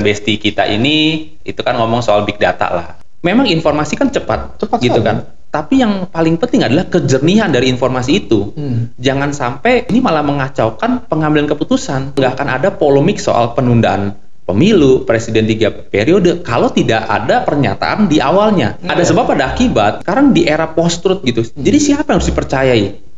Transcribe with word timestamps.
dan 0.00 0.08
bestie 0.08 0.40
kita 0.40 0.64
ini 0.64 1.28
itu 1.44 1.60
kan 1.60 1.76
ngomong 1.76 2.00
soal 2.00 2.24
big 2.24 2.40
data 2.40 2.72
lah. 2.72 2.88
Memang 3.20 3.44
informasi 3.44 4.00
kan 4.00 4.08
cepat, 4.08 4.56
Cepat 4.56 4.80
gitu 4.80 5.04
kan. 5.04 5.28
Tapi 5.52 5.84
yang 5.84 6.08
paling 6.08 6.40
penting 6.40 6.64
adalah 6.64 6.88
kejernihan 6.88 7.52
dari 7.52 7.68
informasi 7.68 8.24
itu. 8.24 8.56
Hmm. 8.56 8.96
Jangan 8.96 9.36
sampai 9.36 9.84
ini 9.92 10.00
malah 10.00 10.24
mengacaukan 10.24 11.04
pengambilan 11.04 11.44
keputusan. 11.52 12.16
Nggak 12.16 12.32
akan 12.32 12.48
ada 12.48 12.68
polemik 12.72 13.20
soal 13.20 13.52
penundaan 13.52 14.16
pemilu 14.48 15.04
presiden 15.04 15.44
tiga 15.44 15.68
periode 15.68 16.40
kalau 16.40 16.72
tidak 16.72 17.04
ada 17.04 17.44
pernyataan 17.44 18.08
di 18.08 18.24
awalnya. 18.24 18.80
Ada 18.80 19.12
sebab 19.12 19.36
ada 19.36 19.52
akibat. 19.52 20.00
Sekarang 20.00 20.32
di 20.32 20.48
era 20.48 20.72
post 20.72 21.04
truth 21.04 21.20
gitu. 21.28 21.44
Jadi 21.44 21.76
siapa 21.76 22.08
yang 22.08 22.24
harus 22.24 22.30
dipercayai? 22.32 23.10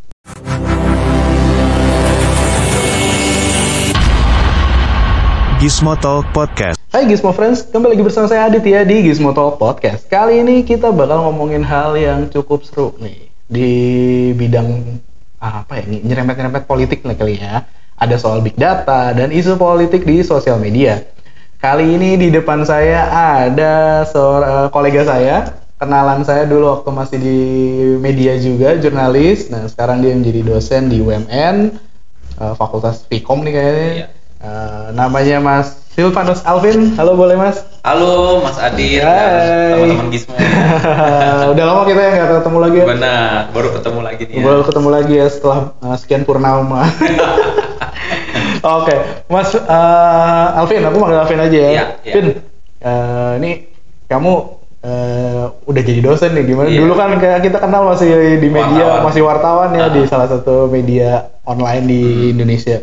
Gizmo 5.62 5.94
Talk 5.94 6.26
Podcast. 6.34 6.74
Hai 6.90 7.06
Gizmo 7.06 7.30
Friends, 7.30 7.62
kembali 7.70 7.94
lagi 7.94 8.02
bersama 8.02 8.26
saya 8.26 8.50
Adit 8.50 8.66
ya 8.66 8.82
di 8.82 9.06
Gizmo 9.06 9.30
Talk 9.30 9.62
Podcast. 9.62 10.10
Kali 10.10 10.42
ini 10.42 10.66
kita 10.66 10.90
bakal 10.90 11.22
ngomongin 11.22 11.62
hal 11.62 11.94
yang 11.94 12.26
cukup 12.34 12.66
seru 12.66 12.90
nih 12.98 13.30
di 13.46 13.70
bidang 14.34 14.98
ah, 15.38 15.62
apa 15.62 15.78
ya, 15.78 15.86
ini 15.86 16.02
nyerempet-nyerempet 16.02 16.66
politik 16.66 17.06
lah 17.06 17.14
kali 17.14 17.38
ya. 17.38 17.62
Ada 17.94 18.18
soal 18.18 18.42
big 18.42 18.58
data 18.58 19.14
dan 19.14 19.30
isu 19.30 19.54
politik 19.54 20.02
di 20.02 20.26
sosial 20.26 20.58
media. 20.58 20.98
Kali 21.62 21.94
ini 21.94 22.18
di 22.18 22.34
depan 22.34 22.66
saya 22.66 23.06
ada 23.46 24.02
seorang 24.02 24.66
kolega 24.74 25.06
saya, 25.06 25.62
kenalan 25.78 26.26
saya 26.26 26.42
dulu 26.42 26.74
waktu 26.74 26.90
masih 26.90 27.18
di 27.22 27.38
media 28.02 28.34
juga, 28.34 28.74
jurnalis. 28.82 29.46
Nah 29.46 29.70
sekarang 29.70 30.02
dia 30.02 30.10
menjadi 30.10 30.42
dosen 30.42 30.90
di 30.90 30.98
UMN, 30.98 31.70
eh, 32.42 32.54
Fakultas 32.58 33.06
Vkom 33.06 33.46
nih 33.46 33.54
kayaknya. 33.54 33.86
Iya. 33.94 34.21
Eh, 34.42 34.86
namanya 34.92 35.38
Mas 35.38 35.78
Silvanus 35.94 36.42
Alvin. 36.42 36.98
Halo 36.98 37.14
boleh 37.14 37.38
Mas? 37.38 37.62
Halo 37.86 38.42
Mas 38.42 38.58
Hai. 38.58 38.98
dan 38.98 39.78
teman-teman 39.78 40.08
Gizmo. 40.10 40.34
Udah 41.54 41.64
lama 41.64 41.82
kita 41.84 42.00
ya 42.00 42.10
nggak 42.12 42.30
ketemu 42.42 42.58
lagi 42.58 42.76
ya. 42.76 42.86
Benar, 42.88 43.30
baru 43.52 43.68
ketemu 43.78 44.00
lagi 44.02 44.22
nih. 44.24 44.34
ya. 44.34 44.42
Baru 44.42 44.60
ketemu 44.64 44.88
lagi 44.90 45.14
ya 45.14 45.26
setelah 45.28 45.58
uh, 45.78 45.94
sekian 45.94 46.22
purnama. 46.24 46.82
Oke, 48.82 48.94
Mas 49.26 49.50
uh, 49.54 50.58
Alvin, 50.58 50.82
aku 50.82 50.96
manggil 50.98 51.18
Alvin 51.18 51.38
aja 51.38 51.54
ya. 51.56 51.70
Iya, 51.70 51.84
iya. 52.02 52.12
Vin, 52.14 52.26
uh, 52.82 53.32
ini 53.38 53.50
kamu 54.06 54.32
uh, 54.80 55.44
udah 55.66 55.82
jadi 55.82 56.00
dosen 56.00 56.34
nih 56.34 56.46
gimana? 56.46 56.66
Iya. 56.66 56.78
Dulu 56.82 56.92
kan 56.94 57.10
kayak 57.14 57.42
kita 57.42 57.58
kenal 57.58 57.86
masih 57.86 58.10
di 58.38 58.48
media, 58.48 58.86
Wartawan. 58.90 59.02
masih 59.06 59.22
wartawan 59.22 59.70
ya 59.74 59.86
Ah. 59.86 59.90
di 59.90 60.02
salah 60.06 60.26
satu 60.26 60.66
media 60.66 61.30
online 61.42 61.84
di 61.84 62.02
Hmm. 62.02 62.32
Indonesia. 62.38 62.78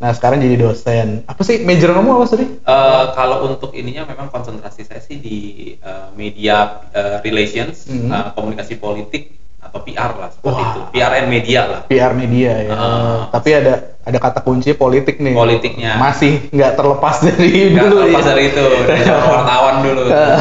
Nah 0.00 0.16
sekarang 0.16 0.40
jadi 0.40 0.56
dosen. 0.56 1.28
Apa 1.28 1.44
sih 1.44 1.60
major 1.60 1.92
kamu 1.92 2.08
apa 2.16 2.24
tadi? 2.24 2.46
Eh, 2.56 3.04
kalau 3.12 3.52
untuk 3.52 3.76
ininya 3.76 4.08
memang 4.08 4.32
konsentrasi 4.32 4.88
saya 4.88 5.04
sih 5.04 5.20
di 5.20 5.38
eh, 5.76 6.08
media 6.16 6.88
eh, 6.96 7.20
relations, 7.20 7.84
Mhm. 7.84 8.08
eh, 8.08 8.26
komunikasi 8.32 8.80
politik 8.80 9.36
atau 9.60 9.78
PR 9.80 10.10
lah 10.12 10.28
seperti 10.28 10.56
Wah. 10.56 10.70
itu. 10.72 10.80
PR 10.90 11.12
and 11.14 11.28
media 11.28 11.60
lah. 11.62 11.80
PR 11.84 12.12
media 12.12 12.52
ya. 12.58 12.72
Ah. 12.72 13.18
Tapi 13.28 13.50
ada 13.52 13.74
ada 14.00 14.18
kata 14.18 14.40
kunci 14.40 14.72
politik 14.72 15.20
nih. 15.20 15.32
Politiknya. 15.32 15.94
Masih 15.94 16.48
nggak 16.48 16.72
terlepas 16.74 17.20
dari 17.20 17.70
Nggak 17.70 17.84
dulu 17.84 17.96
terlepas 18.00 18.24
ya. 18.24 18.28
dari 18.28 18.42
itu, 18.46 18.64
dari 18.82 19.02
wartawan 19.30 19.74
dulu. 19.80 20.02
Ah. 20.08 20.38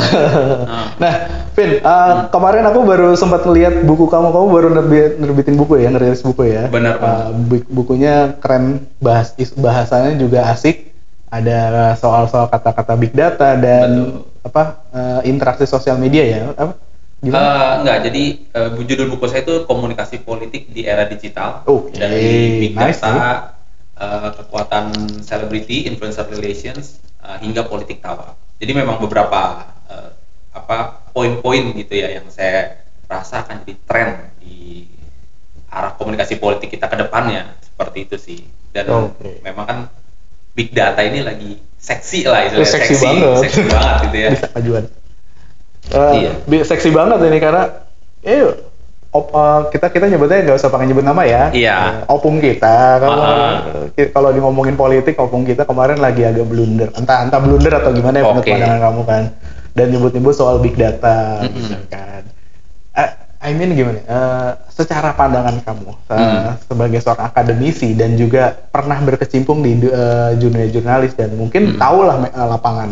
Nah, 0.96 1.14
Vin, 1.52 1.72
uh, 1.80 2.14
kemarin 2.30 2.64
aku 2.64 2.80
baru 2.82 3.10
sempat 3.14 3.44
ngeliat 3.44 3.84
buku 3.84 4.08
kamu. 4.08 4.32
Kamu 4.32 4.48
baru 4.48 4.68
nerbit, 4.72 5.12
nerbitin 5.18 5.56
buku 5.56 5.76
ya, 5.78 5.92
ngerilis 5.92 6.22
buku 6.22 6.48
ya. 6.48 6.72
Benar, 6.72 6.96
Uh, 7.00 7.30
bu- 7.36 7.68
bukunya 7.70 8.40
keren, 8.40 8.88
bahas 8.98 9.36
bahasanya 9.54 10.16
juga 10.16 10.48
asik. 10.48 10.88
Ada 11.30 11.94
soal-soal 11.94 12.50
kata-kata 12.50 12.96
big 12.96 13.14
data 13.14 13.54
dan 13.54 14.18
apa 14.42 14.82
uh, 14.90 15.22
interaksi 15.22 15.64
sosial 15.64 15.96
media 15.96 16.24
ya. 16.26 16.42
Apa? 16.56 16.74
Gimana? 17.20 17.44
Eh, 17.44 17.72
enggak, 17.84 17.98
jadi 18.08 18.24
bu- 18.80 18.86
judul 18.88 19.08
buku 19.12 19.26
saya 19.28 19.44
itu 19.44 19.68
komunikasi 19.68 20.24
politik 20.24 20.72
di 20.72 20.88
era 20.88 21.04
digital 21.04 21.68
Oke, 21.68 22.00
dari 22.00 22.64
big 22.64 22.74
nice, 22.80 23.04
data, 23.04 23.60
eh, 24.00 24.30
kekuatan 24.40 24.86
celebrity, 25.20 25.84
influencer 25.92 26.24
relations 26.32 27.04
eh, 27.20 27.38
hingga 27.44 27.68
politik 27.68 28.00
tawa. 28.00 28.40
Jadi 28.56 28.72
memang 28.72 29.04
beberapa 29.04 29.68
eh, 29.92 30.12
apa 30.56 31.04
poin-poin 31.12 31.76
gitu 31.76 31.94
ya 31.94 32.08
yang 32.20 32.28
saya 32.32 32.80
rasa 33.12 33.44
akan 33.44 33.68
jadi 33.68 33.76
tren 33.84 34.10
di 34.40 34.88
arah 35.70 35.94
komunikasi 36.00 36.40
politik 36.40 36.72
kita 36.72 36.88
ke 36.88 36.98
depannya 36.98 37.52
seperti 37.60 37.98
itu 38.08 38.16
sih. 38.16 38.40
Dan 38.72 39.12
Oke. 39.12 39.44
memang 39.44 39.66
kan 39.68 39.80
big 40.56 40.72
data 40.72 41.04
ini 41.04 41.20
lagi 41.20 41.60
seksi 41.76 42.24
lah 42.28 42.48
istilahnya 42.48 42.70
Seksi 42.70 42.96
banget. 42.96 43.38
seksi 43.44 43.62
banget 43.68 43.96
gitu 44.08 44.18
ya. 44.18 44.30
Bisa. 44.40 44.48
Uh, 45.88 46.14
Iya. 46.46 46.64
Seksi 46.64 46.92
banget 46.92 47.18
ini 47.24 47.40
karena 47.40 47.64
eh 48.22 48.44
op- 49.10 49.32
uh, 49.32 49.66
kita 49.68 49.90
kita 49.90 50.06
nyebutnya 50.06 50.46
nggak 50.46 50.60
usah 50.60 50.70
pakai 50.70 50.86
nyebut 50.86 51.02
nama 51.02 51.24
ya. 51.24 51.50
Iya. 51.50 52.06
Uh, 52.06 52.14
opung 52.14 52.38
kita 52.38 53.00
kalau 53.00 53.26
ki- 53.90 54.12
kalau 54.12 54.30
di 54.30 54.40
ngomongin 54.40 54.76
politik 54.76 55.18
opung 55.18 55.44
kita 55.44 55.64
kemarin 55.64 55.98
lagi 55.98 56.22
agak 56.22 56.46
blunder. 56.46 56.94
Entah 56.94 57.26
entah 57.26 57.40
blunder 57.40 57.74
atau 57.74 57.90
gimana 57.90 58.20
ya 58.20 58.26
menurut 58.28 58.44
Oke. 58.44 58.54
pandangan 58.54 58.80
kamu 58.84 59.02
kan. 59.04 59.24
Dan 59.70 59.86
nyebut-nyebut 59.90 60.34
soal 60.34 60.60
big 60.60 60.76
data 60.76 61.42
Mm-mm. 61.42 61.56
misalkan. 61.56 62.22
Uh, 62.92 63.12
I 63.40 63.56
mean 63.56 63.72
gimana? 63.72 64.04
Uh, 64.04 64.52
secara 64.70 65.16
pandangan 65.16 65.64
kamu 65.64 65.90
uh, 65.90 66.12
Hmm. 66.12 66.60
sebagai 66.60 67.00
seorang 67.00 67.24
akademisi 67.26 67.96
dan 67.96 68.14
juga 68.14 68.52
pernah 68.52 69.00
berkecimpung 69.00 69.64
di 69.64 69.80
uh, 69.86 70.36
dunia 70.36 70.68
jurnalis 70.68 71.16
dan 71.16 71.34
mungkin 71.34 71.74
Hmm. 71.74 71.80
tahu 71.80 72.00
lah 72.04 72.18
me- 72.20 72.36
uh, 72.36 72.48
lapangan. 72.52 72.90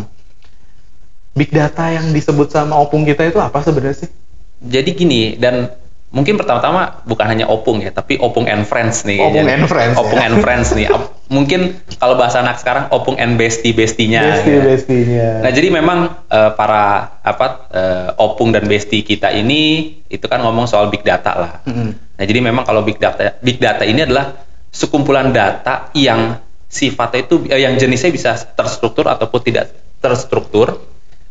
Big 1.38 1.54
data 1.54 1.94
yang 1.94 2.10
disebut 2.10 2.50
sama 2.50 2.74
opung 2.82 3.06
kita 3.06 3.30
itu 3.30 3.38
apa 3.38 3.62
sebenarnya 3.62 4.06
sih? 4.06 4.10
Jadi 4.58 4.90
gini 4.98 5.38
dan 5.38 5.70
mungkin 6.10 6.40
pertama-tama 6.40 7.06
bukan 7.06 7.28
hanya 7.30 7.46
opung 7.46 7.78
ya, 7.84 7.94
tapi 7.94 8.18
opung 8.18 8.50
and 8.50 8.66
friends 8.66 9.06
nih. 9.06 9.22
Opung 9.22 9.46
Jadi, 9.46 9.54
and 9.54 9.66
friends, 9.70 9.96
Opung 10.02 10.18
ya. 10.18 10.26
and 10.26 10.36
friends 10.42 10.68
nih. 10.74 10.88
Mungkin 11.30 11.60
kalau 12.02 12.18
bahasa 12.18 12.42
anak 12.42 12.58
sekarang 12.58 12.90
opung 12.90 13.22
and 13.22 13.38
bestie 13.38 13.76
bestinya. 13.76 14.26
Bestie 14.26 14.58
bestinya. 14.66 15.46
Nah 15.46 15.52
jadi 15.54 15.68
memang 15.70 16.00
eh, 16.26 16.52
para 16.58 17.20
apa 17.22 17.48
eh, 17.70 18.10
opung 18.18 18.50
dan 18.50 18.66
bestie 18.66 19.06
kita 19.06 19.30
ini 19.30 19.94
itu 20.10 20.26
kan 20.26 20.42
ngomong 20.42 20.66
soal 20.66 20.90
big 20.90 21.06
data 21.06 21.38
lah. 21.38 21.54
Mm-mm. 21.70 22.18
Nah 22.18 22.24
jadi 22.26 22.40
memang 22.42 22.66
kalau 22.66 22.82
big 22.82 22.98
data 22.98 23.38
big 23.46 23.62
data 23.62 23.86
ini 23.86 24.08
adalah 24.08 24.42
sekumpulan 24.74 25.30
data 25.30 25.94
yang 25.94 26.40
sifatnya 26.72 27.30
itu 27.30 27.36
eh, 27.52 27.62
yang 27.62 27.76
jenisnya 27.76 28.10
bisa 28.10 28.32
terstruktur 28.56 29.12
ataupun 29.12 29.40
tidak 29.44 29.76
terstruktur 30.00 30.80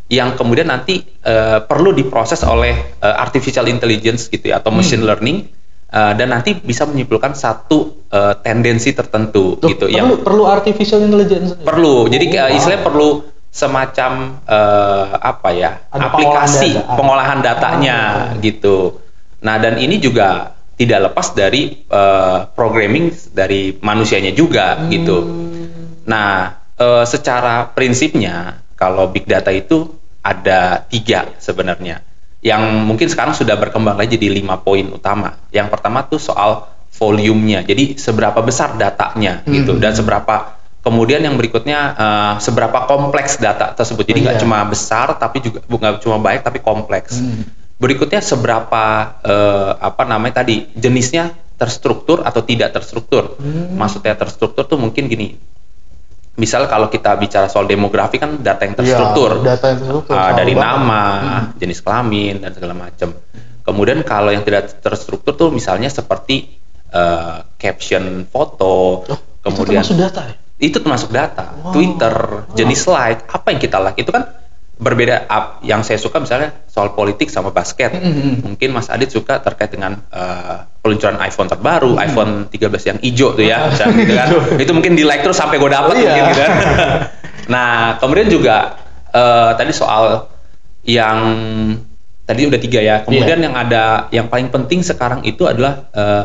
yang 0.09 0.35
kemudian 0.35 0.67
nanti 0.67 1.03
eh, 1.03 1.59
perlu 1.61 1.91
diproses 1.91 2.43
oleh 2.43 2.75
eh, 2.97 3.17
artificial 3.17 3.67
intelligence 3.67 4.27
gitu 4.27 4.49
ya 4.49 4.59
atau 4.59 4.71
machine 4.71 5.03
learning 5.03 5.51
eh, 5.89 6.13
dan 6.15 6.31
nanti 6.31 6.55
bisa 6.55 6.87
menyimpulkan 6.87 7.35
satu 7.35 8.07
eh, 8.07 8.35
tendensi 8.41 8.91
tertentu 8.91 9.59
Loh, 9.59 9.67
gitu 9.67 9.85
perlu, 9.85 9.97
yang 9.97 10.09
perlu 10.21 10.45
artificial 10.47 11.01
intelligence. 11.01 11.59
perlu 11.59 12.07
jadi 12.07 12.23
Oh, 12.23 12.31
kayak 12.31 12.47
wow. 12.47 12.57
istilahnya 12.57 12.83
perlu 12.83 13.09
semacam 13.51 14.11
eh, 14.43 15.05
apa 15.17 15.49
ya 15.51 15.71
Ada 15.89 16.07
aplikasi 16.07 16.71
pengolahan 16.71 16.87
data. 16.87 16.95
pengolahan 16.95 17.39
datanya 17.41 17.99
Ah. 17.99 18.23
gitu 18.39 18.77
nah 19.37 19.57
dan 19.57 19.77
ini 19.77 19.97
juga 19.97 20.55
tidak 20.77 21.11
lepas 21.11 21.33
dari 21.33 21.83
eh, 21.83 22.39
programming 22.53 23.11
dari 23.33 23.75
manusianya 23.75 24.31
juga 24.31 24.87
gitu 24.87 25.19
Hmm. 25.19 26.05
nah 26.05 26.31
eh, 26.73 27.05
secara 27.05 27.67
prinsipnya 27.69 28.63
kalau 28.77 29.09
big 29.09 29.25
data 29.25 29.51
itu 29.51 29.91
ada 30.21 30.85
tiga 30.87 31.33
sebenarnya 31.39 32.05
yang 32.45 32.63
mungkin 32.85 33.09
sekarang 33.09 33.33
sudah 33.33 33.57
berkembang 33.57 33.97
lagi 33.97 34.15
jadi 34.15 34.31
lima 34.31 34.61
poin 34.61 34.87
utama 34.93 35.41
yang 35.51 35.67
pertama 35.67 36.05
tuh 36.05 36.21
soal 36.21 36.69
volumenya 36.93 37.61
jadi 37.61 37.97
seberapa 37.97 38.39
besar 38.41 38.77
datanya 38.77 39.43
gitu 39.45 39.75
Hmm. 39.75 39.83
dan 39.83 39.93
seberapa 39.93 40.55
kemudian 40.81 41.19
yang 41.21 41.35
berikutnya 41.35 41.79
eh, 41.93 42.35
seberapa 42.39 42.87
kompleks 42.87 43.37
data 43.37 43.75
tersebut 43.75 44.07
jadi 44.07 44.19
nggak 44.23 44.37
Iya. 44.39 44.43
cuma 44.47 44.63
besar 44.65 45.17
tapi 45.19 45.43
juga 45.43 45.59
bukan 45.67 45.99
cuma 45.99 46.17
baik 46.17 46.47
tapi 46.47 46.63
kompleks 46.63 47.19
Hmm. 47.19 47.43
berikutnya 47.77 48.21
seberapa 48.21 48.85
eh, 49.21 49.71
apa 49.83 50.03
namanya 50.05 50.41
tadi 50.41 50.71
jenisnya 50.73 51.33
terstruktur 51.57 52.21
atau 52.23 52.45
tidak 52.45 52.73
terstruktur 52.73 53.37
Hmm. 53.41 53.75
maksudnya 53.75 54.15
terstruktur 54.15 54.65
tuh 54.65 54.77
mungkin 54.77 55.09
gini 55.09 55.37
misal 56.37 56.65
kalau 56.65 56.87
kita 56.87 57.17
bicara 57.17 57.47
soal 57.47 57.65
demografi 57.65 58.17
kan 58.17 58.39
data 58.39 58.63
yang 58.63 58.75
terstruktur 58.75 59.41
Iya, 59.41 59.57
data 59.57 59.65
yang 59.67 59.79
terstruktur, 59.81 60.15
selalu 60.15 60.37
dari 60.37 60.53
banget. 60.53 60.67
nama 60.69 61.03
Hmm. 61.03 61.45
jenis 61.57 61.79
kelamin 61.81 62.35
dan 62.39 62.51
segala 62.53 62.75
macam 62.75 63.09
kemudian 63.63 63.99
kalau 64.03 64.31
yang 64.31 64.43
tidak 64.43 64.63
terstruktur 64.79 65.33
tuh 65.33 65.49
misalnya 65.51 65.89
seperti 65.89 66.61
eh, 66.89 67.37
caption 67.57 68.25
foto 68.25 69.03
Loh, 69.03 69.21
kemudian 69.43 69.81
itu 69.81 69.91
termasuk 69.91 69.99
data 69.99 70.21
ya? 70.23 70.35
itu 70.57 70.77
termasuk 70.79 71.11
data 71.11 71.47
Wow. 71.59 71.73
Twitter 71.73 72.15
jenis 72.55 72.79
slide 72.81 73.21
apa 73.27 73.47
yang 73.51 73.59
kita 73.59 73.77
like 73.79 73.99
itu 73.99 74.09
kan 74.09 74.25
berbeda 74.77 75.25
Ap- 75.25 75.65
yang 75.65 75.81
saya 75.81 75.97
suka 75.97 76.21
misalnya 76.21 76.53
soal 76.69 76.93
politik 76.93 77.27
sama 77.27 77.49
basket 77.49 77.97
Mm-mm. 77.97 78.45
mungkin 78.45 78.69
Mas 78.71 78.87
Adit 78.87 79.09
suka 79.09 79.41
terkait 79.41 79.73
dengan 79.73 79.97
eh, 80.13 80.57
peluncuran 80.79 81.17
iPhone 81.19 81.49
terbaru 81.49 81.97
Mm-hmm. 81.97 82.07
iPhone 82.07 82.33
13 82.53 82.89
yang 82.93 82.99
hijau 83.01 83.29
tuh 83.33 83.43
ya 83.43 83.67
misalnya 83.67 83.95
gitu 83.99 84.13
kan 84.13 84.29
itu 84.61 84.73
mungkin 84.73 84.93
di 84.93 85.03
like 85.03 85.21
terus 85.21 85.35
sampai 85.35 85.57
gue 85.57 85.69
dapet 85.69 85.95
Iya. 85.95 86.03
mungkin 86.05 86.23
gitu 86.29 86.41
kan 86.41 86.51
Nah, 87.47 87.95
kemudian 87.97 88.27
juga 88.27 88.75
eh, 89.09 89.51
tadi 89.55 89.71
soal 89.71 90.27
yang 90.83 91.19
tadi 92.23 92.43
udah 92.43 92.59
tiga 92.59 92.83
ya. 92.83 92.97
Kemudian 93.03 93.39
yang 93.39 93.55
ada 93.55 94.11
yang 94.11 94.27
paling 94.27 94.51
penting 94.51 94.83
sekarang 94.83 95.23
itu 95.23 95.47
adalah 95.47 95.87
eh, 95.95 96.25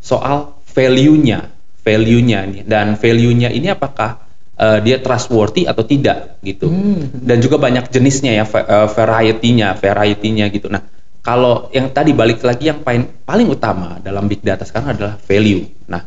soal 0.00 0.56
value-nya, 0.64 1.52
value-nya 1.84 2.38
nih. 2.48 2.62
Dan 2.64 2.96
value-nya 2.96 3.52
ini 3.52 3.68
apakah 3.68 4.24
eh, 4.58 4.78
dia 4.82 4.98
trustworthy 4.98 5.64
atau 5.64 5.86
tidak 5.86 6.42
gitu. 6.42 6.66
Hmm. 6.66 7.08
Dan 7.14 7.38
juga 7.38 7.62
banyak 7.62 7.88
jenisnya 7.88 8.42
ya, 8.42 8.44
eh, 8.44 8.88
variety-nya, 8.90 9.78
variety-nya 9.78 10.50
gitu. 10.50 10.66
Nah, 10.68 10.82
kalau 11.22 11.70
yang 11.70 11.94
tadi 11.94 12.10
balik 12.12 12.42
lagi 12.42 12.68
yang 12.68 12.82
paling 12.82 13.22
paling 13.22 13.48
utama 13.48 14.02
dalam 14.02 14.26
big 14.26 14.42
data 14.42 14.66
sekarang 14.66 14.98
adalah 14.98 15.14
value. 15.16 15.62
Nah, 15.86 16.02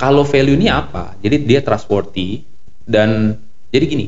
kalau 0.00 0.24
value 0.24 0.56
ini 0.56 0.72
apa? 0.72 1.14
Jadi 1.20 1.44
dia 1.44 1.60
trustworthy 1.60 2.42
dan 2.82 3.36
jadi 3.70 3.84
gini, 3.86 4.06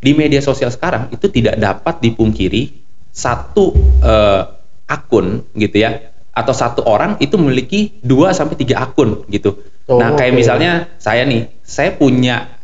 di 0.00 0.12
media 0.12 0.40
sosial 0.40 0.72
sekarang 0.72 1.12
itu 1.12 1.28
tidak 1.28 1.60
dapat 1.60 2.02
dipungkiri 2.02 2.72
satu 3.12 3.72
eh, 4.04 4.42
akun 4.86 5.42
gitu 5.56 5.76
ya 5.82 6.14
atau 6.36 6.52
satu 6.52 6.84
orang 6.84 7.16
itu 7.18 7.40
memiliki 7.40 7.96
2 8.04 8.36
sampai 8.36 8.60
tiga 8.60 8.84
akun 8.84 9.24
gitu. 9.32 9.56
Oh, 9.88 9.96
nah, 9.96 10.12
kayak 10.12 10.36
oke. 10.36 10.38
misalnya 10.44 10.72
saya 11.00 11.24
nih, 11.24 11.48
saya 11.64 11.96
punya 11.96 12.55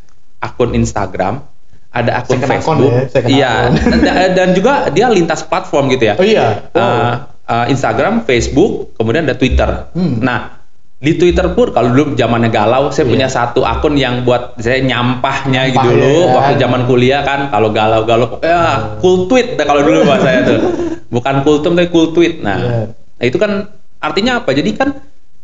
akun 0.42 0.74
Instagram, 0.74 1.46
ada 1.94 2.10
akun 2.18 2.42
Second 2.42 2.50
account 2.50 2.78
Facebook, 2.82 2.92
ya, 2.92 3.02
second 3.06 3.30
iya, 3.30 3.52
account. 3.70 4.02
dan, 4.02 4.28
dan 4.34 4.48
juga 4.58 4.72
dia 4.90 5.06
lintas 5.06 5.46
platform 5.46 5.84
gitu 5.94 6.04
ya. 6.10 6.14
Oh 6.18 6.26
iya. 6.26 6.66
Oh. 6.74 6.80
Uh, 6.82 7.12
uh, 7.46 7.66
Instagram, 7.70 8.26
Facebook, 8.26 8.98
kemudian 8.98 9.22
ada 9.28 9.38
Twitter. 9.38 9.92
Hmm. 9.94 10.18
Nah, 10.18 10.62
di 11.02 11.18
Twitter 11.18 11.50
pun 11.54 11.74
kalau 11.74 11.90
dulu 11.90 12.14
zamannya 12.14 12.50
galau, 12.50 12.94
saya 12.94 13.06
Iya. 13.06 13.12
punya 13.12 13.28
satu 13.30 13.60
akun 13.66 13.98
yang 13.98 14.22
buat 14.22 14.54
saya 14.58 14.78
nyampahnya 14.82 15.74
gitu 15.74 15.82
Nyampah, 15.82 15.98
dulu 15.98 16.14
ya 16.14 16.22
kan? 16.26 16.34
waktu 16.38 16.54
zaman 16.62 16.80
kuliah 16.86 17.20
kan 17.26 17.40
kalau 17.50 17.68
galau-galau 17.74 18.26
pokoknya 18.38 18.54
ah, 18.54 18.78
cool 19.02 19.26
tweet 19.26 19.58
dah 19.58 19.66
kalau 19.66 19.82
dulu 19.82 20.06
bahasa 20.06 20.26
saya 20.30 20.40
tuh. 20.46 20.58
Bukan 21.14 21.34
cool 21.44 21.58
tweet 21.60 21.74
tapi 21.76 21.88
cool 21.90 22.08
tweet. 22.14 22.34
Nah, 22.40 22.58
Iya. 22.58 22.78
nah 23.18 23.24
itu 23.26 23.36
kan 23.36 23.52
artinya 23.98 24.40
apa? 24.40 24.50
Jadi 24.54 24.70
kan 24.78 24.88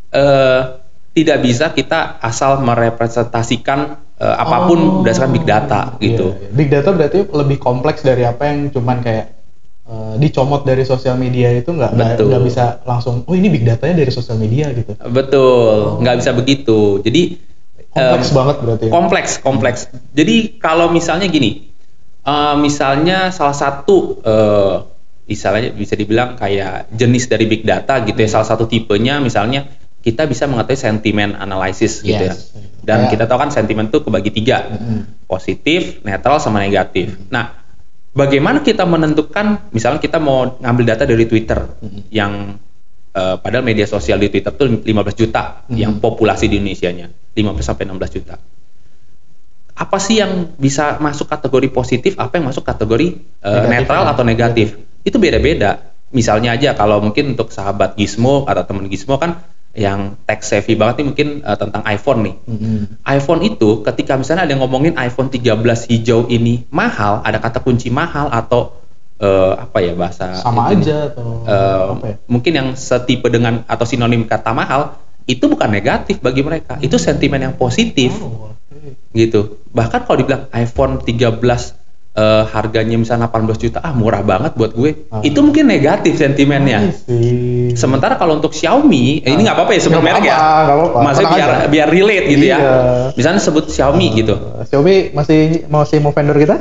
eh, 0.09 0.61
tidak 1.13 1.39
bisa 1.43 1.75
kita 1.75 2.23
asal 2.23 2.63
merepresentasikan 2.63 3.99
eh, 4.19 4.37
apa 4.37 4.67
pun 4.67 4.79
Oh. 4.79 4.95
berdasarkan 5.01 5.33
big 5.33 5.45
data 5.45 5.95
gitu. 5.99 6.35
Iya, 6.35 6.43
iya. 6.43 6.51
Big 6.53 6.69
data 6.69 6.89
berarti 6.91 7.19
lebih 7.25 7.59
kompleks 7.59 8.03
dari 8.03 8.23
apa 8.23 8.43
yang 8.45 8.69
cuman 8.69 8.99
kayak 8.99 9.27
eh, 9.85 10.15
dicomot 10.17 10.63
dari 10.63 10.83
sosial 10.83 11.15
media 11.15 11.49
itu 11.51 11.71
nggak 11.71 11.93
nggak 12.19 12.43
bisa 12.43 12.65
langsung 12.83 13.23
oh 13.23 13.33
ini 13.33 13.49
big 13.49 13.63
datanya 13.63 14.01
dari 14.01 14.11
sosial 14.11 14.37
media 14.37 14.69
gitu. 14.71 14.93
Betul, 15.09 15.99
nggak 15.99 16.17
bisa 16.19 16.31
begitu. 16.33 16.79
Jadi 17.01 17.23
Kompleks 17.89 18.29
em, 18.29 18.37
banget 18.37 18.57
berarti. 18.61 18.85
ya. 18.85 18.91
kompleks 18.93 19.31
kompleks 19.41 19.81
jadi 20.13 20.37
kalau 20.61 20.87
misalnya 20.89 21.25
gini 21.27 21.73
eh, 22.21 22.55
misalnya 22.55 23.33
salah 23.33 23.57
satu 23.57 24.21
eh, 24.21 24.77
misalnya 25.25 25.73
bisa 25.73 25.93
dibilang 25.93 26.35
kayak 26.35 26.89
jenis 26.91 27.27
dari 27.27 27.45
big 27.45 27.65
data 27.65 28.01
gitu 28.03 28.17
ya 28.17 28.29
salah 28.29 28.45
satu 28.47 28.65
tipenya 28.65 29.19
misalnya 29.19 29.67
kita 29.99 30.25
bisa 30.25 30.45
mengetahui 30.45 30.79
sentimen 30.79 31.33
analisis 31.35 32.01
gitu 32.01 32.23
ya 32.23 32.33
Yes. 32.33 32.53
Dan 32.89 33.05
Ya. 33.05 33.13
kita 33.13 33.29
tahu 33.29 33.37
kan 33.39 33.51
sentimen 33.53 33.87
itu 33.87 34.01
kebagi 34.01 34.33
tiga 34.33 34.65
Mm-mm. 34.65 35.29
positif 35.29 36.01
netral 36.03 36.41
sama 36.41 36.57
negatif 36.59 37.13
nah 37.29 37.53
bagaimana 38.11 38.65
kita 38.65 38.83
menentukan 38.83 39.69
misalnya 39.71 40.01
kita 40.01 40.17
mau 40.17 40.57
ngambil 40.57 40.85
data 40.89 41.05
dari 41.05 41.29
Twitter 41.29 41.69
yang 42.09 42.57
eh, 43.11 43.37
padahal 43.37 43.61
media 43.63 43.85
sosial 43.85 44.17
di 44.17 44.33
Twitter 44.33 44.51
tuh 44.51 44.81
15 44.81 44.89
juta 45.15 45.69
Hmm. 45.69 45.77
yang 45.77 45.93
populasi 45.99 46.49
di 46.49 46.57
Indonesia-nya 46.57 47.07
15 47.37 47.61
sampai 47.63 47.85
16 47.85 48.09
juta. 48.11 48.41
Apa 49.79 49.99
sih 49.99 50.19
yang 50.19 50.59
bisa 50.59 50.99
masuk 50.99 51.31
kategori 51.31 51.71
positif, 51.71 52.19
apa 52.19 52.35
yang 52.35 52.51
masuk 52.51 52.67
kategori 52.67 53.15
eh, 53.15 53.47
Negatif 53.47 53.71
netral 53.71 54.03
ya. 54.03 54.11
atau 54.11 54.25
negatif? 54.27 54.69
Itu 55.07 55.23
beda-beda. 55.23 55.79
Misalnya 56.11 56.57
aja 56.57 56.75
kalau 56.75 56.99
mungkin 56.99 57.37
untuk 57.37 57.53
sahabat 57.53 57.95
Gizmo 57.95 58.43
atau 58.43 58.65
teman 58.65 58.89
Gizmo 58.89 59.21
kan 59.21 59.39
yang 59.79 60.19
tech 60.27 60.43
savvy 60.43 60.75
banget 60.75 61.01
nih 61.01 61.07
mungkin 61.07 61.29
eh, 61.41 61.55
tentang 61.55 61.87
iPhone 61.87 62.21
nih 62.27 62.35
Mm-mm. 62.45 62.79
iPhone 63.07 63.47
itu 63.47 63.87
ketika 63.87 64.19
misalnya 64.19 64.43
ada 64.43 64.53
yang 64.53 64.67
ngomongin 64.67 64.99
iPhone 64.99 65.31
13 65.31 65.55
hijau 65.87 66.27
ini 66.27 66.67
mahal, 66.69 67.23
ada 67.23 67.39
kata 67.39 67.63
kunci 67.63 67.87
mahal 67.89 68.27
atau 68.29 68.75
eh, 69.17 69.55
apa 69.55 69.79
ya 69.79 69.95
bahasa 69.95 70.35
Sama 70.35 70.75
nih, 70.75 70.83
aja 70.83 71.15
atau 71.15 71.47
eh, 71.47 71.83
apa 71.95 72.07
ya? 72.11 72.17
mungkin 72.27 72.53
yang 72.53 72.69
setipe 72.75 73.31
dengan 73.31 73.63
atau 73.65 73.87
sinonim 73.87 74.27
kata 74.27 74.51
mahal 74.51 74.99
itu 75.25 75.45
bukan 75.45 75.69
negatif 75.69 76.19
bagi 76.19 76.41
mereka, 76.41 76.81
itu 76.81 76.97
sentimen 76.97 77.39
yang 77.39 77.55
positif 77.55 78.17
Oh, 78.19 78.49
oke. 78.49 79.13
gitu. 79.13 79.61
Bahkan 79.71 80.09
kalau 80.09 80.17
dibilang 80.17 80.49
iPhone 80.51 81.05
13 81.05 81.37
eh, 82.17 82.45
harganya 82.49 82.97
misalnya 82.97 83.29
18 83.29 83.61
juta, 83.61 83.79
ah 83.85 83.93
murah 83.93 84.25
banget 84.25 84.57
buat 84.57 84.73
gue. 84.73 85.05
Ah. 85.13 85.21
Itu 85.21 85.45
mungkin 85.45 85.69
negatif 85.69 86.17
sentimennya. 86.17 86.81
I 86.81 86.91
see. 86.91 87.58
Sementara 87.79 88.19
kalau 88.19 88.43
untuk 88.43 88.51
Xiaomi, 88.51 89.23
eh, 89.23 89.31
ini 89.31 89.47
nggak 89.47 89.55
apa-apa 89.55 89.73
ya 89.79 89.81
sebut 89.87 90.03
merek 90.03 90.27
ya. 90.27 90.35
apa-apa. 90.35 90.99
Maksudnya 91.07 91.31
biar 91.31 91.51
aja. 91.55 91.67
biar 91.71 91.89
relate 91.89 92.27
gitu 92.27 92.45
ya. 92.51 92.59
Iya. 92.59 92.73
Misalnya 93.15 93.41
sebut 93.41 93.71
Xiaomi 93.71 94.07
gitu. 94.19 94.35
Eh, 94.35 94.65
Xiaomi 94.67 94.95
masih 95.15 95.41
masih 95.71 95.99
mau 96.03 96.11
vendor 96.11 96.35
kita? 96.35 96.59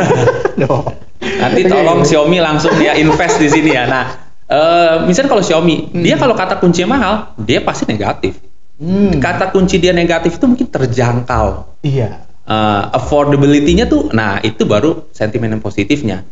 Nggak 0.56 0.68
apa-apa. 0.72 0.90
Nanti 1.20 1.60
Oke. 1.64 1.70
tolong 1.70 2.00
Xiaomi 2.00 2.38
langsung 2.40 2.72
dia 2.80 2.96
invest 2.96 3.36
di 3.36 3.48
sini 3.52 3.76
ya. 3.76 3.84
Nah, 3.84 4.04
eh, 4.48 4.94
misalnya 5.04 5.36
kalau 5.36 5.44
Xiaomi, 5.44 5.92
dia 5.92 6.16
kalau 6.16 6.32
kata 6.32 6.56
kuncinya 6.56 6.96
mahal, 6.96 7.14
dia 7.36 7.60
pasti 7.60 7.84
negatif. 7.84 8.40
Hmm. 8.80 9.22
Kata 9.22 9.54
kunci 9.54 9.78
dia 9.78 9.94
negatif 9.94 10.40
itu 10.40 10.46
mungkin 10.50 10.66
terjangkau. 10.66 11.78
Iya. 11.86 12.24
Eh, 12.44 12.82
affordability-nya 12.92 13.88
tuh, 13.88 14.12
nah 14.12 14.36
itu 14.44 14.68
baru 14.68 15.08
sentimen 15.16 15.48
yang 15.56 15.62
positifnya. 15.64 16.28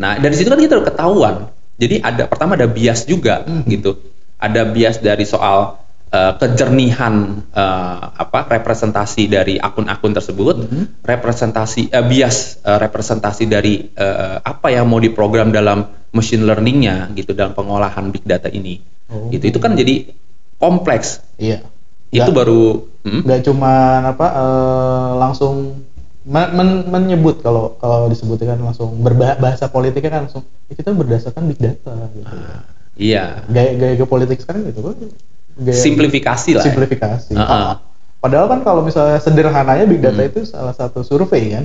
Nah 0.00 0.16
dari 0.16 0.32
situ 0.32 0.48
kan 0.48 0.56
kita 0.56 0.80
udah 0.80 0.86
ketahuan. 0.88 1.34
Jadi 1.76 1.98
ada 1.98 2.24
pertama 2.26 2.54
ada 2.54 2.66
bias 2.66 3.04
juga 3.04 3.42
Mhm. 3.42 3.62
gitu. 3.68 3.96
Ada 4.36 4.66
bias 4.66 4.98
dari 4.98 5.24
soal 5.24 5.78
eh, 6.12 6.32
kejernihan 6.36 7.40
eh, 7.48 8.02
apa 8.12 8.44
representasi 8.46 9.26
dari 9.26 9.56
akun-akun 9.56 10.12
tersebut, 10.12 10.56
Mhm. 10.68 10.84
representasi 11.00 11.88
eh, 11.88 12.04
bias 12.04 12.60
eh, 12.60 12.76
representasi 12.78 13.48
dari 13.48 13.80
eh, 13.88 14.36
apa 14.38 14.68
yang 14.68 14.86
mau 14.86 15.00
diprogram 15.00 15.48
dalam 15.48 15.88
machine 16.12 16.44
learning-nya 16.44 17.08
gitu 17.16 17.32
dalam 17.32 17.56
pengolahan 17.56 18.12
big 18.12 18.28
data 18.28 18.52
ini. 18.52 18.76
Oh. 19.08 19.32
Gitu 19.32 19.48
itu 19.48 19.58
kan 19.58 19.72
jadi 19.72 20.12
kompleks. 20.56 21.24
Iya. 21.40 21.64
Itu 22.12 22.28
Nggak- 22.28 22.36
baru 22.36 22.64
hmm? 23.08 23.20
nggak 23.24 23.40
cuman 23.48 24.00
apa 24.12 24.26
eh, 24.36 25.10
langsung 25.16 25.81
men- 26.24 26.52
men- 26.52 26.86
menyebut 26.86 27.40
kalau 27.40 27.74
kalau 27.76 28.06
disebutkan 28.06 28.56
langsung 28.56 28.94
berbahasa 28.96 29.66
politiknya 29.66 30.10
kan 30.10 30.20
langsung 30.24 30.42
"Ya, 30.66 30.74
kita 30.74 30.90
berdasarkan 30.90 31.42
big 31.46 31.58
data 31.58 31.92
gitu. 32.12 32.34
iya. 32.94 33.42
Gaya 33.46 33.70
gaya 33.74 33.94
ke 33.96 34.06
politik 34.06 34.38
sekarang 34.38 34.66
gitu 34.66 34.80
kan. 34.82 34.94
Gaya 35.58 35.76
Simplifikasi 35.76 36.50
lah. 36.54 36.62
ya. 36.62 36.66
simplifikasi. 36.66 37.32
Uh-uh. 37.34 37.44
Ah. 37.44 37.74
Padahal 38.18 38.46
kan 38.46 38.60
kalau 38.62 38.80
misalnya 38.80 39.18
sederhananya 39.18 39.82
big 39.82 39.98
data 39.98 40.16
Hmm. 40.16 40.30
itu 40.30 40.40
salah 40.46 40.70
satu 40.70 41.02
survei 41.02 41.50
kan. 41.50 41.64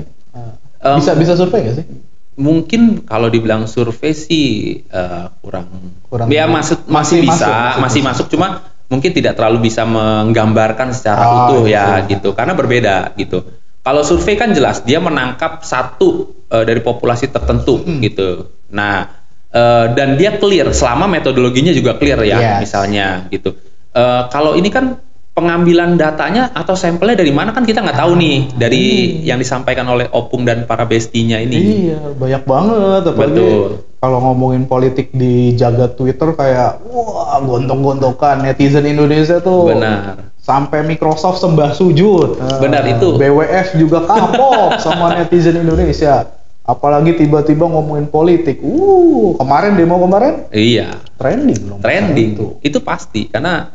Um, 0.78 0.98
bisa 0.98 1.14
bisa 1.14 1.34
survei 1.34 1.62
nggak 1.64 1.78
sih? 1.78 1.86
Mungkin 2.34 3.02
kalau 3.04 3.30
dibilang 3.30 3.66
survei 3.66 4.14
sih 4.14 4.46
eh, 4.84 5.26
kurang, 5.40 5.70
Kurang- 6.06 6.30
ya 6.30 6.46
maksud 6.46 6.86
masih 6.86 7.26
masih, 7.26 7.26
masuk, 7.26 7.34
bisa, 7.34 7.50
masih 7.50 7.82
masih, 7.82 8.00
bisa. 8.00 8.10
masuk, 8.14 8.26
cuma 8.30 8.48
mungkin 8.88 9.10
tidak 9.12 9.34
terlalu 9.34 9.66
bisa 9.66 9.84
menggambarkan 9.84 10.94
secara 10.94 11.18
Ah, 11.20 11.34
utuh 11.50 11.66
iya. 11.66 11.98
ya 12.00 12.06
gitu, 12.08 12.32
karena 12.32 12.54
berbeda 12.54 13.10
gitu. 13.18 13.42
Kalau 13.88 14.03
survei 14.03 14.36
kan 14.36 14.51
jelas 14.51 14.84
dia 14.84 15.00
menangkap 15.00 15.63
satu 15.63 16.36
eh, 16.51 16.67
dari 16.67 16.84
populasi 16.84 17.32
tertentu 17.32 17.79
Hmm. 17.79 18.03
gitu. 18.03 18.51
Nah 18.67 19.08
eh, 19.48 19.86
dan 19.96 20.20
dia 20.20 20.36
clear 20.36 20.75
selama 20.75 21.08
metodologinya 21.08 21.72
juga 21.72 21.96
clear 21.96 22.20
ya, 22.22 22.60
Yes. 22.60 22.67
misalnya 22.67 23.32
gitu. 23.32 23.56
Eh, 23.96 24.22
kalau 24.27 24.53
ini 24.53 24.67
kan 24.67 25.00
pengambilan 25.32 25.96
datanya 25.96 26.50
atau 26.51 26.74
sampelnya 26.74 27.13
dari 27.15 27.29
mana 27.29 27.53
kan 27.53 27.62
kita 27.62 27.79
nggak 27.79 27.96
tahu 27.96 28.17
nih 28.17 28.38
dari 28.58 28.84
Hmm. 28.84 29.24
yang 29.24 29.39
disampaikan 29.39 29.88
oleh 29.88 30.10
Opung 30.10 30.44
dan 30.44 30.65
para 30.65 30.84
bestinya 30.84 31.38
ini. 31.38 31.88
Iya, 31.88 32.12
banyak 32.12 32.44
banget 32.44 33.01
apalagi 33.06 33.38
Betul. 33.39 33.70
kalau 34.01 34.17
ngomongin 34.20 34.65
politik 34.65 35.13
di 35.13 35.53
jagat 35.53 35.96
Twitter 35.96 36.34
kayak 36.34 36.84
wah 36.89 37.38
gontok-gontokan 37.39 38.44
netizen 38.44 38.84
Indonesia 38.84 39.38
tuh 39.39 39.72
Benar. 39.72 40.36
Sampai 40.48 40.80
Microsoft 40.82 41.44
sembah 41.44 41.75
sujud. 41.75 42.39
Eh, 42.39 42.60
Benar, 42.63 42.88
itu. 42.88 43.20
BWF 43.20 43.75
juga 43.75 44.08
kapok 44.08 44.80
sama 44.86 45.12
netizen 45.13 45.60
Indonesia. 45.60 46.24
Apalagi 46.63 47.16
tiba-tiba 47.16 47.63
ngomongin 47.63 48.08
politik. 48.08 48.60
Uh, 48.60 49.36
kemarin 49.36 49.75
demo 49.75 50.00
kemarin 50.00 50.48
Iya, 50.50 51.04
trending 51.16 51.62
dong. 51.63 51.80
trending 51.80 52.30
Itu. 52.36 52.46
itu 52.60 52.80
pasti 52.80 53.27
karena 53.27 53.72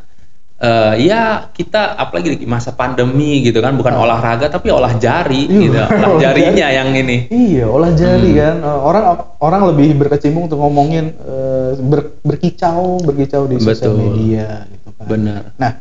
eh, 0.57 1.01
ya 1.03 1.49
kita 1.49 1.97
apalagi 1.97 2.37
di 2.37 2.45
masa 2.45 2.71
pandemi 2.71 3.41
gitu 3.41 3.59
kan 3.59 3.75
bukan 3.75 3.97
olahraga 3.97 4.47
tapi 4.47 4.69
olah 4.69 4.93
jari 4.95 5.49
Iya, 5.49 5.57
gitu, 5.59 5.77
olah 6.05 6.21
jarinya 6.21 6.69
yang 6.69 6.93
ini. 6.93 7.29
Iya, 7.29 7.65
olah 7.67 7.93
jari 7.93 8.31
Hmm. 8.31 8.41
kan. 8.41 8.55
Eh, 8.61 8.79
orang 8.85 9.05
orang 9.41 9.63
lebih 9.73 9.89
berkecimpung 9.99 10.47
untuk 10.47 10.61
ngomongin 10.61 11.17
eh, 11.17 11.73
ber- 11.81 12.21
berkicau, 12.21 13.01
berkicau 13.03 13.45
di 13.45 13.57
sosial 13.57 13.97
media 13.97 14.69
gitu 14.69 14.89
kan. 14.95 15.07
Benar. 15.09 15.41
Nah, 15.57 15.73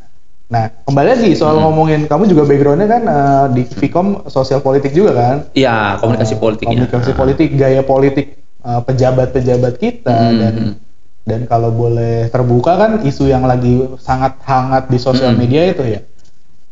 Nah, 0.51 0.67
kembali 0.83 1.07
lagi 1.07 1.31
soal 1.31 1.55
Hmm. 1.55 1.63
ngomongin 1.63 2.11
kamu 2.11 2.27
juga 2.27 2.43
backgroundnya 2.43 2.83
kan 2.85 3.03
eh, 3.03 3.45
di 3.55 3.63
Vkom 3.63 4.27
sosial 4.27 4.59
politik 4.59 4.91
juga 4.91 5.15
kan? 5.15 5.35
Iya, 5.55 5.95
komunikasi 5.97 6.35
Eh, 6.35 6.39
politiknya. 6.39 6.71
Komunikasi 6.75 7.11
Ah. 7.11 7.17
politik, 7.17 7.49
gaya 7.55 7.81
politik 7.81 8.27
eh, 8.61 8.81
pejabat-pejabat 8.83 9.73
kita 9.75 10.11
Hmm, 10.11 10.37
dan 10.37 10.53
hmm. 10.53 10.73
dan 11.21 11.41
kalau 11.47 11.71
boleh 11.71 12.27
terbuka 12.27 12.75
kan 12.75 12.91
isu 13.01 13.25
yang 13.25 13.41
lagi 13.41 13.73
sangat 13.97 14.37
hangat 14.43 14.85
di 14.85 14.99
sosial 14.99 15.31
Hmm. 15.31 15.39
media 15.39 15.65
itu 15.65 15.87
ya 15.87 16.01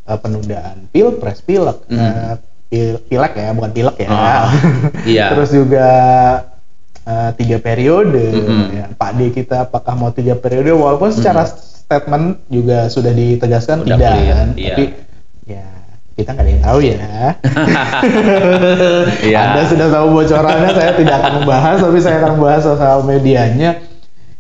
eh, 0.06 0.18
penundaan 0.20 0.92
pilpres, 0.92 1.40
pilek, 1.40 1.80
Hmm. 1.88 1.98
eh, 1.98 2.34
pil- 2.68 3.02
pilek 3.02 3.34
ya, 3.34 3.50
bukan 3.56 3.72
pilek 3.72 3.96
ya. 3.98 4.08
Oh, 4.08 4.48
iya. 5.04 5.26
Terus 5.32 5.50
juga 5.50 5.88
tiga 7.34 7.58
periode. 7.58 8.22
Mm-mm. 8.30 8.66
ya. 8.70 8.86
Pak 8.92 9.12
D 9.18 9.34
kita 9.34 9.66
apakah 9.66 9.98
mau 9.98 10.12
tiga 10.12 10.36
periode? 10.36 10.70
Walaupun 10.70 11.10
secara 11.10 11.42
statement 11.90 12.38
juga 12.54 12.86
sudah 12.86 13.10
ditegaskan 13.18 13.82
Udah 13.82 13.98
tidak 13.98 14.14
clear, 14.14 14.30
kan, 14.30 14.48
iya. 14.54 14.76
tapi 14.78 14.84
ya 15.50 15.66
kita 16.14 16.30
nggak 16.38 16.46
ada 16.46 16.52
yang 16.54 16.62
tahu 16.62 16.80
ya. 16.86 16.98
Iya. 19.26 19.38
Anda 19.42 19.62
sudah 19.66 19.88
tahu 19.90 20.08
bocorannya, 20.14 20.70
saya 20.78 20.92
tidak 20.94 21.16
akan 21.18 21.34
membahas, 21.42 21.78
tapi 21.82 21.98
saya 21.98 22.22
akan 22.22 22.32
membahas 22.38 22.62
soal 22.70 23.02
medianya 23.10 23.82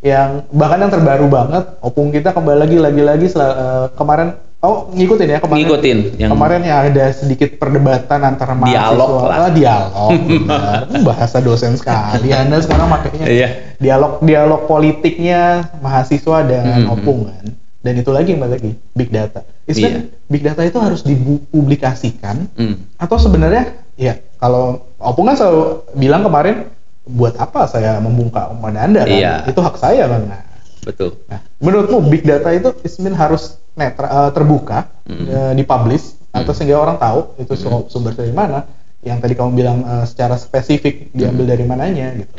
yang 0.06 0.46
bahkan 0.54 0.86
yang 0.86 0.94
terbaru 0.94 1.26
banget. 1.26 1.66
Opung 1.82 2.14
kita 2.14 2.38
kembali 2.38 2.70
lagi 2.70 2.78
lagi-lagi 2.78 3.26
sel- 3.26 3.58
eh, 3.58 3.86
kemarin, 3.98 4.38
oh 4.60 4.92
ngikutin 4.92 5.28
ya 5.30 5.40
kemarin. 5.40 5.60
Ngikutin 5.64 5.98
yang 6.20 6.32
Kemarin 6.32 6.62
yang 6.62 6.80
ada 6.88 7.06
sedikit 7.12 7.50
perdebatan 7.56 8.20
antara 8.22 8.54
mahasiswa. 8.54 8.92
Dialog 8.92 9.12
lah. 9.24 9.38
Ah, 9.40 9.52
dialog. 9.52 10.10
benar. 10.20 10.80
Bahasa 11.04 11.38
dosen 11.40 11.74
sekali. 11.76 12.30
Anda 12.32 12.60
sekarang 12.60 12.88
makanya 12.88 13.26
Iya. 13.26 13.50
dialog 13.80 14.20
dialog 14.20 14.62
politiknya 14.66 15.72
mahasiswa 15.80 16.38
dengan 16.44 16.86
Mhm. 16.86 16.92
opung 16.92 17.20
kan. 17.28 17.46
Dan 17.80 17.94
itu 17.96 18.12
lagi 18.12 18.36
kembali 18.36 18.52
lagi 18.52 18.72
big 18.92 19.08
data. 19.10 19.40
Is 19.64 19.80
Iya. 19.80 20.04
big 20.28 20.44
data 20.44 20.62
itu 20.62 20.76
harus 20.78 21.02
dipublikasikan 21.02 22.52
Hmm. 22.52 22.76
atau 22.96 23.16
sebenarnya 23.16 23.72
ya 23.96 24.20
kalau 24.36 24.84
opung 24.98 25.26
kan 25.26 25.36
selalu 25.36 25.88
bilang 25.96 26.22
kemarin 26.22 26.68
buat 27.06 27.34
apa 27.36 27.66
saya 27.66 27.98
membuka 27.98 28.52
kepada 28.52 28.80
anda 28.82 29.02
kan 29.02 29.16
Iya. 29.16 29.34
itu 29.48 29.60
hak 29.60 29.76
saya 29.78 30.06
kan 30.06 30.22
nah, 30.28 30.42
Betul. 30.80 31.20
nah, 31.26 31.44
menurutmu 31.60 32.08
big 32.08 32.24
data 32.24 32.50
itu 32.50 32.72
ismin 32.82 33.12
harus 33.12 33.60
netra, 33.74 34.08
eh, 34.08 34.32
terbuka 34.32 34.88
Mm. 35.04 35.26
eh, 35.26 35.54
dipublish 35.56 36.16
atau 36.30 36.52
Mm. 36.52 36.58
sehingga 36.58 36.78
orang 36.78 36.98
tahu 36.98 37.20
itu 37.38 37.54
su- 37.54 37.88
sumber 37.90 38.14
dari 38.14 38.32
mana 38.32 38.64
yang 39.02 39.18
tadi 39.18 39.34
kamu 39.34 39.52
bilang 39.54 39.80
eh, 39.82 40.06
secara 40.06 40.36
spesifik 40.36 41.10
diambil 41.12 41.46
dari 41.48 41.64
mananya 41.64 42.14
gitu 42.16 42.36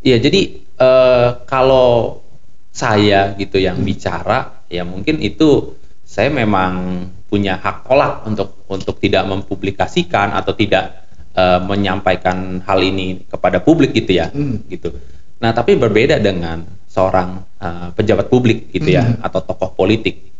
Iya, 0.00 0.20
jadi 0.20 0.40
eh, 0.76 1.28
kalau 1.44 2.20
saya 2.68 3.32
gitu 3.34 3.56
yang 3.56 3.80
bicara, 3.80 4.66
ya 4.66 4.82
mungkin 4.82 5.16
itu 5.18 5.72
saya 6.02 6.28
memang 6.28 7.06
punya 7.24 7.56
hak 7.56 7.86
tolak 7.86 8.26
untuk 8.26 8.66
untuk 8.66 8.98
tidak 8.98 9.24
mempublikasikan 9.24 10.34
atau 10.34 10.52
tidak 10.52 11.06
eh, 11.32 11.60
menyampaikan 11.62 12.62
hal 12.62 12.78
ini 12.78 13.26
kepada 13.26 13.58
publik 13.58 13.90
gitu 13.90 14.14
ya, 14.14 14.30
Hmm. 14.30 14.62
gitu. 14.68 14.94
Nah, 15.38 15.50
tapi 15.50 15.74
berbeda 15.74 16.18
dengan 16.18 16.62
seorang 16.94 17.42
eh, 17.58 17.88
pejabat 17.90 18.30
publik 18.30 18.70
gitu 18.70 18.94
ya 18.94 19.02
Hmm. 19.02 19.18
atau 19.26 19.42
tokoh 19.42 19.74
politik. 19.74 20.30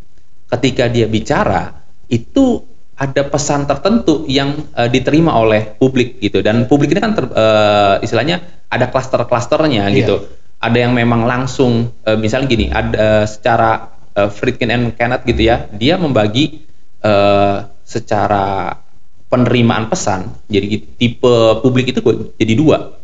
Ketika 0.47 0.87
dia 0.87 1.11
bicara, 1.11 1.83
itu 2.07 2.63
ada 2.95 3.27
pesan 3.27 3.67
tertentu 3.67 4.23
yang 4.31 4.71
eh, 4.71 4.87
diterima 4.87 5.35
oleh 5.35 5.75
publik 5.75 6.23
gitu 6.23 6.39
dan 6.47 6.71
publik 6.71 6.95
ini 6.95 7.01
kan 7.03 7.13
ter- 7.19 7.35
eh, 7.35 7.95
istilahnya 8.07 8.39
ada 8.71 8.87
klaster-klasternya 8.87 9.91
Iya. 9.91 9.99
gitu. 9.99 10.17
Ada 10.63 10.79
yang 10.79 10.95
memang 10.95 11.27
langsung 11.27 11.91
eh, 12.07 12.15
misalnya 12.15 12.47
gini, 12.47 12.71
ada 12.71 12.95
eh, 12.95 13.25
secara 13.27 13.91
eh, 14.15 14.31
Friedkin 14.31 14.71
and 14.71 14.87
Kenneth 14.95 15.27
gitu 15.27 15.43
ya, 15.43 15.67
dia 15.75 15.99
membagi 15.99 16.63
eh, 17.03 17.57
secara 17.83 18.79
penerimaan 19.27 19.91
pesan. 19.91 20.31
Jadi 20.47 20.95
tipe 20.95 21.35
publik 21.67 21.91
itu 21.91 21.99
jadi 22.39 22.55
dua. 22.55 22.95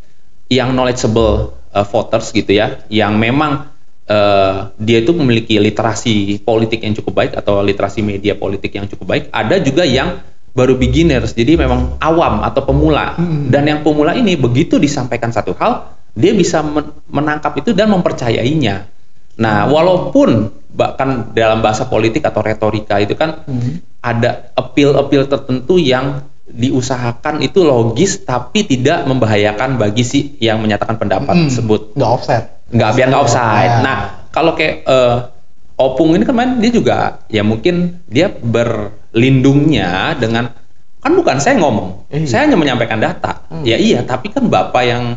Yang 0.46 0.68
knowledgeable 0.70 1.34
eh, 1.74 1.86
voters 1.86 2.34
gitu 2.34 2.50
ya, 2.50 2.82
yang 2.90 3.16
memang 3.16 3.70
eh, 4.06 4.54
dia 4.74 4.98
itu 5.00 5.14
memiliki 5.14 5.56
literasi 5.58 6.42
politik 6.42 6.82
yang 6.82 6.94
cukup 6.98 7.12
baik 7.24 7.32
atau 7.38 7.62
literasi 7.62 8.02
media 8.02 8.34
politik 8.34 8.74
yang 8.74 8.90
cukup 8.90 9.06
baik. 9.06 9.24
Ada 9.30 9.62
juga 9.62 9.86
yang 9.86 10.22
baru 10.50 10.74
beginners, 10.74 11.30
jadi 11.38 11.54
memang 11.54 12.02
awam 12.02 12.42
atau 12.42 12.66
pemula. 12.66 13.14
Hmm. 13.14 13.54
Dan 13.54 13.70
yang 13.70 13.80
pemula 13.86 14.18
ini 14.18 14.34
begitu 14.34 14.82
disampaikan 14.82 15.30
satu 15.30 15.54
hal, 15.54 15.94
dia 16.10 16.34
bisa 16.34 16.58
men- 16.66 16.90
menangkap 17.06 17.54
itu 17.62 17.70
dan 17.70 17.86
mempercayainya. 17.94 18.90
Nah, 19.40 19.70
walaupun 19.70 20.50
bahkan 20.74 21.30
dalam 21.32 21.62
bahasa 21.62 21.86
politik 21.86 22.26
atau 22.26 22.42
retorika 22.42 22.98
itu 22.98 23.14
kan 23.14 23.46
Hmm. 23.46 23.78
ada 24.02 24.50
appeal-appeal 24.58 25.30
tertentu 25.30 25.78
yang 25.78 26.26
diusahakan 26.50 27.40
itu 27.40 27.62
logis 27.62 28.22
tapi 28.22 28.66
tidak 28.66 29.06
membahayakan 29.06 29.78
bagi 29.78 30.02
si 30.02 30.20
yang 30.38 30.60
menyatakan 30.60 30.98
pendapat 30.98 31.34
Hmm. 31.34 31.46
tersebut 31.48 31.94
nggak 31.94 32.10
offset 32.10 32.44
nggak 32.70 32.90
biar 32.94 33.06
nggak 33.10 33.22
offside. 33.22 33.72
Ya. 33.78 33.82
Nah, 33.82 33.98
kalau 34.30 34.54
kayak 34.54 34.86
eh, 34.86 35.16
Opung 35.80 36.12
ini 36.12 36.28
kemarin 36.28 36.60
dia 36.60 36.68
juga 36.68 37.24
ya 37.32 37.40
mungkin 37.40 38.04
dia 38.04 38.28
berlindungnya 38.28 40.12
dengan 40.14 40.52
kan 41.00 41.12
bukan 41.16 41.40
saya 41.40 41.56
ngomong, 41.56 42.12
Iya. 42.12 42.28
saya 42.28 42.40
hanya 42.44 42.60
menyampaikan 42.60 43.00
data. 43.00 43.48
Hmm. 43.48 43.64
Ya 43.64 43.80
iya, 43.80 44.04
tapi 44.04 44.28
kan 44.28 44.52
bapak 44.52 44.82
yang 44.84 45.16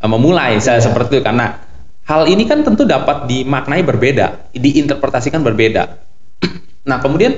eh, 0.00 0.08
memulai 0.08 0.56
saya 0.56 0.80
Iya. 0.80 0.88
seperti 0.88 1.20
itu 1.20 1.24
karena 1.28 1.60
hal 2.08 2.24
ini 2.26 2.48
kan 2.48 2.64
tentu 2.64 2.88
dapat 2.88 3.28
dimaknai 3.28 3.84
berbeda, 3.84 4.48
diinterpretasikan 4.56 5.44
berbeda. 5.44 6.00
nah 6.88 6.96
kemudian 7.04 7.36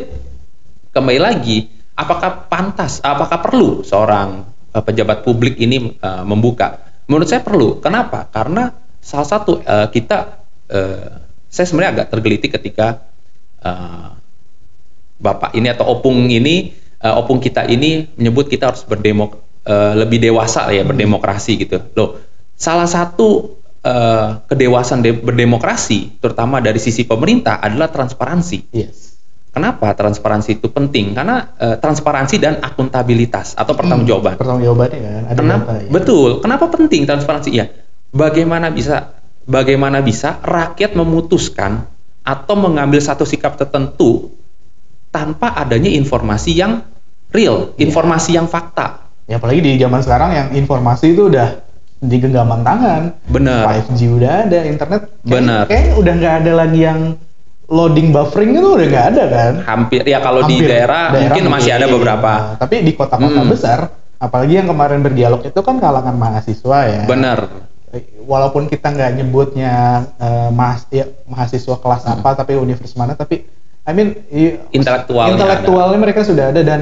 kembali 0.95 1.19
lagi, 1.19 1.67
apakah 1.97 2.49
pantas, 2.49 3.01
apakah 3.05 3.39
perlu 3.43 3.85
seorang 3.85 4.47
eh, 4.73 4.83
pejabat 4.83 5.25
publik 5.27 5.59
ini 5.61 5.97
eh, 5.99 6.25
membuka? 6.25 6.81
Menurut 7.09 7.29
saya 7.29 7.43
perlu. 7.45 7.83
Kenapa? 7.83 8.29
Karena 8.31 8.73
salah 9.03 9.29
satu 9.29 9.61
eh, 9.61 9.89
kita, 9.93 10.47
eh, 10.71 11.11
saya 11.53 11.67
sebenarnya 11.69 11.93
agak 12.01 12.09
tergelitik 12.17 12.57
ketika 12.61 13.05
eh, 13.61 14.09
bapak 15.23 15.55
ini 15.55 15.69
atau 15.71 15.87
opung 15.93 16.31
ini, 16.33 16.73
eh, 16.99 17.15
opung 17.15 17.39
kita 17.39 17.69
ini 17.69 18.09
menyebut 18.17 18.49
kita 18.49 18.73
harus 18.73 18.83
berdemok 18.89 19.39
eh, 19.69 19.95
lebih 19.99 20.19
dewasa 20.23 20.71
ya 20.73 20.83
berdemokrasi 20.87 21.53
gitu. 21.61 21.79
Loh, 21.95 22.19
salah 22.57 22.89
satu 22.89 23.61
eh, 23.85 24.29
kedewasaan 24.49 25.05
de- 25.05 25.21
berdemokrasi, 25.21 26.23
terutama 26.23 26.65
dari 26.65 26.81
sisi 26.81 27.05
pemerintah 27.05 27.61
adalah 27.61 27.93
transparansi. 27.93 28.73
yes 28.73 29.12
Kenapa 29.53 29.93
transparansi 29.93 30.57
itu 30.57 30.73
penting? 30.73 31.13
Karena 31.13 31.53
eh, 31.55 31.77
transparansi 31.77 32.41
dan 32.41 32.57
akuntabilitas 32.59 33.53
atau 33.53 33.77
pertanggungjawaban. 33.77 34.41
pertanggungjawabannya 34.41 34.99
kan 34.99 35.23
ada 35.29 35.37
Kenapa? 35.37 35.71
data 35.77 35.85
ya. 35.85 35.91
Betul. 35.93 36.31
Kenapa 36.41 36.65
penting 36.73 37.05
transparansi? 37.05 37.49
Ya, 37.53 37.69
bagaimana 38.11 38.73
bisa 38.73 39.13
bagaimana 39.45 40.01
bisa 40.01 40.41
rakyat 40.41 40.97
memutuskan 40.97 41.85
atau 42.23 42.55
mengambil 42.57 43.03
satu 43.03 43.29
sikap 43.29 43.61
tertentu 43.61 44.33
tanpa 45.11 45.53
adanya 45.53 45.93
informasi 45.93 46.57
yang 46.57 46.81
real, 47.29 47.77
Iya. 47.77 47.89
informasi 47.89 48.31
yang 48.33 48.49
fakta. 48.49 49.05
ya 49.23 49.39
apalagi 49.39 49.63
di 49.63 49.79
zaman 49.79 50.03
sekarang 50.03 50.31
yang 50.35 50.49
informasi 50.53 51.15
itu 51.15 51.31
udah 51.31 51.63
di 51.99 52.17
genggaman 52.19 52.67
tangan 52.67 53.03
Benar. 53.31 53.63
5G 53.87 54.01
udah 54.11 54.33
ada 54.45 54.59
internet 54.67 55.03
kayak, 55.23 55.31
Benar. 55.31 55.65
kayak 55.71 55.95
udah 55.95 56.13
nggak 56.19 56.35
ada 56.43 56.53
lagi 56.59 56.81
yang 56.83 57.01
loading 57.67 58.11
buffering 58.11 58.53
itu 58.53 58.69
udah 58.71 58.87
nggak 58.87 59.07
ada 59.09 59.25
kan 59.27 59.53
Hampir 59.65 60.03
ya 60.03 60.19
kalau 60.19 60.43
di 60.43 60.59
Hampir. 60.59 60.69
daerah, 60.69 61.05
mungkin 61.11 61.45
masih 61.49 61.73
ada 61.73 61.87
beberapa. 61.87 62.33
Nah, 62.33 62.57
tapi 62.57 62.75
di 62.81 62.93
kota-kota 62.93 63.39
Hmm. 63.39 63.49
besar 63.49 63.79
apalagi 64.17 64.55
yang 64.55 64.69
kemarin 64.69 65.01
berdialog 65.01 65.41
itu 65.41 65.61
kan 65.61 65.77
kalangan 65.77 66.15
mahasiswa 66.15 66.79
ya 66.85 67.03
Benar. 67.05 67.39
walaupun 68.23 68.67
kita 68.67 68.89
nggak 68.89 69.11
nyebutnya 69.15 69.75
eh, 70.15 70.51
mahas- 70.51 70.89
ya, 70.89 71.07
mahasiswa 71.25 71.77
kelas 71.77 72.03
Hmm. 72.03 72.15
apa 72.15 72.29
tapi 72.37 72.55
universitas 72.55 72.95
mana 72.95 73.13
tapi 73.13 73.45
I 73.83 73.93
mean 73.93 74.15
i- 74.29 74.63
Intelektualnya 74.71 75.35
intelektualnya 75.35 75.99
mereka 75.99 76.23
sudah 76.23 76.49
ada 76.49 76.63
dan 76.63 76.81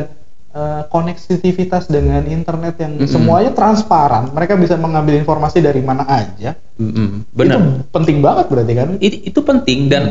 eh, 0.51 0.83
konektivitas 0.85 1.87
dengan 1.87 2.27
internet 2.27 2.75
yang 2.77 2.93
Mm-mm. 2.97 3.07
semuanya 3.07 3.51
transparan 3.51 4.29
mereka 4.29 4.55
bisa 4.55 4.75
mengambil 4.75 5.15
informasi 5.15 5.59
dari 5.59 5.79
mana 5.79 6.03
aja 6.05 6.59
Mm-mm. 6.75 7.25
Benar. 7.31 7.57
itu 7.57 7.89
penting 7.89 8.19
banget 8.19 8.47
berarti 8.47 8.73
kan 8.75 8.89
It- 8.99 9.23
itu 9.25 9.41
penting 9.41 9.87
dan 9.87 10.05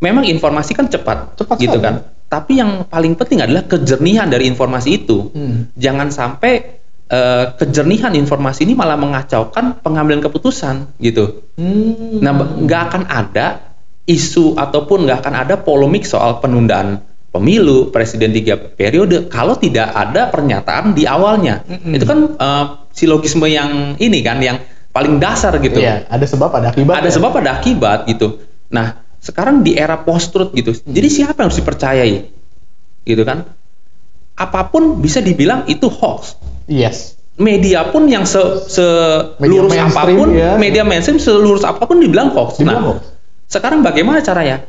memang 0.00 0.24
informasi 0.26 0.72
kan 0.76 0.86
cepat, 0.86 1.38
Cepat 1.38 1.56
gitu 1.58 1.78
sekali. 1.78 1.86
kan. 1.86 1.94
Tapi 2.26 2.52
yang 2.58 2.84
paling 2.90 3.14
penting 3.14 3.38
adalah 3.38 3.64
kejernihan 3.64 4.26
dari 4.26 4.50
informasi 4.50 4.88
itu. 4.92 5.30
Hmm. 5.30 5.70
Jangan 5.78 6.10
sampai 6.10 6.52
eh, 7.06 7.44
kejernihan 7.54 8.10
informasi 8.12 8.66
ini 8.66 8.74
malah 8.74 8.98
mengacaukan 8.98 9.78
pengambilan 9.80 10.18
keputusan 10.20 10.98
gitu. 10.98 11.46
Hmm. 11.54 12.18
Nah, 12.18 12.32
nggak 12.34 12.82
akan 12.90 13.02
ada 13.06 13.78
isu 14.06 14.58
ataupun 14.58 15.06
nggak 15.06 15.18
akan 15.22 15.34
ada 15.34 15.54
polemik 15.58 16.02
soal 16.02 16.38
penundaan 16.42 17.02
pemilu 17.30 17.92
presiden 17.92 18.32
tiga 18.32 18.56
periode 18.56 19.28
kalau 19.28 19.54
tidak 19.54 19.92
ada 19.92 20.26
pernyataan 20.32 20.96
di 20.98 21.06
awalnya. 21.06 21.62
Mm-mm. 21.62 21.94
Itu 21.94 22.04
kan 22.10 22.18
eh, 22.34 22.64
silogisme 22.90 23.46
yang 23.46 23.94
ini 24.02 24.18
kan 24.26 24.42
yang 24.42 24.58
paling 24.90 25.20
dasar 25.20 25.52
gitu 25.60 25.76
Iya, 25.78 26.08
ada 26.08 26.24
sebab 26.24 26.50
ada 26.56 26.72
akibat 26.72 26.94
ada 27.04 27.06
ya. 27.06 27.14
sebab 27.14 27.32
ada 27.38 27.50
akibat 27.60 28.08
gitu. 28.10 28.40
Nah, 28.72 29.05
sekarang 29.20 29.66
di 29.66 29.74
era 29.74 30.00
post 30.00 30.30
truth 30.30 30.52
gitu. 30.54 30.72
Jadi 30.72 31.08
siapa 31.10 31.42
yang 31.42 31.48
harus 31.50 31.60
dipercayai? 31.60 32.14
Gitu 33.06 33.22
kan? 33.22 33.48
Apa 34.36 34.68
pun 34.68 35.00
bisa 35.00 35.24
dibilang 35.24 35.64
itu 35.66 35.88
hoax. 35.88 36.36
Yes. 36.68 37.16
Media 37.36 37.92
pun 37.92 38.08
yang 38.08 38.24
se, 38.24 38.40
selurus 38.68 39.76
Media 39.76 39.92
apa 39.92 40.02
pun, 40.08 40.28
ya. 40.32 40.56
media 40.56 40.82
mainstream 40.88 41.20
selurus 41.20 41.64
apa 41.68 41.84
pun 41.84 42.00
dibilang 42.00 42.32
hoax. 42.32 42.60
Dibilang 42.60 42.80
nah, 42.80 42.88
hoax. 42.96 43.00
sekarang 43.48 43.84
bagaimana 43.84 44.24
caranya? 44.24 44.64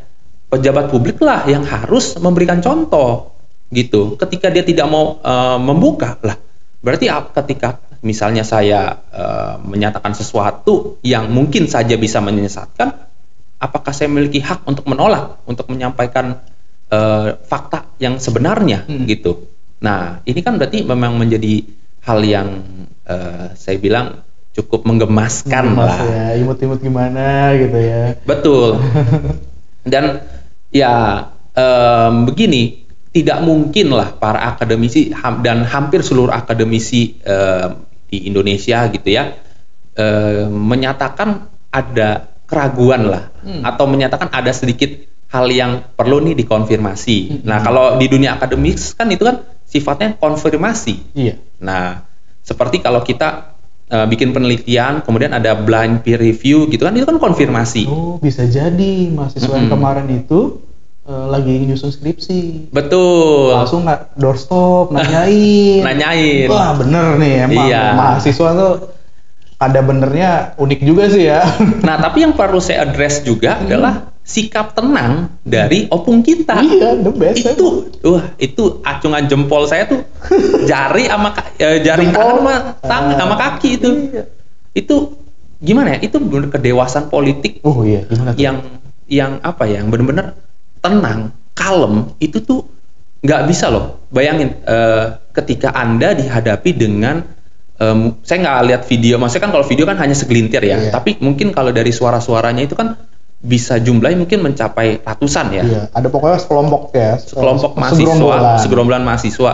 Pejabat 0.47 0.91
publik 0.91 1.19
lah 1.19 1.43
yang 1.47 1.63
harus 1.67 2.15
memberikan 2.19 2.63
contoh 2.63 3.35
gitu. 3.71 4.15
Ketika 4.15 4.47
dia 4.51 4.63
tidak 4.63 4.87
mau 4.87 5.19
eh, 5.19 5.59
membuka 5.59 6.19
lah, 6.23 6.39
berarti 6.79 7.11
ketika 7.35 7.83
misalnya 8.03 8.43
saya 8.43 8.99
eh, 9.11 9.55
menyatakan 9.63 10.15
sesuatu 10.15 10.99
yang 11.03 11.31
mungkin 11.31 11.67
saja 11.67 11.95
bisa 11.99 12.23
menyesatkan, 12.23 13.06
apakah 13.57 13.91
saya 13.91 14.07
memiliki 14.07 14.37
hak 14.39 14.65
untuk 14.65 14.85
menolak, 14.85 15.41
untuk 15.45 15.67
menyampaikan 15.69 16.41
eh, 16.87 17.35
fakta 17.43 17.83
yang 17.99 18.15
sebenarnya 18.15 18.87
Hmm. 18.87 19.03
gitu. 19.03 19.49
Nah, 19.83 20.23
ini 20.23 20.39
kan 20.39 20.55
berarti 20.55 20.81
memang 20.81 21.19
menjadi 21.19 21.67
hal 22.01 22.23
yang 22.23 22.47
eh, 23.03 23.51
saya 23.53 23.75
bilang 23.75 24.23
cukup 24.55 24.87
menggemaskan 24.87 25.75
Mas 25.75 25.85
lah. 25.85 25.99
ya, 26.07 26.25
imut-imut 26.41 26.81
gimana 26.81 27.53
gitu 27.53 27.77
ya. 27.77 28.17
Betul. 28.25 28.81
Dan 29.91 30.25
ya 30.73 31.27
em, 31.53 32.25
begini, 32.25 32.87
tidak 33.13 33.39
mungkin 33.43 33.93
lah 33.93 34.11
para 34.13 34.49
akademisi 34.49 35.13
ham- 35.13 35.41
dan 35.41 35.61
hampir 35.63 36.01
seluruh 36.01 36.33
akademisi 36.33 37.19
em, 37.21 37.85
di 38.07 38.27
Indonesia 38.31 38.87
gitu 38.87 39.09
ya 39.09 39.35
menyatakan 40.47 41.49
ada 41.73 42.36
keraguan 42.47 43.05
lah 43.05 43.23
Hmm. 43.43 43.61
atau 43.61 43.85
menyatakan 43.85 44.27
ada 44.27 44.49
sedikit 44.49 44.89
hal 45.27 45.47
yang 45.47 45.83
perlu 45.93 46.23
nih 46.23 46.35
dikonfirmasi. 46.35 47.17
Hmm. 47.19 47.39
Nah 47.43 47.59
kalau 47.59 47.85
di 47.95 48.07
dunia 48.07 48.35
akademis 48.35 48.91
kan 48.91 49.07
itu 49.07 49.21
kan 49.21 49.39
sifatnya 49.63 50.15
konfirmasi. 50.15 51.11
Iya. 51.13 51.35
Nah, 51.59 52.07
seperti 52.39 52.79
kalau 52.79 53.03
kita 53.03 53.51
eh, 53.85 54.03
bikin 54.03 54.31
penelitian, 54.31 54.99
kemudian 54.99 55.31
ada 55.31 55.55
blind 55.55 56.01
peer 56.01 56.15
review 56.17 56.67
gitu 56.67 56.83
kan, 56.83 56.91
itu 56.91 57.03
kan 57.03 57.19
konfirmasi. 57.19 57.87
Oh, 57.87 58.15
bisa 58.17 58.43
jadi 58.43 59.07
mahasiswa 59.07 59.47
yang 59.49 59.67
Mm-mm. 59.67 59.73
kemarin 59.73 60.07
itu 60.07 60.59
eh, 61.03 61.25
lagi 61.27 61.55
nyusun 61.63 61.91
skripsi. 61.91 62.71
Betul. 62.71 63.55
Langsung 63.55 63.83
nggak 63.83 64.15
doorstop 64.15 64.91
nanyain. 64.91 65.83
Nanyain. 65.87 66.47
Wah, 66.47 66.75
bener 66.75 67.15
nih 67.15 67.33
emang 67.43 67.67
Iya. 67.67 67.83
mahasiswa 67.93 68.49
tuh 68.53 68.73
ada 69.57 69.79
benernya 69.81 70.53
unik 70.55 70.79
juga 70.81 71.09
sih 71.09 71.25
ya. 71.25 71.41
Nah, 71.87 71.97
tapi 71.97 72.21
yang 72.21 72.33
perlu 72.33 72.57
saya 72.57 72.85
address 72.85 73.21
juga 73.21 73.57
adalah 73.57 74.13
sikap 74.21 74.75
tenang 74.75 75.39
dari 75.41 75.87
opung 75.87 76.21
kita. 76.21 76.59
iya, 76.59 76.93
the 76.93 77.09
best. 77.09 77.47
Itu, 77.47 77.89
wah, 78.03 78.35
itu 78.37 78.83
acungan 78.83 79.25
jempol 79.25 79.65
saya 79.65 79.87
tuh 79.87 80.03
jari 80.69 81.07
sama 81.07 81.31
eh, 81.57 81.79
jari 81.81 82.05
Jempol. 82.11 82.21
tangan 82.21 82.37
sama 82.37 82.53
tangan 82.83 83.13
Ah. 83.13 83.17
sama 83.17 83.35
kaki 83.35 83.69
itu. 83.73 83.89
Iya. 84.13 84.23
Itu 84.75 84.95
gimana 85.57 85.97
ya? 85.97 86.05
Itu 86.05 86.19
benar 86.19 86.51
kedewasaan 86.51 87.07
politik 87.07 87.63
Oh 87.63 87.81
iya, 87.81 88.05
gimana 88.05 88.35
tuh? 88.35 88.39
yang 88.39 88.57
yang 89.07 89.31
apa 89.41 89.63
ya 89.65 89.79
yang 89.81 89.87
benar-benar 89.87 90.35
tenang 90.83 91.31
kalem 91.55 92.11
itu 92.19 92.43
tuh 92.43 92.67
nggak 93.17 93.49
bisa 93.49 93.71
loh 93.71 94.03
bayangin 94.11 94.53
eh, 94.61 95.05
ketika 95.33 95.71
anda 95.73 96.13
dihadapi 96.13 96.69
dengan 96.75 97.23
em, 97.77 97.99
saya 98.21 98.37
nggak 98.39 98.57
lihat 98.65 98.81
video 98.85 99.15
maksudnya 99.15 99.43
kan 99.43 99.51
kalau 99.51 99.65
video 99.65 99.85
kan 99.85 99.97
hanya 99.97 100.13
segelintir 100.13 100.61
ya 100.61 100.77
Iya. 100.79 100.91
tapi 100.91 101.17
mungkin 101.17 101.49
kalau 101.49 101.69
dari 101.69 101.89
suara-suaranya 101.89 102.61
itu 102.61 102.73
kan 102.73 102.97
bisa 103.37 103.77
jumlahnya 103.77 104.17
mungkin 104.17 104.41
mencapai 104.41 104.99
ratusan 104.99 105.45
ya 105.51 105.63
Iya, 105.63 105.81
ada 105.91 106.07
pokoknya 106.07 106.37
sekelompok 106.37 106.81
ya. 106.91 107.15
sekelompok 107.15 107.71
se- 107.71 107.79
mahasiswa 107.79 108.01
segerombolan. 108.01 108.57
segerombolan 108.59 109.03
mahasiswa 109.03 109.51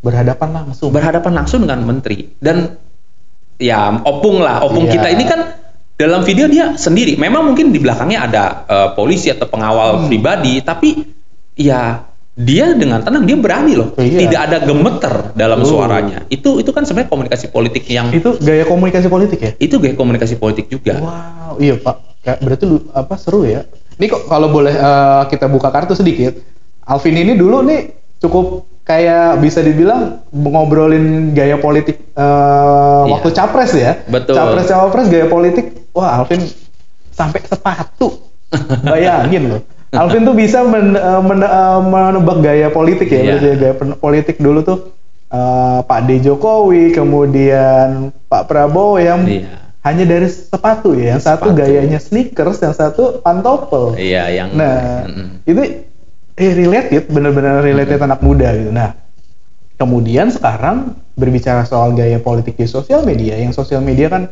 berhadapan 0.00 0.48
langsung. 0.50 0.88
berhadapan 0.90 1.32
langsung 1.34 1.60
dengan 1.62 1.80
menteri 1.84 2.32
dan 2.38 2.74
ya 3.56 4.02
opung 4.02 4.40
lah 4.40 4.60
opung 4.60 4.84
Iya. 4.84 4.92
kita 4.96 5.08
ini 5.12 5.24
kan 5.24 5.40
dalam 5.94 6.24
video 6.24 6.48
dia 6.48 6.74
sendiri 6.74 7.14
memang 7.14 7.44
mungkin 7.44 7.70
di 7.70 7.78
belakangnya 7.78 8.18
ada 8.24 8.44
eh, 8.64 8.88
polisi 8.92 9.28
atau 9.28 9.46
pengawal 9.46 10.00
Hmm. 10.00 10.06
pribadi 10.08 10.58
tapi 10.60 11.04
ya 11.54 12.08
dia 12.40 12.72
dengan 12.72 13.04
tenang 13.04 13.28
dia 13.28 13.36
berani 13.36 13.76
loh 13.76 13.92
Iya. 13.94 14.24
tidak 14.24 14.40
ada 14.48 14.56
gemeter 14.64 15.14
dalam 15.34 15.60
Oh. 15.60 15.68
suaranya 15.68 16.24
itu 16.28 16.56
itu 16.56 16.70
kan 16.70 16.88
sebenarnya 16.88 17.12
komunikasi 17.12 17.46
politik 17.48 17.84
yang 17.86 18.08
Itu 18.08 18.40
gaya 18.40 18.64
komunikasi 18.64 19.06
politik 19.06 19.38
ya? 19.38 19.52
itu 19.56 19.76
gaya 19.76 19.92
komunikasi 19.92 20.34
politik 20.34 20.66
juga 20.66 20.96
Wow, 20.96 21.60
iya 21.60 21.76
Pak. 21.76 21.96
Kayak 22.20 22.38
berarti 22.40 22.64
lu 22.64 22.76
apa 22.92 23.14
seru 23.16 23.44
ya? 23.44 23.64
Ini 23.96 24.06
kok 24.06 24.24
kalau 24.26 24.48
boleh 24.48 24.72
eh, 24.72 25.22
kita 25.26 25.46
buka 25.46 25.68
kartu 25.68 25.92
sedikit. 25.92 26.36
Alvin 26.82 27.12
ini 27.14 27.32
dulu 27.32 27.60
nih 27.60 27.80
cukup 28.18 28.46
kayak 28.82 29.36
bisa 29.38 29.60
dibilang 29.60 30.20
ngobrolin 30.30 31.32
gaya 31.32 31.56
politik 31.56 32.12
eh, 32.12 32.24
Iya. 33.04 33.10
waktu 33.10 33.28
capres 33.30 33.72
ya. 33.72 33.92
Betul. 34.04 34.36
Capres 34.36 34.66
cawapres 34.66 35.06
gaya 35.08 35.26
politik. 35.26 35.88
Wah, 35.90 36.20
Alvin 36.20 36.44
sampai 37.10 37.40
sepatu. 37.42 38.20
Bayangin 38.86 39.50
loh. 39.50 39.60
Alvin 39.90 40.22
tuh 40.22 40.38
bisa 40.38 40.62
men, 40.62 40.94
eh, 40.94 41.20
men- 41.20 41.42
eh, 41.42 41.78
menebak 41.82 42.38
gaya 42.40 42.68
politik 42.70 43.10
ya. 43.10 43.34
Ya, 43.34 43.54
gaya 43.58 43.74
politik 43.74 44.38
dulu 44.38 44.62
tuh 44.62 44.78
eh, 45.30 45.78
Pak 45.82 46.00
D 46.06 46.18
Jokowi, 46.20 46.90
kemudian 46.90 48.10
Pak 48.26 48.46
Prabowo 48.46 48.98
yang 48.98 49.26
Iya. 49.26 49.74
hanya 49.82 50.04
dari 50.06 50.26
sepatu 50.26 50.94
ya. 50.94 51.14
Yang 51.14 51.22
satu 51.26 51.50
Sepatu. 51.50 51.58
gayanya 51.58 51.98
sneakers, 51.98 52.58
yang 52.58 52.74
satu 52.74 53.18
pantopel. 53.18 53.94
iya 53.94 54.26
yang 54.30 54.54
Nah, 54.54 55.06
Mm-mm. 55.06 55.42
itu 55.46 55.62
eh, 56.34 56.52
related, 56.54 57.10
bener-bener 57.10 57.62
related 57.62 57.98
anak 57.98 58.22
muda 58.22 58.50
gitu. 58.54 58.70
Nah, 58.70 58.94
kemudian 59.74 60.30
sekarang 60.30 60.94
berbicara 61.14 61.62
soal 61.62 61.92
gaya 61.92 62.18
politik 62.18 62.54
di 62.54 62.66
sosial 62.66 63.02
media, 63.02 63.34
yang 63.34 63.50
sosial 63.50 63.80
media 63.80 64.06
kan 64.06 64.30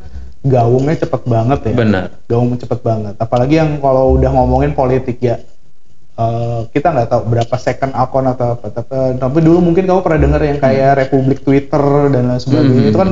gaungnya 0.49 0.97
cepet 0.97 1.23
banget 1.29 1.61
ya. 1.69 1.75
benar 1.77 2.05
Gaungnya 2.25 2.59
cepet 2.65 2.81
banget. 2.81 3.15
Apalagi 3.21 3.55
yang 3.61 3.77
kalau 3.79 4.17
udah 4.17 4.31
ngomongin 4.33 4.73
politik 4.73 5.21
ya, 5.21 5.37
eh, 6.17 6.61
kita 6.73 6.91
nggak 6.91 7.09
tahu 7.13 7.23
berapa 7.29 7.57
second 7.61 7.93
akun 7.93 8.27
atau 8.27 8.57
apa. 8.57 8.73
Tapi, 8.73 9.21
tapi 9.21 9.39
dulu 9.45 9.61
mungkin 9.71 9.85
kamu 9.85 10.01
pernah 10.01 10.21
dengar 10.25 10.41
yang 10.43 10.59
kayak 10.59 11.07
Republik 11.07 11.45
Twitter 11.45 11.85
dan 12.11 12.33
lain 12.33 12.41
sebagainya. 12.41 12.83
Hmm. 12.83 12.91
Itu 12.91 12.99
kan, 12.99 13.11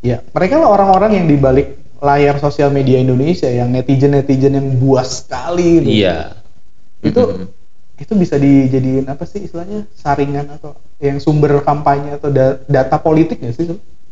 ya 0.00 0.16
mereka 0.30 0.54
lah 0.62 0.70
orang-orang 0.70 1.18
yang 1.18 1.26
dibalik 1.26 1.74
layar 1.98 2.38
sosial 2.38 2.70
media 2.70 3.02
Indonesia, 3.02 3.50
yang 3.50 3.74
netizen-netizen 3.74 4.54
yang 4.54 4.68
buas 4.78 5.26
sekali. 5.26 5.82
gitu 5.82 5.90
iya 6.06 6.38
itu 7.02 7.22
Mm-mm. 7.22 7.46
itu 7.98 8.12
bisa 8.18 8.34
dijadiin 8.38 9.06
apa 9.06 9.22
sih 9.26 9.46
istilahnya 9.46 9.86
saringan 9.94 10.50
atau 10.50 10.74
yang 10.98 11.22
sumber 11.22 11.62
kampanye 11.62 12.18
atau 12.18 12.30
da- 12.30 12.58
data 12.66 12.98
politik 12.98 13.38
nggak 13.38 13.54
sih 13.54 13.66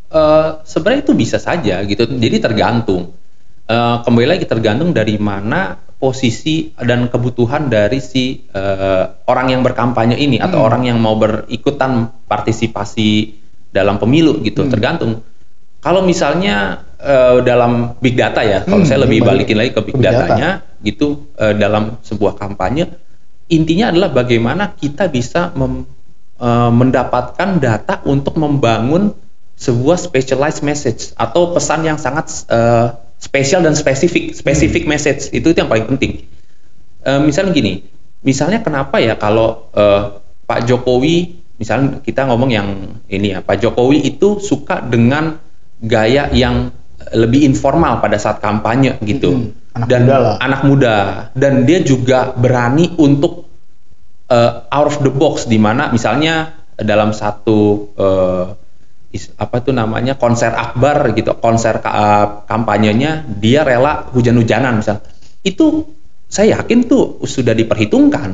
Eh, 0.07 0.49
sebenarnya 0.63 1.03
itu 1.03 1.13
bisa 1.13 1.37
saja 1.37 1.83
gitu. 1.83 2.07
Jadi 2.07 2.37
tergantung. 2.39 3.11
Eh, 3.67 3.97
kembali 4.01 4.27
lagi 4.29 4.47
tergantung 4.47 4.95
dari 4.95 5.19
mana 5.19 5.75
posisi 5.97 6.71
dan 6.77 7.09
kebutuhan 7.09 7.67
dari 7.67 7.99
si 7.99 8.47
eh, 8.47 9.05
orang 9.27 9.47
yang 9.51 9.67
berkampanye 9.67 10.15
ini 10.15 10.39
atau 10.39 10.63
Hmm. 10.63 10.69
orang 10.69 10.83
yang 10.87 10.99
mau 11.01 11.19
berikutan 11.19 12.07
partisipasi 12.23 13.35
dalam 13.69 13.99
pemilu 13.99 14.39
gitu. 14.41 14.63
Hmm. 14.63 14.71
Tergantung. 14.71 15.13
Kalau 15.83 16.03
misalnya 16.03 16.87
eh, 16.97 17.43
dalam 17.43 17.99
big 17.99 18.15
data 18.15 18.41
ya, 18.41 18.63
kalau 18.63 18.83
Hmm, 18.83 18.89
saya 18.89 19.03
lebih 19.03 19.21
balik- 19.21 19.45
balikin 19.45 19.57
lagi 19.59 19.71
ke 19.71 19.81
big, 19.83 19.95
big 19.95 20.03
data. 20.03 20.17
datanya 20.23 20.51
gitu 20.81 21.29
eh, 21.35 21.53
dalam 21.53 21.99
sebuah 22.01 22.39
kampanye 22.39 22.89
intinya 23.49 23.91
adalah 23.91 24.11
bagaimana 24.11 24.73
kita 24.73 25.07
bisa 25.07 25.51
mem- 25.53 25.85
eh, 26.39 26.71
mendapatkan 26.73 27.59
data 27.59 28.01
untuk 28.07 28.39
membangun 28.39 29.13
sebuah 29.57 29.97
specialized 29.97 30.61
message 30.61 31.17
atau 31.17 31.51
pesan 31.51 31.83
yang 31.83 31.97
sangat 31.97 32.45
eh, 32.47 32.87
spesial 33.17 33.65
dan 33.65 33.73
spesifik 33.73 34.37
specific 34.37 34.85
message 34.85 35.33
itu 35.33 35.51
itu 35.51 35.59
yang 35.59 35.69
paling 35.69 35.89
penting 35.89 36.29
Eh, 37.01 37.23
misalnya 37.23 37.55
gini 37.55 37.87
misalnya 38.21 38.61
kenapa 38.61 38.99
ya 38.99 39.15
kalau 39.15 39.71
eh, 39.73 40.03
Pak 40.43 40.67
Jokowi 40.67 41.39
misalnya 41.57 42.03
kita 42.03 42.27
ngomong 42.27 42.51
yang 42.51 42.69
ini 43.07 43.31
ya 43.31 43.47
Pak 43.47 43.63
Jokowi 43.63 44.03
itu 44.03 44.43
suka 44.43 44.83
dengan 44.83 45.39
gaya 45.79 46.27
yang 46.35 46.75
lebih 47.15 47.47
informal 47.47 48.03
pada 48.03 48.19
saat 48.19 48.43
kampanye 48.43 48.99
gitu 49.07 49.31
Mm-mm. 49.39 49.79
Anak 49.79 49.87
dan 49.87 50.01
muda 50.03 50.17
lah. 50.19 50.35
anak 50.43 50.61
muda 50.67 50.97
dan 51.39 51.63
dia 51.63 51.79
juga 51.81 52.35
berani 52.35 52.91
untuk 52.99 53.47
eh, 54.27 54.53
out 54.67 54.87
of 54.91 54.99
the 55.01 55.13
box 55.13 55.47
di 55.47 55.57
mana 55.57 55.95
misalnya 55.95 56.59
dalam 56.75 57.15
satu 57.15 57.87
eh, 57.95 58.45
is- 58.51 58.66
apa 59.37 59.63
tuh 59.65 59.73
namanya 59.75 60.17
konser 60.17 60.53
akbar 60.53 61.13
gitu 61.17 61.37
konser 61.39 61.81
eh, 61.81 62.27
kampanyenya 62.47 63.27
dia 63.27 63.65
rela 63.67 64.09
hujan-hujanan 64.13 64.81
misal. 64.81 65.03
Itu 65.43 65.97
saya 66.27 66.59
yakin 66.59 66.91
tuh 66.91 67.23
sudah 67.23 67.55
diperhitungkan. 67.55 68.31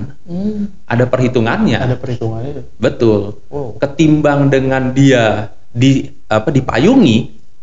Ada 0.89 1.05
perhitungannya. 1.07 1.79
Ada 1.79 1.97
perhitungannya 2.01 2.53
betul. 2.81 3.45
Wow. 3.53 3.77
Ketimbang 3.77 4.49
dengan 4.49 4.97
dia 4.97 5.53
di 5.73 6.09
apa 6.29 6.49
dipayungi 6.49 7.17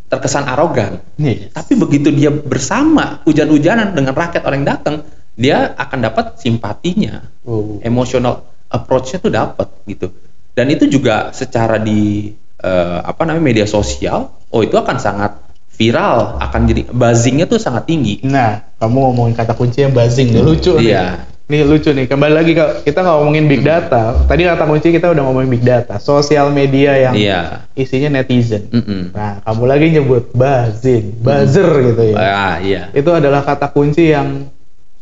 terkesan 0.09 0.45
arogan. 0.49 1.01
Nih. 1.21 1.53
Tapi 1.53 1.73
begitu 1.77 2.09
dia 2.09 2.33
bersama 2.33 3.21
hujan-hujanan 3.25 3.93
dengan 3.93 4.13
rakyat 4.17 4.41
orang 4.45 4.65
yang 4.65 4.69
datang 4.77 4.95
dia 5.39 5.71
akan 5.77 5.99
dapat 6.03 6.25
simpatinya, 6.41 7.23
Oh. 7.47 7.79
emotional 7.79 8.43
approach-nya 8.67 9.17
tuh 9.23 9.31
dapat 9.33 9.67
gitu. 9.87 10.11
Dan 10.51 10.67
itu 10.69 10.85
juga 10.91 11.31
secara 11.31 11.79
di 11.79 12.29
eh, 12.59 12.99
apa 13.01 13.21
namanya 13.23 13.43
media 13.43 13.65
sosial, 13.65 14.29
oh 14.49 14.61
itu 14.61 14.75
akan 14.75 14.97
sangat 14.97 15.31
viral, 15.69 16.35
akan 16.37 16.61
jadi 16.67 16.81
buzzing-nya 16.91 17.47
tuh 17.47 17.55
sangat 17.55 17.87
tinggi. 17.87 18.19
Nah, 18.27 18.75
kamu 18.75 18.97
ngomongin 18.99 19.33
kata 19.33 19.55
kunci 19.55 19.81
yang 19.81 19.95
buzzing 19.95 20.29
nih, 20.29 20.43
lucu 20.43 20.75
nih. 20.75 20.91
Iya. 20.91 21.05
Nih 21.49 21.65
lucu 21.65 21.89
nih, 21.89 22.05
kembali 22.05 22.33
lagi 22.35 22.51
ke, 22.53 22.85
kita 22.85 23.01
ngomongin 23.01 23.49
big 23.49 23.65
data. 23.65 24.21
Tadi 24.21 24.45
kata 24.45 24.69
kunci 24.69 24.91
kita 24.91 25.09
udah 25.09 25.23
ngomongin 25.25 25.49
big 25.49 25.63
data, 25.63 25.97
sosial 25.97 26.51
media 26.51 26.93
yang 26.99 27.13
Iya. 27.17 27.65
isinya 27.73 28.13
netizen. 28.13 28.69
Mm-mm. 28.69 29.15
Nah, 29.15 29.41
kamu 29.41 29.63
lagi 29.65 29.85
nyebut 29.89 30.29
buzzing, 30.29 31.17
buzzer 31.17 31.71
gitu 31.89 32.03
ya. 32.13 32.15
Ah, 32.19 32.55
iya. 32.59 32.91
Itu 32.91 33.09
adalah 33.09 33.41
kata 33.41 33.71
kunci 33.71 34.11
yang 34.11 34.51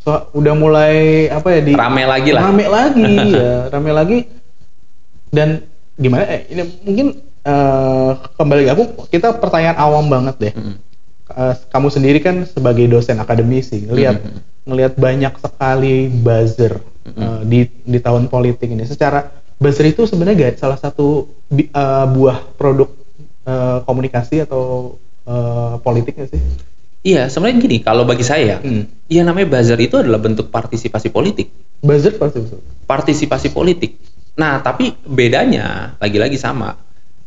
so- 0.00 0.30
udah 0.32 0.54
mulai 0.56 1.26
apa 1.28 1.52
ya 1.52 1.60
di 1.60 1.72
Rame 1.74 2.06
lagi 2.06 2.30
lah. 2.32 2.42
Rame 2.48 2.64
lagi 2.64 3.12
ya, 3.36 3.52
rame 3.68 3.90
lagi. 3.92 4.18
Dan 5.28 5.48
gimana? 5.94 6.24
Eh, 6.32 6.48
ini 6.48 6.62
mungkin 6.80 7.06
eh, 7.42 8.10
kembali 8.34 8.64
aku 8.70 8.82
kita 9.08 9.36
pertanyaan 9.38 9.78
awam 9.78 10.06
banget 10.06 10.36
deh. 10.38 10.52
Mm-mm. 10.54 10.74
Eh, 11.28 11.54
kamu 11.68 11.88
sendiri 11.92 12.18
kan 12.18 12.48
sebagai 12.48 12.88
dosen 12.88 13.20
akademisi 13.20 13.84
ngelihat 13.84 14.16
Mhm. 14.24 14.38
ngelihat 14.68 14.92
banyak 14.96 15.32
sekali 15.36 16.08
buzzer 16.08 16.80
eh, 17.08 17.40
di 17.44 17.68
di 17.84 17.98
tahun 18.00 18.28
politik 18.28 18.68
ini. 18.68 18.84
Secara 18.84 19.28
buzzer 19.56 19.88
itu 19.88 20.04
sebenarnya 20.04 20.52
gak 20.52 20.60
salah 20.60 20.78
satu 20.80 21.28
eh, 21.52 22.06
buah 22.08 22.56
produk 22.56 22.88
eh, 23.44 23.78
komunikasi 23.84 24.44
atau 24.44 24.96
eh, 25.28 25.74
politik 25.80 26.16
nggak 26.16 26.30
sih? 26.32 26.42
Iya, 26.98 27.30
sebenarnya 27.30 27.62
gini, 27.62 27.78
kalau 27.78 28.02
bagi 28.02 28.26
saya, 28.26 28.58
Hmm. 28.58 28.84
yang 29.06 29.30
namanya 29.30 29.54
buzzer 29.54 29.78
itu 29.78 29.96
adalah 29.96 30.18
bentuk 30.18 30.50
partisipasi 30.50 31.08
politik. 31.08 31.48
Buzzer 31.78 32.18
betul. 32.18 32.58
Partisipasi 32.84 33.54
politik. 33.54 33.96
Nah, 34.34 34.58
tapi 34.60 34.92
bedanya 35.06 35.94
lagi-lagi 36.02 36.34
sama. 36.34 36.74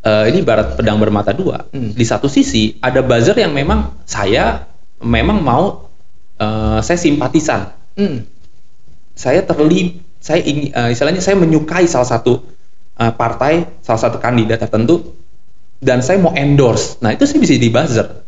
Eh, 0.01 0.33
ini 0.33 0.41
barat 0.41 0.73
pedang 0.73 0.97
bermata 0.97 1.29
dua. 1.29 1.69
Hmm. 1.69 1.93
Di 1.93 2.01
satu 2.01 2.25
sisi 2.25 2.73
ada 2.81 3.05
buzzer 3.05 3.37
yang 3.37 3.53
memang 3.53 4.01
saya 4.09 4.65
memang 4.97 5.45
mau 5.45 5.93
eh, 6.41 6.79
saya 6.81 6.97
simpatisan. 6.97 7.69
Hmm. 7.93 8.25
Saya 9.13 9.45
terlib, 9.45 10.01
saya 10.17 10.41
ingin, 10.41 10.73
eh, 10.73 10.89
istilahnya 10.89 11.21
saya 11.21 11.37
menyukai 11.37 11.85
salah 11.85 12.09
satu 12.09 12.41
eh, 12.97 13.13
partai, 13.13 13.81
salah 13.85 14.01
satu 14.01 14.17
kandidat 14.17 14.65
tertentu, 14.65 15.13
dan 15.77 16.01
saya 16.01 16.17
mau 16.17 16.33
endorse. 16.33 16.97
Nah, 17.05 17.13
itu 17.13 17.29
saya 17.29 17.37
bisa 17.37 17.53
di 17.61 17.69
buzzer. 17.69 18.25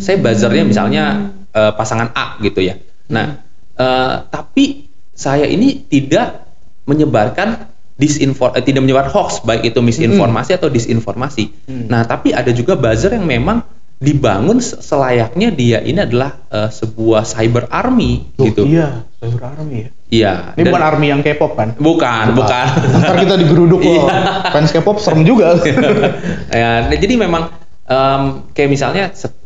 Saya 0.00 0.16
buzzernya 0.16 0.64
misalnya 0.64 1.04
eh, 1.52 1.72
pasangan 1.76 2.08
A 2.16 2.40
gitu 2.40 2.64
ya. 2.64 2.80
Nah, 3.12 3.36
eh, 3.76 4.14
tapi 4.32 4.88
saya 5.12 5.44
ini 5.44 5.84
tidak 5.92 6.48
menyebarkan 6.88 7.71
disinfor, 8.02 8.52
eh, 8.52 8.60
tidak 8.60 8.82
menyebar 8.82 9.06
hoax 9.06 9.40
baik 9.40 9.62
itu 9.64 9.78
misinformasi 9.78 10.50
atau 10.52 10.66
disinformasi. 10.66 11.44
Hmm. 11.64 11.86
Nah, 11.86 12.02
tapi 12.02 12.34
ada 12.34 12.50
juga 12.50 12.74
buzzer 12.74 13.14
yang 13.14 13.22
memang 13.22 13.62
dibangun 13.96 14.58
se- 14.58 14.82
selayaknya 14.82 15.54
dia 15.54 15.78
ini 15.78 16.02
adalah 16.02 16.34
eh, 16.50 16.66
sebuah 16.68 17.22
cyber 17.22 17.70
army 17.70 18.34
Loh, 18.34 18.50
gitu. 18.50 18.66
Iya, 18.66 19.06
cyber 19.16 19.42
army 19.54 19.76
ya. 19.78 19.88
Iya. 20.12 20.32
Ini 20.52 20.60
Dan- 20.60 20.66
bukan 20.68 20.82
army 20.84 21.06
yang 21.08 21.22
K-pop 21.22 21.52
kan? 21.54 21.68
bukan, 21.78 22.26
bukan. 22.34 22.66
Ntar 22.98 23.16
kita 23.16 23.36
digeruduk 23.38 23.80
loh. 23.86 24.10
Iya. 24.10 24.50
Fans 24.50 24.68
K-pop 24.68 24.98
serem 24.98 25.22
juga. 25.22 25.54
ya, 26.50 26.90
nah, 26.90 26.96
jadi 26.98 27.14
memang 27.14 27.54
em, 27.86 28.22
kayak 28.50 28.68
misalnya 28.68 29.04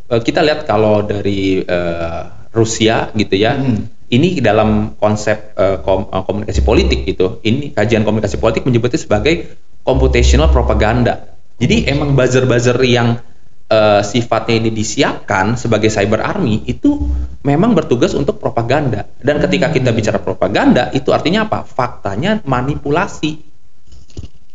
eh, 0.09 0.19
kita 0.19 0.41
lihat 0.41 0.65
kalau 0.65 1.05
dari 1.05 1.61
eh, 1.61 2.21
Rusia 2.49 3.13
gitu 3.13 3.37
ya, 3.37 3.53
Hmm. 3.53 3.85
Ini 4.07 4.39
dalam 4.39 4.95
konsep 4.95 5.51
kom- 5.83 6.07
eh, 6.07 6.23
komunikasi 6.23 6.61
politik 6.63 7.03
gitu, 7.03 7.43
ini 7.43 7.75
kajian 7.75 8.07
komunikasi 8.07 8.39
politik 8.39 8.63
menyebutnya 8.63 8.99
sebagai 8.99 9.51
computational 9.83 10.51
propaganda. 10.51 11.35
Jadi 11.57 11.89
emang 11.91 12.15
buzzer-buzzer 12.15 12.77
yang 12.87 13.19
eh, 13.67 14.01
sifatnya 14.03 14.63
ini 14.63 14.71
disiapkan 14.71 15.59
sebagai 15.59 15.91
cyber 15.91 16.23
army 16.23 16.63
itu 16.71 17.03
memang 17.43 17.75
bertugas 17.75 18.15
untuk 18.15 18.39
propaganda. 18.39 19.03
Dan 19.19 19.43
ketika 19.43 19.75
kita 19.75 19.91
bicara 19.91 20.23
propaganda 20.23 20.87
itu 20.95 21.11
artinya 21.11 21.43
apa? 21.47 21.67
Faktanya 21.67 22.39
manipulasi. 22.47 23.43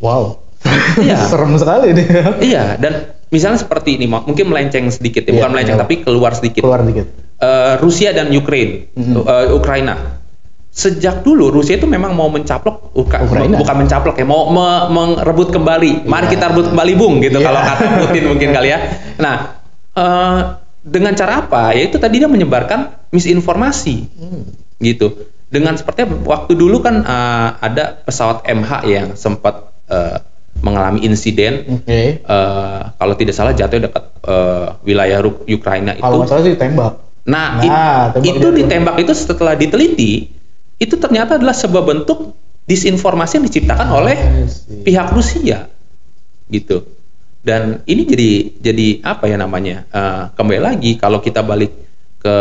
Wow. 0.01 0.41
Iya. 0.97 1.27
serem 1.33 1.53
sekali 1.61 1.93
nih. 1.93 2.07
Iya, 2.41 2.81
dan 2.81 3.12
misalnya 3.29 3.61
seperti 3.61 4.01
ini, 4.01 4.09
mungkin 4.09 4.49
melenceng 4.49 4.88
sedikit 4.88 5.29
ya, 5.29 5.33
Iya, 5.33 5.37
bukan 5.41 5.51
melenceng 5.57 5.77
iya. 5.77 5.83
tapi 5.85 5.95
keluar 6.01 6.33
sedikit. 6.33 6.62
Keluar 6.65 6.81
dikit. 6.85 7.07
Eh, 7.43 7.75
Rusia 7.77 8.15
dan 8.15 8.31
Ukraine, 8.31 8.95
Mhm. 8.95 9.15
eh, 9.19 9.47
Ukraina. 9.51 9.95
Sejak 10.71 11.21
dulu 11.21 11.51
Rusia 11.51 11.75
itu 11.75 11.85
memang 11.85 12.15
mau 12.15 12.31
mencaplok 12.31 12.95
Uka- 12.95 13.19
Ukraina. 13.21 13.59
bukan 13.59 13.77
mencaplok 13.77 14.15
ya, 14.15 14.25
mau 14.25 14.47
me- 14.49 14.87
merebut 14.89 15.51
kembali. 15.51 16.07
Mari 16.07 16.27
Iya. 16.27 16.33
kita 16.33 16.45
rebut 16.49 16.71
kembali 16.71 16.93
Bung 16.95 17.19
gitu 17.19 17.37
Iya. 17.37 17.45
kalau 17.45 17.61
kata 17.61 17.85
Putin 17.99 18.25
mungkin 18.31 18.49
kali 18.49 18.69
ya. 18.71 18.79
Nah, 19.19 19.59
eh, 19.93 20.39
dengan 20.81 21.13
cara 21.13 21.43
apa? 21.43 21.75
Yaitu 21.75 21.99
tadi 21.99 22.23
dia 22.23 22.31
menyebarkan 22.31 23.11
misinformasi 23.11 23.97
Hmm. 24.15 24.43
gitu. 24.79 25.11
Dengan 25.51 25.75
seperti 25.75 26.07
waktu 26.23 26.55
dulu 26.55 26.79
kan 26.79 27.03
eh, 27.03 27.49
ada 27.59 27.99
pesawat 28.01 28.47
MH 28.47 28.71
yang 28.87 29.07
sempat 29.13 29.67
eh, 29.91 30.17
mengalami 30.63 31.03
insiden 31.03 31.83
Oke. 31.83 32.23
eh, 32.23 32.81
kalau 32.95 33.15
tidak 33.19 33.35
salah 33.35 33.51
jatuh 33.51 33.83
dekat 33.83 34.05
eh, 34.25 34.67
wilayah 34.87 35.19
Ukraina 35.43 35.93
itu. 35.93 36.01
Kalau 36.01 36.23
nggak 36.23 36.31
salah 36.31 36.45
sih 36.47 36.55
tembak. 36.55 37.02
Nah, 37.23 37.63
Nah, 37.63 38.19
it- 38.19 38.35
itu 38.35 38.49
ditembak 38.51 38.99
itu 38.99 39.13
setelah 39.15 39.55
diteliti 39.55 40.27
itu 40.77 40.95
ternyata 40.99 41.39
adalah 41.39 41.55
sebuah 41.55 41.85
bentuk 41.85 42.35
disinformasi 42.65 43.39
yang 43.39 43.47
diciptakan 43.47 43.89
oleh 43.91 44.17
I 44.19 44.47
see. 44.47 44.83
pihak 44.83 45.11
Rusia, 45.11 45.71
gitu. 46.49 46.83
Dan 47.43 47.83
ini 47.85 48.03
jadi 48.03 48.31
jadi 48.59 48.87
apa 49.03 49.27
ya 49.27 49.37
namanya? 49.37 49.87
eh, 49.87 50.23
kembali 50.35 50.61
lagi 50.61 50.91
kalau 50.95 51.19
kita 51.19 51.43
balik 51.43 51.71
ke 52.19 52.37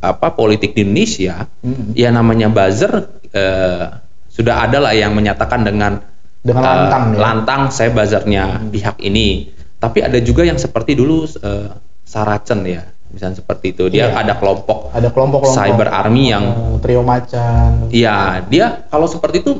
apa 0.00 0.28
politik 0.30 0.72
di 0.72 0.84
Indonesia, 0.84 1.48
Hmm. 1.60 1.92
ya 1.92 2.08
namanya 2.08 2.48
buzzer 2.48 2.92
eh, 3.32 3.84
sudah 4.28 4.64
ada 4.64 4.78
lah 4.78 4.92
yang 4.92 5.12
menyatakan 5.12 5.60
dengan 5.60 6.00
Dengan 6.40 6.60
eh, 6.60 6.68
lantang 6.68 7.04
ya. 7.10 7.18
lantang 7.18 7.62
saya 7.68 7.90
buzzernya 7.90 8.44
pihak 8.68 9.00
ini. 9.00 9.48
Tapi 9.76 10.00
ada 10.00 10.16
juga 10.20 10.44
yang 10.44 10.56
seperti 10.56 10.92
dulu 10.92 11.24
eh, 11.24 11.72
Saracen 12.04 12.64
ya, 12.64 12.84
misalnya 13.14 13.38
seperti 13.38 13.72
itu. 13.72 13.86
Dia 13.86 14.10
Iya. 14.10 14.20
ada 14.20 14.34
kelompok 14.34 14.90
Ada 14.90 15.08
kelompok-kelompok 15.08 15.54
cyber 15.56 15.88
army 15.88 16.24
yang 16.28 16.44
eh, 16.44 16.76
trio 16.82 17.00
macan. 17.00 17.88
ya 17.88 18.42
dia 18.42 18.84
kalau 18.86 19.06
seperti 19.06 19.40
itu 19.40 19.52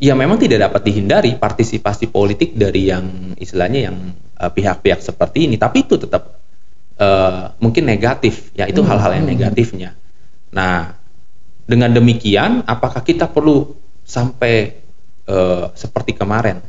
ya 0.00 0.16
memang 0.16 0.36
tidak 0.36 0.64
dapat 0.66 0.82
dihindari 0.82 1.36
partisipasi 1.36 2.08
politik 2.08 2.56
dari 2.56 2.88
yang 2.88 3.04
istilahnya 3.36 3.80
yang 3.86 3.96
eh, 4.16 4.50
pihak-pihak 4.50 4.98
seperti 4.98 5.46
ini. 5.46 5.54
Tapi 5.54 5.84
itu 5.84 5.94
tetap 5.94 6.40
eh, 6.96 7.42
mungkin 7.58 7.84
negatif. 7.84 8.50
Ya 8.52 8.64
itu 8.64 8.80
Hmm, 8.80 8.88
hal-hal 8.88 9.20
yang 9.20 9.26
hmm. 9.28 9.34
negatifnya. 9.36 9.90
Nah 10.50 10.96
dengan 11.64 11.90
demikian 11.90 12.64
apakah 12.64 13.00
kita 13.00 13.28
perlu 13.28 13.72
sampai 14.02 14.54
eh, 15.24 15.66
seperti 15.72 16.12
kemarin 16.12 16.60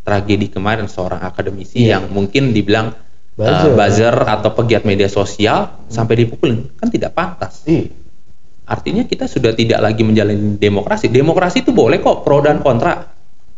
tragedi 0.00 0.48
kemarin 0.48 0.86
seorang 0.86 1.20
akademisi 1.20 1.82
Iya. 1.82 1.98
yang 2.00 2.04
mungkin 2.10 2.50
dibilang 2.50 2.94
Buzzer. 3.40 3.72
buzzer 3.72 4.16
atau 4.28 4.50
pegiat 4.52 4.84
media 4.84 5.08
sosial 5.08 5.88
sampai 5.88 6.24
dipukulin 6.26 6.76
kan 6.76 6.92
tidak 6.92 7.16
pantas. 7.16 7.64
Ih, 7.64 7.88
Artinya 8.70 9.02
kita 9.02 9.26
sudah 9.26 9.50
tidak 9.50 9.82
lagi 9.82 10.06
menjalani 10.06 10.54
demokrasi. 10.54 11.10
Demokrasi 11.10 11.66
itu 11.66 11.74
boleh 11.74 11.98
kok 11.98 12.22
pro 12.22 12.38
dan 12.38 12.62
kontra. 12.62 13.02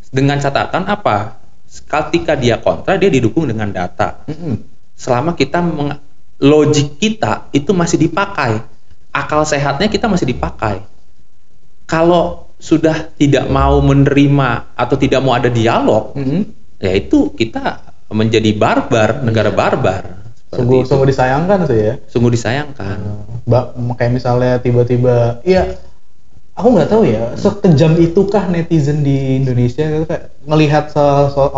Dengan 0.09 0.41
catatan 0.41 0.89
apa? 0.89 1.37
Ketika 1.69 2.33
dia 2.33 2.57
kontra, 2.65 2.97
dia 2.97 3.13
didukung 3.13 3.45
dengan 3.45 3.69
data. 3.69 4.25
mm-mm. 4.25 4.57
Selama 4.97 5.37
kita 5.37 5.61
meng- 5.61 6.01
logik 6.41 6.97
kita 6.97 7.53
itu 7.53 7.77
masih 7.77 8.01
dipakai, 8.01 8.65
akal 9.13 9.45
sehatnya 9.45 9.93
kita 9.93 10.09
masih 10.09 10.33
dipakai. 10.33 10.81
Kalau 11.85 12.49
sudah 12.57 13.13
tidak 13.21 13.53
mau 13.53 13.85
menerima 13.85 14.73
atau 14.73 14.97
tidak 14.97 15.21
mau 15.21 15.37
ada 15.37 15.53
dialog, 15.53 16.17
Mm-mm. 16.17 16.43
ya 16.81 16.93
itu 16.97 17.37
kita 17.37 17.92
menjadi 18.13 18.53
barbar, 18.55 19.25
negara 19.25 19.51
barbar. 19.51 20.03
Seperti 20.37 20.53
Sungguh, 20.53 20.81
itu. 20.85 20.89
sungguh 20.93 21.09
disayangkan 21.09 21.59
sih 21.65 21.79
ya. 21.81 21.95
Sungguh 22.07 22.31
disayangkan. 22.33 22.97
Mbak, 23.49 23.65
kayak 23.97 24.13
misalnya 24.13 24.61
tiba-tiba, 24.61 25.41
iya, 25.49 25.81
aku 26.53 26.69
nggak 26.77 26.91
tahu 26.93 27.03
ya, 27.09 27.33
sekejam 27.35 27.97
itukah 27.97 28.53
netizen 28.53 29.01
di 29.01 29.41
Indonesia 29.41 29.81
itu 29.83 30.05
kayak 30.05 30.29
ngelihat 30.45 30.93
se- 30.93 31.29
se- 31.33 31.53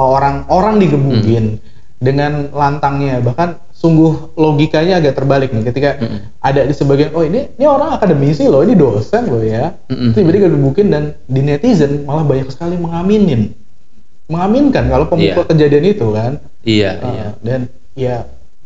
orang 0.47 0.79
digebukin 0.79 1.59
dengan 1.99 2.53
lantangnya, 2.55 3.19
bahkan 3.19 3.59
sungguh 3.75 4.37
logikanya 4.39 5.01
agak 5.01 5.17
terbalik 5.19 5.51
nih 5.51 5.65
ketika 5.67 5.99
Mm-mm. 5.99 6.21
ada 6.41 6.63
di 6.63 6.75
sebagian, 6.77 7.17
oh 7.17 7.25
ini 7.25 7.51
ini 7.57 7.65
orang 7.67 7.97
akademisi 7.97 8.45
loh, 8.47 8.61
ini 8.61 8.77
dosen 8.77 9.27
loh 9.27 9.41
ya, 9.41 9.73
Mm-mm. 9.89 10.13
tiba-tiba 10.13 10.53
digebukin 10.53 10.87
dan 10.93 11.05
di 11.27 11.41
netizen 11.43 12.05
malah 12.07 12.23
banyak 12.23 12.49
sekali 12.53 12.77
mengaminin, 12.77 13.57
mengaminkan 14.27 14.85
kalau 14.87 15.05
pemukul 15.05 15.45
Iya. 15.45 15.51
kejadian 15.51 15.85
itu 15.87 16.07
kan. 16.11 16.33
Iya, 16.63 16.91
Uh, 16.97 17.09
iya. 17.11 17.27
dan 17.41 17.61
ya 17.95 18.17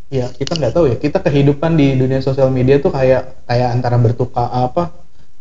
ya 0.09 0.27
kita 0.31 0.55
nggak 0.55 0.73
tahu 0.73 0.85
ya 0.87 0.97
kita 0.97 1.19
kehidupan 1.19 1.75
di 1.75 1.93
dunia 1.95 2.19
sosial 2.19 2.49
media 2.49 2.79
tuh 2.79 2.89
kayak 2.89 3.45
kayak 3.45 3.69
antara 3.71 3.97
bertukar 3.97 4.49
apa 4.49 4.95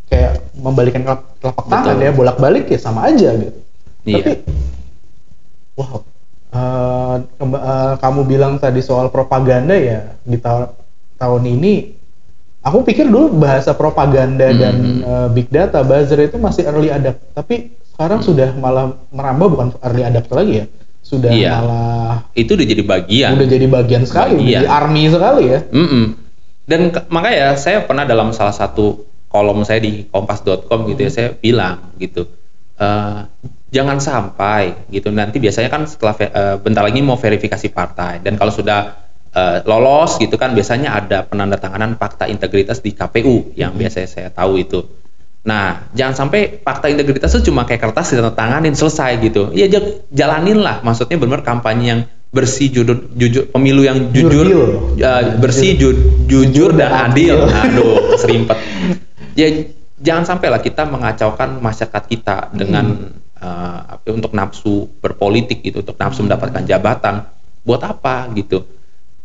kayak 0.08 0.44
membalikan 0.54 1.04
telap- 1.04 1.30
telapak 1.38 1.66
tangan 1.66 1.98
ya 1.98 2.12
bolak-balik 2.12 2.66
ya 2.66 2.78
sama 2.78 3.08
aja 3.08 3.30
gitu. 3.34 3.60
Iya. 4.04 4.16
Tapi 4.18 4.32
wow. 5.76 6.00
kemba- 7.38 7.62
eh, 7.62 7.94
kamu 7.98 8.22
bilang 8.26 8.54
tadi 8.58 8.82
soal 8.82 9.08
propaganda 9.08 9.76
ya 9.76 10.18
di 10.22 10.36
tahun 10.36 10.74
tahun 11.16 11.44
ini 11.46 11.74
aku 12.60 12.82
pikir 12.84 13.06
dulu 13.06 13.38
bahasa 13.38 13.72
propaganda 13.72 14.48
Hmm. 14.48 14.58
dan 14.58 14.76
eh, 15.00 15.28
big 15.32 15.48
data 15.48 15.80
buzzer 15.82 16.18
itu 16.20 16.36
masih 16.36 16.66
early 16.66 16.90
adapt 16.90 17.22
tapi 17.32 17.78
sekarang 17.98 18.22
sudah 18.22 18.54
malah 18.54 18.86
merambah 19.10 19.48
bukan 19.50 19.68
early 19.82 20.06
adapt 20.06 20.30
lagi 20.30 20.54
ya 20.54 20.66
sudah 21.02 21.32
Iya. 21.32 21.52
malah 21.58 22.14
Itu 22.32 22.54
udah 22.54 22.68
jadi 22.68 22.84
bagian. 22.84 23.32
udah 23.34 23.48
jadi 23.48 23.68
bagian 23.68 24.04
sekali 24.04 24.34
udah 24.34 24.44
Bagian. 24.44 24.62
jadi 24.62 24.68
army 24.70 25.04
sekali 25.08 25.44
ya 25.48 25.60
Mm-mm. 25.68 26.06
Dan 26.64 26.92
ke- 26.92 27.08
makanya 27.08 27.56
saya 27.56 27.82
pernah 27.82 28.04
dalam 28.04 28.30
salah 28.32 28.52
satu 28.52 29.02
kolom 29.28 29.64
saya 29.64 29.80
di 29.80 30.06
kompas.com 30.06 30.86
gitu 30.86 31.02
ya 31.02 31.10
saya 31.10 31.30
bilang 31.34 31.96
gitu 31.96 32.28
eh, 32.76 33.20
jangan 33.68 33.98
sampai 33.98 34.86
gitu 34.88 35.10
nanti 35.10 35.40
biasanya 35.40 35.68
kan 35.68 35.84
setelah 35.84 36.14
eh, 36.20 36.56
bentar 36.58 36.84
lagi 36.84 37.00
mau 37.00 37.16
verifikasi 37.16 37.68
partai 37.70 38.20
dan 38.20 38.36
kalau 38.36 38.52
sudah 38.52 38.94
eh, 39.32 39.64
lolos 39.64 40.16
gitu 40.16 40.36
kan 40.36 40.52
biasanya 40.52 40.92
ada 40.94 41.24
penandatanganan 41.24 41.96
fakta 41.96 42.28
integritas 42.28 42.78
di 42.78 42.92
KPU 42.92 43.56
yang 43.56 43.74
biasanya 43.74 44.06
saya 44.06 44.30
tahu 44.30 44.60
itu. 44.60 44.84
Nah, 45.48 45.88
jangan 45.96 46.28
sampai 46.28 46.60
fakta 46.60 46.92
integritas 46.92 47.32
itu 47.40 47.50
cuma 47.50 47.64
kayak 47.64 47.80
kertas 47.88 48.12
ditandatanganin 48.12 48.76
selesai 48.76 49.16
gitu. 49.24 49.56
Ya 49.56 49.72
ja- 49.72 50.04
jalanin 50.12 50.60
lah, 50.60 50.84
maksudnya 50.84 51.16
benar 51.16 51.40
kampanye 51.40 51.86
yang 51.88 52.02
bersih 52.36 52.68
jujur, 52.68 53.08
jujur 53.16 53.48
pemilu 53.56 53.88
yang 53.88 54.12
jujur, 54.12 54.44
ya, 55.00 55.40
bersih 55.40 55.80
ju- 55.80 56.28
jujur 56.28 56.76
dan 56.76 56.92
adil. 57.08 57.48
Aduh, 57.48 58.20
serimpet. 58.20 58.60
Ya 59.40 59.72
jangan 60.04 60.28
sampai 60.28 60.52
lah 60.52 60.60
kita 60.60 60.84
mengacaukan 60.84 61.64
masyarakat 61.64 62.04
kita 62.12 62.52
dengan 62.52 63.16
eh, 63.40 63.80
apa, 63.96 64.04
untuk 64.12 64.36
nafsu 64.36 64.92
berpolitik 65.00 65.64
gitu, 65.64 65.80
untuk 65.80 65.96
nafsu 65.96 66.28
mendapatkan 66.28 66.68
jabatan. 66.68 67.24
Buat 67.64 67.88
apa 67.88 68.28
gitu? 68.36 68.68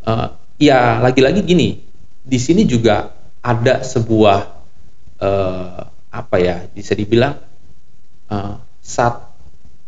Eh, 0.07 0.27
ya 0.63 1.03
lagi-lagi 1.03 1.43
gini, 1.43 1.83
di 2.23 2.39
sini 2.39 2.63
juga 2.63 3.11
ada 3.43 3.83
sebuah 3.83 4.39
eh, 5.19 5.91
apa 6.13 6.35
ya 6.37 6.69
bisa 6.69 6.93
dibilang 6.93 7.41
eh, 8.29 8.53
saat 8.79 9.33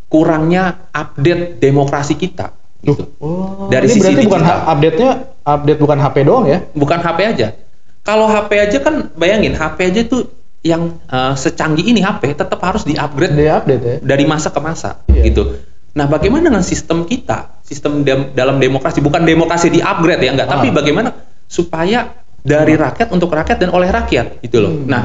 kurangnya 0.07 0.89
update 0.91 1.57
demokrasi 1.57 2.15
kita 2.15 2.53
gitu. 2.81 3.17
Oh, 3.17 3.65
Dari 3.67 3.89
ini 3.89 3.93
sisi 3.97 4.05
berarti 4.05 4.25
bukan 4.25 4.41
digital. 4.41 4.59
update-nya 4.69 5.11
update 5.43 5.79
bukan 5.79 5.97
HP 5.99 6.15
doang 6.21 6.45
ya 6.45 6.59
bukan 6.71 6.99
HP 6.99 7.19
aja. 7.25 7.47
Kalau 8.01 8.25
HP 8.25 8.51
aja 8.59 8.77
kan 8.79 8.95
bayangin 9.13 9.53
HP 9.53 9.77
aja 9.85 10.01
tuh 10.05 10.29
yang 10.61 10.97
eh, 11.05 11.33
secanggih 11.35 11.85
ini 11.85 12.01
HP 12.01 12.33
tetap 12.33 12.57
harus 12.59 12.81
di-upgrade 12.83 13.33
dia 13.33 13.57
update 13.57 13.83
ya 13.83 13.95
dari 14.01 14.25
masa 14.25 14.49
ke 14.49 14.59
masa 14.59 15.01
Iya. 15.05 15.23
gitu. 15.29 15.43
Nah, 15.95 16.05
bagaimana 16.05 16.51
dengan 16.51 16.59
sistem 16.59 17.07
kita? 17.07 17.63
Sistem 17.63 18.03
dem- 18.03 18.35
dalam 18.35 18.59
demokrasi 18.59 18.99
bukan 18.99 19.23
demokrasi 19.23 19.71
di-upgrade 19.71 20.21
ya 20.21 20.31
enggak, 20.35 20.49
tapi 20.51 20.67
Ah. 20.69 20.73
bagaimana 20.75 21.09
supaya 21.47 22.11
dari 22.43 22.75
rakyat 22.75 23.09
untuk 23.09 23.31
rakyat 23.31 23.57
dan 23.57 23.71
oleh 23.71 23.88
rakyat 23.89 24.43
gitu 24.43 24.59
loh. 24.59 24.75
Hmm. 24.75 24.85
Nah, 24.85 25.03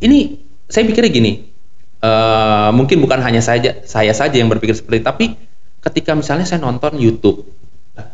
ini 0.00 0.41
saya 0.72 0.88
pikirnya 0.88 1.12
gini. 1.12 1.32
eh, 2.02 2.70
mungkin 2.74 2.98
bukan 2.98 3.22
hanya 3.22 3.38
saja 3.38 3.78
saya 3.86 4.10
saja 4.10 4.34
yang 4.34 4.50
berpikir 4.50 4.74
seperti 4.74 4.98
itu, 4.98 5.06
tapi 5.06 5.24
ketika 5.78 6.18
misalnya 6.18 6.42
saya 6.42 6.58
nonton 6.58 6.98
YouTube, 6.98 7.46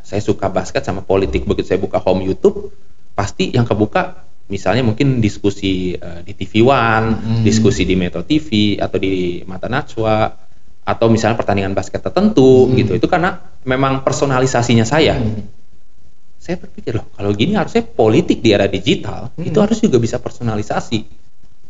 saya 0.04 0.20
suka 0.20 0.52
basket 0.52 0.84
sama 0.84 1.00
politik, 1.00 1.48
begitu 1.48 1.72
saya 1.72 1.80
buka 1.80 1.96
home 1.96 2.28
YouTube, 2.28 2.68
pasti 3.16 3.48
yang 3.48 3.64
kebuka 3.64 4.28
misalnya 4.48 4.84
mungkin 4.84 5.24
diskusi 5.24 5.96
eh, 5.96 6.20
di 6.20 6.32
TV 6.36 6.68
One, 6.68 7.08
Hmm. 7.16 7.44
diskusi 7.44 7.88
di 7.88 7.96
Metro 7.96 8.20
TV 8.24 8.76
atau 8.76 9.00
di 9.00 9.40
Mata 9.48 9.72
Najwa 9.72 10.36
atau 10.84 11.06
misalnya 11.08 11.36
pertandingan 11.40 11.72
basket 11.72 12.04
tertentu 12.04 12.68
Hmm. 12.68 12.76
gitu. 12.76 12.92
Itu 12.92 13.08
karena 13.08 13.40
memang 13.64 14.04
personalisasinya 14.04 14.84
saya. 14.84 15.16
Hmm. 15.16 15.48
Saya 16.36 16.60
berpikir 16.60 16.92
loh, 16.96 17.08
kalau 17.12 17.32
gini 17.32 17.56
harusnya 17.56 17.84
politik 17.84 18.44
di 18.44 18.52
era 18.52 18.68
digital 18.68 19.32
Hmm. 19.32 19.48
itu 19.48 19.56
harus 19.64 19.80
juga 19.80 19.96
bisa 19.96 20.20
personalisasi. 20.20 21.27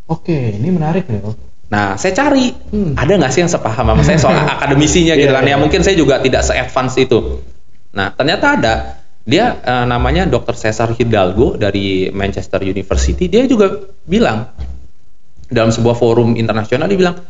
Oke 0.08 0.38
ini 0.56 0.68
menarik 0.68 1.06
nih 1.06 1.20
Om. 1.22 1.34
Nah, 1.68 2.00
saya 2.00 2.16
cari 2.16 2.48
Hmm. 2.72 2.96
ada 2.96 3.12
nggak 3.12 3.28
sih 3.28 3.44
yang 3.44 3.52
sepaham 3.52 3.84
sama 3.86 4.00
saya 4.00 4.16
soal 4.16 4.36
akademisinya 4.56 5.12
gitu 5.14 5.28
Iya, 5.28 5.36
kan? 5.36 5.44
Ya 5.44 5.52
iya. 5.52 5.56
mungkin 5.56 5.84
saya 5.84 5.94
juga 5.94 6.16
tidak 6.18 6.40
se-advance 6.42 6.96
itu. 6.96 7.44
Nah, 7.92 8.08
ternyata 8.10 8.46
ada. 8.56 8.74
Dia 9.22 9.60
eh, 9.60 9.84
namanya 9.84 10.24
Dr. 10.24 10.56
Cesar 10.56 10.96
Hidalgo 10.96 11.54
dari 11.54 12.08
Manchester 12.08 12.64
University. 12.64 13.28
Dia 13.28 13.44
juga 13.44 13.68
bilang 14.02 14.48
dalam 15.46 15.68
sebuah 15.68 15.92
forum 15.92 16.32
internasional 16.34 16.88
dia 16.88 16.96
bilang 16.96 17.20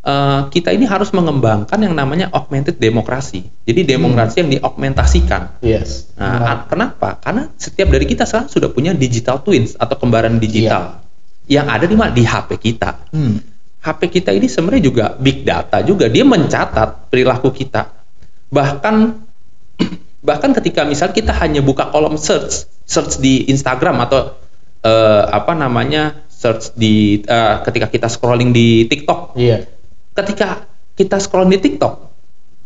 eh, 0.00 0.40
kita 0.48 0.70
ini 0.70 0.86
harus 0.86 1.10
mengembangkan 1.10 1.74
yang 1.76 1.92
namanya 1.92 2.30
augmented 2.30 2.78
demokrasi. 2.78 3.42
Jadi 3.66 3.82
demokrasi 3.84 4.46
yang 4.46 4.50
diaugmentasikan. 4.52 5.58
yes 5.60 6.14
Nah, 6.14 6.38
a- 6.46 6.62
kenapa? 6.64 7.18
Karena 7.18 7.50
setiap 7.58 7.90
dari 7.90 8.06
kita 8.06 8.22
sekarang 8.22 8.46
sudah 8.46 8.70
punya 8.70 8.94
digital 8.94 9.42
twins 9.42 9.74
atau 9.74 9.98
kembaran 9.98 10.38
digital 10.38 11.02
yang 11.50 11.66
ada 11.66 11.82
di 11.82 11.98
mana 11.98 12.14
di 12.14 12.22
HP 12.22 12.62
kita. 12.62 13.10
Hmm. 13.10 13.42
HP 13.82 14.22
kita 14.22 14.30
ini 14.30 14.46
sebenarnya 14.46 14.82
juga 14.86 15.04
big 15.18 15.42
data 15.42 15.82
juga. 15.82 16.06
Dia 16.06 16.22
mencatat 16.22 17.10
perilaku 17.10 17.50
kita. 17.50 17.90
Bahkan 18.54 18.94
bahkan 20.28 20.50
ketika 20.54 20.86
misal 20.86 21.10
kita 21.10 21.34
hanya 21.42 21.58
buka 21.58 21.90
kolom 21.90 22.14
search, 22.14 22.70
search 22.86 23.18
di 23.18 23.50
Instagram 23.50 23.98
atau 24.06 24.38
eh, 24.86 25.24
apa 25.26 25.58
namanya 25.58 26.22
search 26.30 26.78
di 26.78 27.18
eh, 27.26 27.56
ketika 27.66 27.90
kita 27.90 28.06
scrolling 28.06 28.54
di 28.54 28.86
TikTok. 28.86 29.34
iya 29.34 29.66
Ketika 30.14 30.70
kita 30.94 31.18
scrolling 31.18 31.58
di 31.58 31.60
TikTok, 31.64 31.94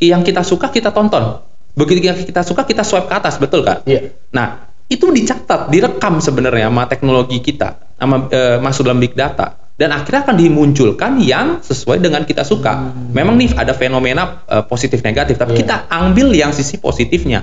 yang 0.03 0.21
kita 0.27 0.45
suka 0.45 0.69
kita 0.69 0.93
tonton. 0.93 1.41
Begitu 1.75 2.07
yang 2.07 2.19
kita 2.19 2.43
suka 2.47 2.63
kita 2.69 2.87
swipe 2.87 3.11
ke 3.11 3.15
atas, 3.15 3.39
betul 3.41 3.67
kak? 3.67 3.87
iya 3.89 4.15
Nah, 4.31 4.74
itu 4.85 5.09
dicatat, 5.09 5.73
direkam 5.73 6.21
sebenarnya 6.21 6.69
sama 6.69 6.85
teknologi 6.85 7.41
kita, 7.41 7.97
sama 7.97 8.29
eh, 8.29 8.59
masuk 8.61 8.85
dalam 8.85 9.01
big 9.01 9.17
data. 9.17 9.61
Dan 9.75 9.91
akhirnya 9.91 10.23
akan 10.23 10.37
dimunculkan 10.39 11.19
yang 11.19 11.59
sesuai 11.59 11.99
dengan 11.99 12.23
kita 12.23 12.47
suka. 12.47 12.95
Memang 13.11 13.35
nih 13.35 13.59
ada 13.59 13.75
fenomena 13.75 14.45
eh, 14.47 14.63
positif 14.63 15.03
negatif, 15.03 15.35
tapi 15.35 15.59
Iya. 15.59 15.61
kita 15.67 15.77
ambil 15.91 16.31
yang 16.31 16.55
sisi 16.55 16.79
positifnya. 16.79 17.43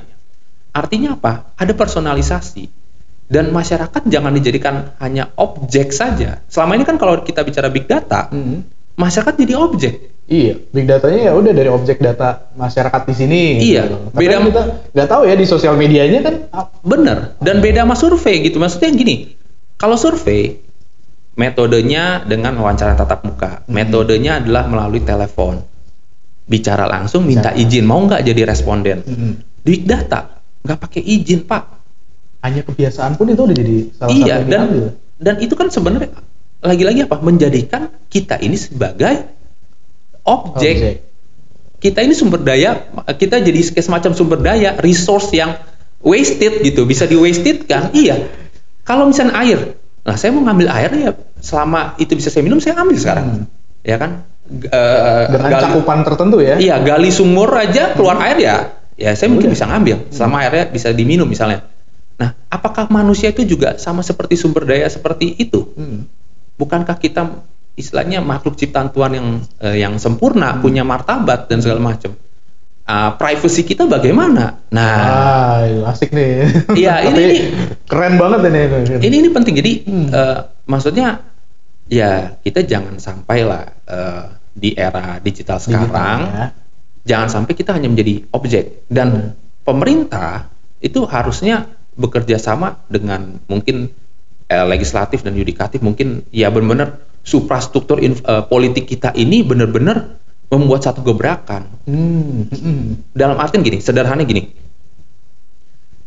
Artinya 0.72 1.20
apa? 1.20 1.52
Ada 1.60 1.76
personalisasi. 1.76 2.72
Dan 3.32 3.52
masyarakat 3.52 4.12
jangan 4.12 4.32
dijadikan 4.36 4.96
hanya 5.00 5.32
objek 5.40 5.92
saja. 5.92 6.44
Selama 6.52 6.76
ini 6.76 6.84
kan 6.84 7.00
kalau 7.00 7.20
kita 7.24 7.44
bicara 7.48 7.72
big 7.72 7.88
data, 7.88 8.28
Hmm. 8.28 8.64
masyarakat 8.96 9.40
jadi 9.40 9.56
objek. 9.56 10.11
Iya, 10.32 10.56
big 10.72 10.88
datanya 10.88 11.28
ya 11.28 11.32
udah 11.36 11.52
dari 11.52 11.68
objek 11.68 12.00
data 12.00 12.48
masyarakat 12.56 13.02
di 13.04 13.14
sini. 13.14 13.42
Iya, 13.60 13.84
gitu. 13.84 13.98
Beda- 14.16 14.40
kita 14.40 14.64
nggak 14.96 15.08
tahu 15.12 15.22
ya 15.28 15.36
di 15.36 15.44
sosial 15.44 15.76
medianya 15.76 16.24
kan 16.24 16.36
ah, 16.56 16.72
Bener. 16.88 17.36
Dan 17.44 17.60
beda 17.60 17.84
sama 17.84 18.00
survei 18.00 18.40
gitu. 18.48 18.56
Maksudnya 18.56 18.96
gini, 18.96 19.36
kalau 19.76 20.00
survei 20.00 20.56
metodenya 21.36 22.24
dengan 22.24 22.56
wawancara 22.64 22.96
tatap 22.96 23.28
muka, 23.28 23.68
metodenya 23.68 24.40
adalah 24.40 24.72
melalui 24.72 25.04
telepon, 25.04 25.60
bicara 26.48 26.88
langsung, 26.88 27.28
minta 27.28 27.52
izin, 27.52 27.84
mau 27.84 28.00
nggak 28.00 28.24
jadi 28.24 28.48
responden. 28.48 29.04
mm, 29.04 29.34
Big 29.68 29.84
data 29.84 30.40
nggak 30.64 30.80
pakai 30.80 31.02
izin 31.04 31.44
pak. 31.44 31.84
hanya 32.42 32.66
kebiasaan 32.66 33.22
pun 33.22 33.30
itu 33.30 33.38
udah 33.38 33.54
jadi 33.54 33.76
salah 33.94 34.10
iya 34.10 34.42
satu 34.42 34.50
dan 34.50 34.66
dan 35.22 35.36
itu 35.46 35.54
kan 35.54 35.70
sebenarnya 35.70 36.10
lagi-lagi 36.62 37.06
apa? 37.06 37.22
Menjadikan 37.22 37.82
kita 38.10 38.42
ini 38.42 38.58
sebagai 38.58 39.30
objek. 40.24 40.76
Objek. 40.78 40.96
Kita 41.82 42.06
ini 42.06 42.14
sumber 42.14 42.46
daya, 42.46 42.78
kita 43.18 43.42
jadi 43.42 43.58
semacam 43.82 44.12
sumber 44.14 44.38
daya, 44.38 44.78
resource 44.78 45.34
yang 45.34 45.58
wasted 45.98 46.62
gitu, 46.62 46.86
bisa 46.86 47.10
di 47.10 47.18
wasted 47.18 47.66
kan? 47.66 47.90
Iya. 47.90 48.30
Kalau 48.86 49.10
misalnya 49.10 49.34
air, 49.42 49.78
nah 50.06 50.14
saya 50.14 50.30
mau 50.30 50.46
ngambil 50.46 50.70
air 50.70 50.92
ya 50.94 51.12
selama 51.42 51.98
itu 51.98 52.14
bisa 52.14 52.30
saya 52.30 52.46
minum 52.46 52.62
saya 52.62 52.78
ambil 52.78 52.98
sekarang, 53.02 53.26
Hmm. 53.26 53.46
ya 53.82 53.98
kan? 53.98 54.30
Eh, 54.52 55.24
Dengan 55.32 55.50
gali- 55.50 55.64
cakupan 55.74 56.00
tertentu 56.06 56.38
ya. 56.38 56.62
Iya, 56.62 56.86
gali 56.86 57.10
sumur 57.10 57.50
aja 57.56 57.98
keluar 57.98 58.20
air 58.30 58.38
ya, 58.38 58.56
ya 58.94 59.18
saya 59.18 59.34
mungkin 59.34 59.50
Udah. 59.50 59.58
bisa 59.58 59.66
ngambil 59.66 59.98
selama 60.14 60.36
airnya 60.46 60.66
bisa 60.70 60.94
diminum 60.94 61.26
misalnya. 61.26 61.66
Nah, 62.22 62.38
apakah 62.46 62.86
manusia 62.94 63.34
itu 63.34 63.42
juga 63.42 63.82
sama 63.82 64.06
seperti 64.06 64.38
sumber 64.38 64.70
daya 64.70 64.86
seperti 64.86 65.34
itu? 65.34 65.66
Hmm. 65.74 66.06
bukankah 66.52 66.94
kita 66.94 67.42
istilahnya 67.82 68.22
makhluk 68.22 68.56
ciptaan 68.56 68.90
Tuhan 68.90 69.12
yang 69.12 69.28
eh, 69.58 69.78
yang 69.80 69.98
sempurna, 69.98 70.54
Hmm. 70.54 70.62
punya 70.62 70.84
martabat 70.84 71.50
dan 71.50 71.60
segala 71.60 71.82
macam. 71.84 72.14
Ah, 72.84 73.14
privacy 73.14 73.64
kita 73.64 73.86
bagaimana? 73.86 74.58
Nah, 74.70 74.98
Ah, 75.00 75.62
asik 75.90 76.12
nih. 76.12 76.50
Iya, 76.76 76.94
Tapi 77.08 77.20
ini- 77.20 77.44
keren 77.86 78.16
banget 78.16 78.42
ini. 78.48 78.62
ini 79.00 79.16
ini 79.18 79.30
penting. 79.30 79.54
Jadi 79.56 79.72
Hmm. 79.84 80.08
eh, 80.08 80.40
maksudnya 80.66 81.22
ya 81.88 82.36
kita 82.38 82.64
jangan 82.64 82.98
sampai 82.98 83.40
lah 83.42 83.64
eh, 83.86 84.24
di 84.52 84.72
era 84.74 85.18
digital 85.18 85.58
sekarang 85.58 86.20
ya. 86.26 86.46
jangan 87.02 87.28
sampai 87.32 87.54
kita 87.54 87.72
hanya 87.72 87.88
menjadi 87.88 88.28
objek 88.30 88.84
dan 88.88 89.08
Hmm. 89.10 89.30
pemerintah 89.64 90.52
itu 90.78 91.04
harusnya 91.06 91.66
bekerja 91.94 92.36
sama 92.36 92.82
dengan 92.88 93.40
mungkin 93.46 93.88
eh, 94.48 94.66
legislatif 94.66 95.24
dan 95.24 95.32
yudikatif 95.32 95.80
mungkin 95.80 96.28
ya 96.30 96.48
benar-benar 96.48 97.00
suprastruktur 97.22 98.02
inf- 98.02 98.26
eh, 98.26 98.44
politik 98.46 98.90
kita 98.90 99.14
ini 99.14 99.46
benar-benar 99.46 100.18
membuat 100.52 100.84
satu 100.84 101.00
gebrakan. 101.06 101.70
Hmm, 101.88 102.50
hmm. 102.52 103.16
Dalam 103.16 103.40
artian 103.40 103.64
gini, 103.64 103.80
sederhana 103.80 104.28
gini. 104.28 104.52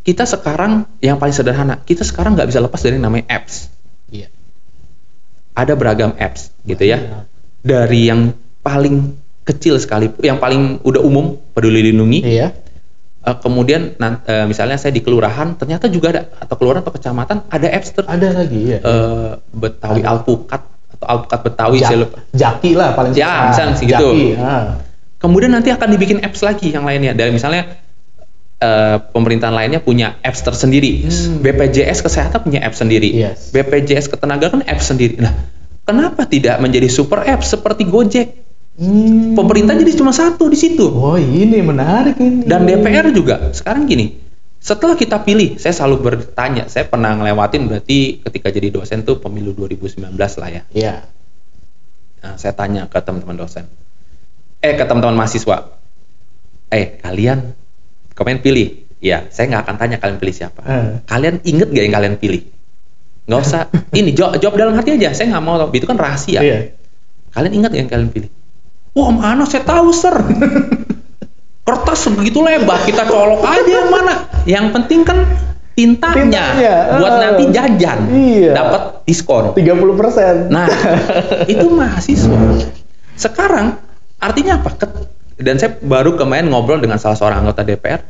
Kita 0.04 0.28
sekarang 0.28 0.84
yang 1.00 1.16
paling 1.16 1.32
sederhana, 1.32 1.80
kita 1.80 2.04
sekarang 2.04 2.36
nggak 2.36 2.52
bisa 2.52 2.60
lepas 2.60 2.76
dari 2.84 3.00
yang 3.00 3.08
namanya 3.08 3.24
apps. 3.32 3.72
Iya. 4.12 4.28
Ada 5.56 5.72
beragam 5.80 6.12
apps 6.20 6.52
gitu 6.68 6.84
ya. 6.84 7.00
Banyak. 7.00 7.24
Dari 7.64 8.00
yang 8.12 8.20
paling 8.60 9.16
kecil 9.48 9.80
sekali, 9.80 10.12
yang 10.20 10.36
paling 10.36 10.84
udah 10.84 11.00
umum, 11.00 11.40
peduli 11.56 11.88
lindungi. 11.88 12.20
Iya. 12.20 12.52
Eh, 13.24 13.36
kemudian 13.40 13.96
eh, 13.96 14.44
misalnya 14.44 14.76
saya 14.76 14.92
di 14.92 15.00
kelurahan, 15.00 15.56
ternyata 15.56 15.88
juga 15.88 16.12
ada 16.12 16.22
atau 16.36 16.54
kelurahan 16.60 16.84
atau 16.84 16.92
kecamatan 16.92 17.48
ada 17.48 17.68
apps 17.72 17.96
ter 17.96 18.04
Ada 18.04 18.28
lagi 18.44 18.76
ya. 18.76 18.78
eh, 18.84 19.30
Betawi 19.56 20.04
Alpukat 20.04 20.60
atau 20.60 20.73
Alpukat 21.04 21.40
Betawi 21.44 21.78
Jak- 21.80 21.88
saya 21.92 21.98
lupa. 22.04 22.18
Jaki 22.32 22.70
lah 22.74 22.88
paling 22.96 23.12
Ya, 23.14 23.52
misalnya 23.52 23.74
sih 23.76 23.86
gitu. 23.86 24.08
Jaki, 24.10 24.24
ah. 24.40 24.80
Kemudian 25.20 25.52
nanti 25.52 25.72
akan 25.72 25.88
dibikin 25.88 26.20
apps 26.20 26.44
lagi 26.44 26.72
yang 26.72 26.84
lainnya. 26.84 27.16
Dari 27.16 27.32
misalnya 27.32 27.80
eh, 28.60 28.96
pemerintahan 29.00 29.52
lainnya 29.52 29.80
punya 29.80 30.16
apps 30.20 30.40
tersendiri. 30.40 31.04
Hmm. 31.04 31.40
BPJS 31.40 32.00
kesehatan 32.00 32.44
punya 32.44 32.64
apps 32.64 32.80
sendiri. 32.80 33.12
Yes. 33.12 33.52
BPJS 33.52 34.08
ketenagaan 34.08 34.64
apps 34.64 34.88
sendiri. 34.88 35.20
Nah, 35.20 35.32
kenapa 35.84 36.24
tidak 36.24 36.60
menjadi 36.60 36.88
super 36.88 37.24
apps 37.24 37.52
seperti 37.52 37.84
Gojek? 37.84 38.28
Hmm. 38.74 39.38
Pemerintah 39.38 39.78
jadi 39.78 39.92
cuma 39.94 40.10
satu 40.10 40.50
di 40.50 40.58
situ. 40.58 40.82
Oh 40.90 41.14
ini 41.14 41.62
menarik 41.62 42.18
ini. 42.18 42.42
Dan 42.42 42.66
DPR 42.66 43.14
juga 43.14 43.54
sekarang 43.54 43.86
gini. 43.86 44.23
Setelah 44.64 44.96
kita 44.96 45.20
pilih, 45.20 45.60
saya 45.60 45.76
selalu 45.76 45.96
bertanya, 46.00 46.72
saya 46.72 46.88
pernah 46.88 47.12
ngelewatin 47.12 47.68
berarti 47.68 48.24
ketika 48.24 48.48
jadi 48.48 48.72
dosen 48.72 49.04
tuh 49.04 49.20
pemilu 49.20 49.52
2019 49.52 50.16
lah 50.16 50.48
ya. 50.48 50.62
Iya. 50.72 50.94
Nah, 52.24 52.40
saya 52.40 52.56
tanya 52.56 52.88
ke 52.88 52.96
teman-teman 52.96 53.36
dosen. 53.44 53.68
Eh, 54.64 54.72
ke 54.72 54.88
teman-teman 54.88 55.20
mahasiswa. 55.20 55.68
Eh, 56.72 56.96
kalian 56.96 57.52
kalian 58.16 58.40
pilih. 58.40 58.88
Ya, 59.04 59.28
saya 59.28 59.52
nggak 59.52 59.68
akan 59.68 59.76
tanya 59.76 59.96
kalian 60.00 60.16
pilih 60.16 60.32
siapa. 60.32 60.64
Eh. 60.64 61.04
Kalian 61.04 61.44
inget 61.44 61.68
gak 61.68 61.84
yang 61.84 61.94
kalian 62.00 62.16
pilih? 62.16 62.42
Nggak 63.28 63.40
usah. 63.44 63.68
Ini 64.00 64.16
jawab, 64.16 64.40
jawab 64.40 64.56
dalam 64.56 64.80
hati 64.80 64.96
aja. 64.96 65.12
Saya 65.12 65.28
nggak 65.36 65.44
mau. 65.44 65.60
tahu. 65.60 65.76
Itu 65.76 65.84
kan 65.84 66.00
rahasia. 66.00 66.40
Iya. 66.40 66.72
Kalian 67.36 67.52
ingat 67.52 67.76
yang 67.76 67.92
kalian 67.92 68.08
pilih? 68.08 68.32
Wah, 68.96 69.12
mana 69.12 69.44
saya 69.44 69.60
tahu, 69.60 69.92
Sir. 69.92 70.16
Kertas 71.64 71.98
sebegitu 72.04 72.44
lebar, 72.44 72.84
kita 72.84 73.08
colok 73.08 73.40
aja 73.40 73.64
yang 73.64 73.88
mana. 73.88 74.14
Yang 74.44 74.66
penting 74.70 75.00
kan 75.00 75.24
tintanya, 75.72 76.14
Tintanya, 76.54 76.74
buat 77.00 77.12
eh. 77.12 77.20
nanti 77.24 77.44
jajan, 77.50 77.98
Iya. 78.12 78.52
dapat 78.52 78.82
diskon. 79.04 79.56
30 79.56 79.64
persen. 79.96 80.34
Nah, 80.52 80.68
itu 81.52 81.66
mahasiswa. 81.66 82.36
Sekarang 83.16 83.80
artinya 84.18 84.60
apa? 84.60 84.70
Ket- 84.76 85.08
Dan 85.34 85.58
saya 85.58 85.74
baru 85.74 86.14
kemarin 86.14 86.46
ngobrol 86.46 86.78
dengan 86.78 86.94
salah 86.94 87.18
seorang 87.18 87.42
anggota 87.42 87.66
DPR. 87.66 88.00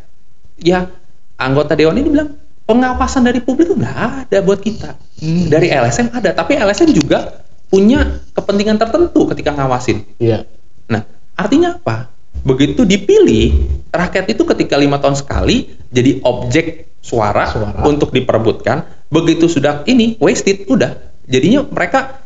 Ya, 0.61 0.93
anggota 1.35 1.73
dewan 1.73 1.97
ini 1.97 2.13
bilang 2.13 2.37
pengawasan 2.65 3.25
dari 3.25 3.41
publik 3.41 3.71
itu 3.71 3.79
nggak 3.79 3.97
ada 4.29 4.39
buat 4.43 4.61
kita. 4.61 4.93
Hmm. 5.23 5.49
Dari 5.49 5.73
LSM 5.73 6.13
ada, 6.13 6.37
tapi 6.37 6.59
LSM 6.59 6.93
juga 6.93 7.41
punya 7.71 8.05
kepentingan 8.35 8.77
tertentu 8.77 9.25
ketika 9.31 9.57
ngawasin. 9.57 10.05
Iya. 10.21 10.45
Nah, 10.85 11.01
artinya 11.33 11.81
apa? 11.81 12.13
Begitu 12.45 12.85
dipilih, 12.85 13.57
rakyat 13.89 14.29
itu 14.29 14.45
ketika 14.45 14.77
lima 14.77 15.01
tahun 15.01 15.17
sekali 15.17 15.73
jadi 15.89 16.21
objek 16.21 16.93
suara, 17.01 17.49
Suara. 17.49 17.81
untuk 17.83 18.13
diperebutkan. 18.13 18.85
Begitu 19.09 19.49
sudah 19.49 19.81
ini 19.85 20.21
wasted, 20.21 20.69
udah. 20.69 20.93
Jadinya 21.25 21.65
mereka 21.65 22.21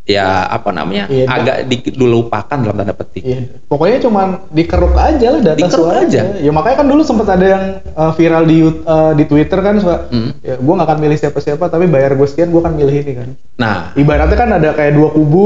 ya 0.00 0.42
apa 0.42 0.74
namanya 0.74 1.06
Iya, 1.06 1.22
agak 1.28 1.56
di- 1.70 1.94
dilupakan 1.94 2.58
dalam 2.58 2.74
tanda 2.74 2.90
petik. 2.90 3.22
Iya. 3.22 3.46
Pokoknya 3.70 4.02
cuman 4.02 4.26
dikeruk 4.50 4.90
aja 4.90 5.26
lah 5.30 5.40
data 5.40 5.54
Dikeruk 5.54 5.86
suara 5.86 6.02
aja. 6.02 6.22
Ya 6.34 6.50
makanya 6.50 6.82
kan 6.82 6.88
dulu 6.90 7.02
sempat 7.06 7.30
ada 7.30 7.46
yang 7.46 7.64
uh, 7.94 8.10
viral 8.10 8.42
di 8.42 8.58
uh, 8.64 9.12
di 9.14 9.24
Twitter 9.24 9.58
kan 9.60 9.78
suka, 9.78 10.10
Hmm. 10.10 10.34
ya, 10.42 10.58
gue 10.58 10.74
gak 10.74 10.88
akan 10.88 10.98
milih 10.98 11.14
siapa-siapa 11.16 11.70
tapi 11.70 11.86
bayar 11.86 12.18
gue 12.18 12.26
sekian 12.26 12.50
gue 12.50 12.58
akan 12.58 12.74
milih 12.74 12.96
ini 12.96 13.12
kan. 13.14 13.28
Nah, 13.54 13.94
Ibaratnya 13.94 14.34
kan 14.34 14.50
ada 14.50 14.74
kayak 14.74 14.98
dua 14.98 15.14
kubu 15.14 15.44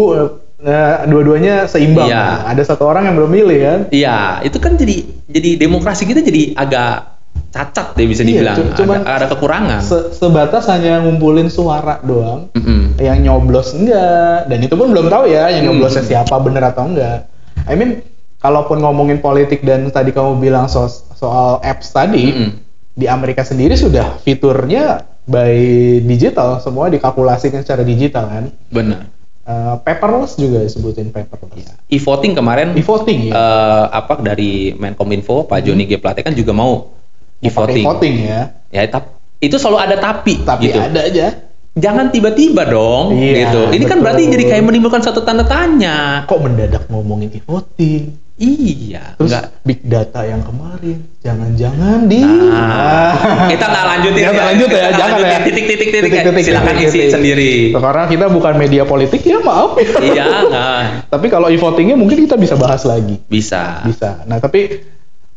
uh, 0.65 1.05
dua-duanya 1.05 1.65
seimbang. 1.65 2.09
Iya. 2.09 2.49
Ada 2.49 2.63
satu 2.67 2.85
orang 2.85 3.05
yang 3.05 3.15
belum 3.15 3.31
milih 3.31 3.59
kan. 3.61 3.81
iya 3.91 4.41
itu 4.41 4.57
kan 4.57 4.75
jadi 4.75 4.97
jadi 5.27 5.51
demokrasi 5.59 6.05
kita 6.05 6.21
jadi 6.21 6.53
agak 6.55 7.13
cacat 7.51 7.95
deh 7.95 8.07
bisa 8.07 8.23
Iya, 8.23 8.29
dibilang, 8.29 8.57
cu- 8.57 8.73
cuman 8.77 8.99
agak 9.01 9.15
ada 9.15 9.27
kekurangan. 9.29 9.81
Se- 9.81 10.11
sebatas 10.13 10.67
hanya 10.67 10.99
ngumpulin 11.01 11.47
suara 11.47 12.01
doang. 12.01 12.51
Mm-mm. 12.51 12.97
yang 12.97 13.19
nyoblos 13.21 13.75
enggak 13.75 14.47
dan 14.47 14.59
itu 14.61 14.73
pun 14.73 14.89
belum 14.89 15.07
tahu 15.07 15.27
ya 15.29 15.51
yang 15.51 15.67
Hmm. 15.67 15.77
nyoblosnya 15.77 16.03
siapa 16.05 16.35
bener 16.39 16.63
atau 16.65 16.87
enggak 16.87 17.27
I 17.65 17.75
mean 17.75 18.03
kalaupun 18.39 18.79
ngomongin 18.79 19.19
politik 19.19 19.61
dan 19.61 19.87
tadi 19.89 20.11
kamu 20.11 20.39
bilang 20.39 20.67
so- 20.67 20.87
soal 21.13 21.59
apps 21.61 21.91
tadi 21.91 22.31
Mm-mm. 22.31 22.51
di 22.93 23.07
Amerika 23.07 23.43
sendiri 23.43 23.75
sudah 23.75 24.19
fiturnya 24.21 25.03
by 25.25 25.55
digital 26.03 26.59
semua 26.59 26.87
dikalkulasikan 26.87 27.61
secara 27.61 27.83
digital 27.83 28.27
kan 28.27 28.45
Benar. 28.69 29.11
Eh, 29.45 29.77
paperless 29.85 30.41
juga 30.41 30.65
disebutin 30.65 31.13
paperless 31.13 31.69
E-voting 31.93 32.33
kemarin 32.33 32.73
e-voting 32.73 33.29
ya 33.29 33.37
eh, 33.37 33.85
apa 33.93 34.17
dari 34.17 34.73
Menkominfo 34.73 35.45
Pak 35.45 35.61
Joni 35.61 35.85
G 35.85 36.01
Plate 36.01 36.25
kan 36.25 36.33
juga 36.33 36.57
mau 36.57 36.89
pakai 37.37 37.53
e-voting. 37.53 37.85
e-voting 37.85 38.15
ya 38.25 38.41
Ya, 38.73 38.89
tap- 38.89 39.21
itu 39.39 39.61
selalu 39.61 39.79
ada 39.85 39.97
tapi, 40.01 40.41
tapi 40.41 40.73
gitu. 40.73 40.81
ada 40.81 41.01
aja 41.05 41.27
Jangan 41.75 42.07
tiba-tiba 42.09 42.71
dong, 42.71 43.19
Iya, 43.19 43.51
gitu. 43.51 43.61
Ini 43.75 43.83
kan 43.83 43.99
betul. 43.99 44.05
berarti 44.07 44.23
jadi 44.31 44.45
kayak 44.47 44.63
menimbulkan 44.63 45.03
satu 45.03 45.27
tanda 45.27 45.43
tanya. 45.43 46.23
kok 46.25 46.39
mendadak 46.39 46.87
ngomongin 46.87 47.35
e-voting 47.35 48.15
Iya, 48.35 49.15
terus 49.15 49.31
enggak. 49.31 49.47
big 49.63 49.81
data 49.87 50.27
yang 50.27 50.43
kemarin 50.43 51.07
jangan-jangan 51.23 52.11
di 52.11 52.19
Nah, 52.19 53.47
kita 53.47 53.63
nggak 53.71 53.85
lanjutin 53.95 54.21
Kita 54.27 54.33
nggak 54.35 54.49
lanjut 54.51 54.69
ya, 54.75 54.87
jangan 54.91 55.19
lanjutin. 55.23 55.31
ya. 55.31 55.39
Titik-titik 55.47 55.89
titik. 55.95 56.11
Silakan 56.43 56.75
isi 56.75 56.83
titik-titik. 56.83 57.15
sendiri. 57.15 57.53
Karena 57.79 58.05
kita 58.11 58.27
bukan 58.35 58.55
media 58.59 58.83
politik 58.83 59.23
ya 59.23 59.39
maaf 59.39 59.79
ya. 59.79 59.87
Iya, 60.03 60.27
nah, 60.55 60.83
tapi 61.07 61.31
kalau 61.31 61.47
e-votingnya 61.47 61.95
mungkin 61.95 62.27
kita 62.27 62.35
bisa 62.35 62.59
bahas 62.59 62.83
lagi. 62.83 63.23
bisa. 63.31 63.87
Bisa. 63.87 64.27
Nah 64.27 64.43
tapi 64.43 64.83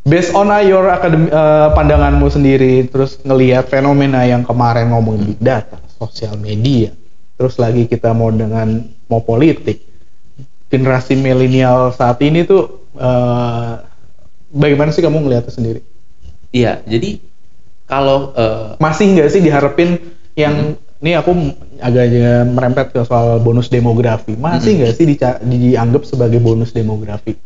based 0.02 0.34
on 0.34 0.50
your 0.66 0.90
akademi, 0.90 1.30
eh, 1.30 1.70
pandanganmu 1.78 2.28
sendiri, 2.34 2.90
terus 2.90 3.22
ngelihat 3.22 3.70
fenomena 3.70 4.26
yang 4.26 4.42
kemarin 4.42 4.90
ngomongin 4.90 5.38
big 5.38 5.42
data, 5.44 5.78
sosial 6.02 6.34
media, 6.42 6.90
terus 7.38 7.62
lagi 7.62 7.86
kita 7.86 8.10
mau 8.16 8.34
dengan 8.34 8.90
mau 9.06 9.22
politik, 9.22 9.86
generasi 10.72 11.14
milenial 11.20 11.92
saat 11.94 12.24
ini 12.26 12.48
tuh 12.48 12.87
eh, 12.98 13.74
bagaimana 14.52 14.90
sih 14.92 15.02
kamu 15.06 15.24
ngelihatnya 15.24 15.54
sendiri? 15.54 15.82
Iya, 16.52 16.82
jadi 16.84 17.22
kalau 17.88 18.34
eh, 18.36 18.76
Masih 18.82 19.16
nggak 19.16 19.30
sih 19.32 19.42
diharapin 19.42 19.98
yang 20.38 20.76
ini 20.98 21.14
aku 21.14 21.30
agak 21.78 22.10
merempet 22.50 22.90
ke 22.90 23.02
soal 23.06 23.38
bonus 23.38 23.70
demografi, 23.70 24.34
masih 24.34 24.82
nggak 24.82 24.94
sih 24.98 25.06
dica- 25.06 25.42
dianggap 25.46 26.10
sebagai 26.10 26.42
bonus 26.42 26.74
demografi? 26.74 27.38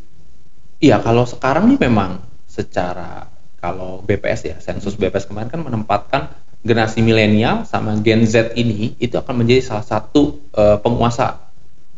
Iya, 0.79 1.03
kalau 1.03 1.27
sekarang 1.27 1.67
nih 1.67 1.79
memang 1.83 2.23
secara 2.47 3.27
kalau 3.61 4.01
BPS 4.01 4.41
ya, 4.47 4.57
sensus 4.57 4.97
BPS 4.97 5.29
kemarin 5.29 5.51
kan 5.51 5.61
menempatkan 5.61 6.21
generasi 6.65 7.03
milenial 7.05 7.67
sama 7.67 7.97
Gen 8.01 8.25
Z 8.25 8.55
ini 8.57 8.95
itu 8.97 9.13
akan 9.19 9.43
menjadi 9.45 9.61
salah 9.61 9.85
satu 9.85 10.41
eh, 10.55 10.77
penguasa 10.79 11.51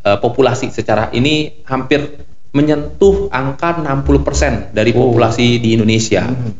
eh, 0.03 0.17
populasi 0.19 0.73
secara 0.73 1.13
ini 1.15 1.63
hampir 1.69 2.17
menyentuh 2.53 3.33
angka 3.33 3.81
60% 3.81 4.71
dari 4.71 4.93
Oh. 4.93 5.09
populasi 5.09 5.57
di 5.57 5.73
Indonesia. 5.73 6.29
Hmm. 6.29 6.53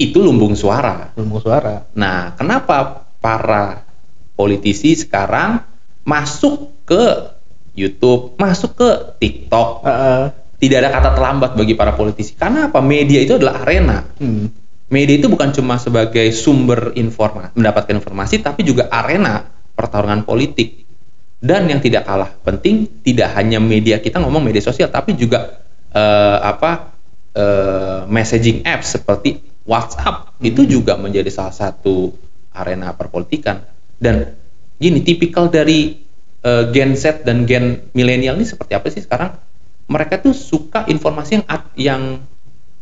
Itu 0.00 0.24
lumbung 0.24 0.56
suara. 0.56 1.12
Lumbung 1.14 1.44
suara. 1.44 1.84
Nah, 1.94 2.32
kenapa 2.32 3.04
para 3.20 3.84
politisi 4.32 4.96
sekarang 4.96 5.60
masuk 6.08 6.86
ke 6.88 7.36
YouTube, 7.76 8.34
masuk 8.40 8.74
ke 8.74 8.88
TikTok, 9.20 9.84
Heeh. 9.84 10.22
tidak 10.58 10.76
ada 10.82 10.90
kata 10.96 11.10
terlambat 11.14 11.50
bagi 11.54 11.76
para 11.76 11.92
politisi. 11.92 12.32
Karena 12.34 12.72
apa? 12.72 12.80
Media 12.80 13.20
itu 13.20 13.36
adalah 13.36 13.62
arena. 13.62 14.02
Hmm. 14.16 14.48
Media 14.88 15.20
itu 15.20 15.28
bukan 15.28 15.52
cuma 15.52 15.76
sebagai 15.76 16.32
sumber 16.32 16.96
informasi, 16.96 17.52
mendapatkan 17.60 17.94
informasi, 18.00 18.40
tapi 18.40 18.64
juga 18.64 18.88
arena 18.88 19.44
pertarungan 19.76 20.24
politik. 20.24 20.87
Dan 21.38 21.70
yang 21.70 21.78
tidak 21.78 22.02
kalah 22.02 22.34
penting, 22.42 23.02
tidak 23.06 23.30
hanya 23.38 23.62
media 23.62 24.02
kita 24.02 24.18
ngomong 24.18 24.42
media 24.42 24.58
sosial, 24.58 24.90
tapi 24.90 25.14
juga 25.14 25.62
eh, 25.94 26.38
apa 26.42 26.98
eh, 27.30 28.00
messaging 28.10 28.66
apps 28.66 28.98
seperti 28.98 29.38
WhatsApp 29.62 30.34
itu 30.42 30.66
juga 30.66 30.98
menjadi 30.98 31.30
salah 31.30 31.54
satu 31.54 32.10
arena 32.50 32.90
perpolitikan. 32.90 33.62
Dan 33.94 34.34
gini, 34.82 34.98
tipikal 35.06 35.46
dari 35.46 35.94
eh, 36.42 36.64
Gen 36.74 36.98
Z 36.98 37.22
dan 37.22 37.46
Gen 37.46 37.94
milenial 37.94 38.34
ini 38.34 38.46
seperti 38.46 38.74
apa 38.74 38.90
sih 38.90 39.06
sekarang? 39.06 39.38
Mereka 39.88 40.18
tuh 40.18 40.34
suka 40.34 40.90
informasi 40.90 41.38
yang 41.38 41.44
yang 41.78 42.02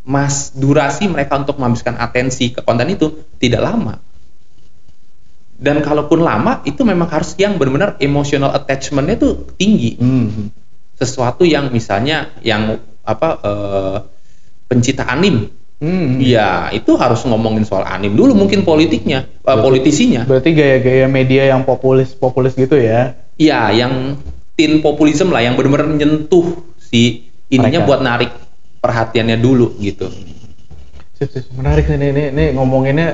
mas 0.07 0.55
durasi 0.55 1.11
mereka 1.11 1.35
untuk 1.35 1.59
menghabiskan 1.59 1.99
atensi 1.99 2.55
ke 2.55 2.63
konten 2.63 2.89
itu 2.89 3.27
tidak 3.43 3.67
lama. 3.67 4.06
Dan 5.57 5.81
kalaupun 5.81 6.21
lama 6.21 6.61
itu 6.69 6.85
memang 6.85 7.09
harus 7.09 7.33
yang 7.41 7.57
benar-benar 7.57 7.97
emotional 7.99 8.53
attachmentnya 8.53 9.17
tuh 9.17 9.33
tinggi. 9.57 9.97
Hmm. 9.97 10.53
Sesuatu 10.97 11.49
yang 11.49 11.73
misalnya 11.73 12.33
yang 12.45 12.77
apa 13.05 13.29
eh, 13.41 13.97
pencipta 14.69 15.09
anim. 15.09 15.49
Hmm. 15.77 16.21
Ya 16.21 16.73
itu 16.73 16.97
harus 16.97 17.25
ngomongin 17.29 17.65
soal 17.69 17.85
anim 17.85 18.17
dulu 18.17 18.33
mungkin 18.33 18.65
politiknya, 18.69 19.29
eh, 19.29 19.59
politisinya. 19.61 20.29
Berarti 20.29 20.53
gaya-gaya 20.53 21.09
media 21.09 21.53
yang 21.53 21.65
populis-populis 21.65 22.57
gitu 22.57 22.77
ya. 22.77 23.17
Iya, 23.37 23.73
yang 23.77 24.17
teen 24.57 24.81
populism 24.81 25.29
lah, 25.33 25.45
yang 25.45 25.57
benar-benar 25.57 25.93
menyentuh 25.93 26.65
si 26.81 27.29
ininya 27.53 27.85
Mereka. 27.85 27.89
buat 27.89 28.01
narik 28.01 28.31
perhatiannya 28.81 29.37
dulu 29.37 29.77
gitu. 29.85 30.09
Menarik 31.57 31.89
nih, 31.89 31.97
nih, 31.97 32.11
nih, 32.13 32.27
nih 32.33 32.49
ngomonginnya 32.57 33.09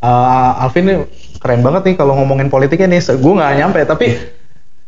uh, 0.00 0.62
Alvin 0.62 0.84
nih 0.84 0.98
keren 1.40 1.60
banget 1.60 1.82
nih 1.86 1.94
kalau 1.96 2.16
ngomongin 2.16 2.48
politiknya 2.48 2.88
nih. 2.88 3.00
Gue 3.16 3.32
nggak 3.32 3.52
nyampe, 3.56 3.80
tapi 3.84 4.06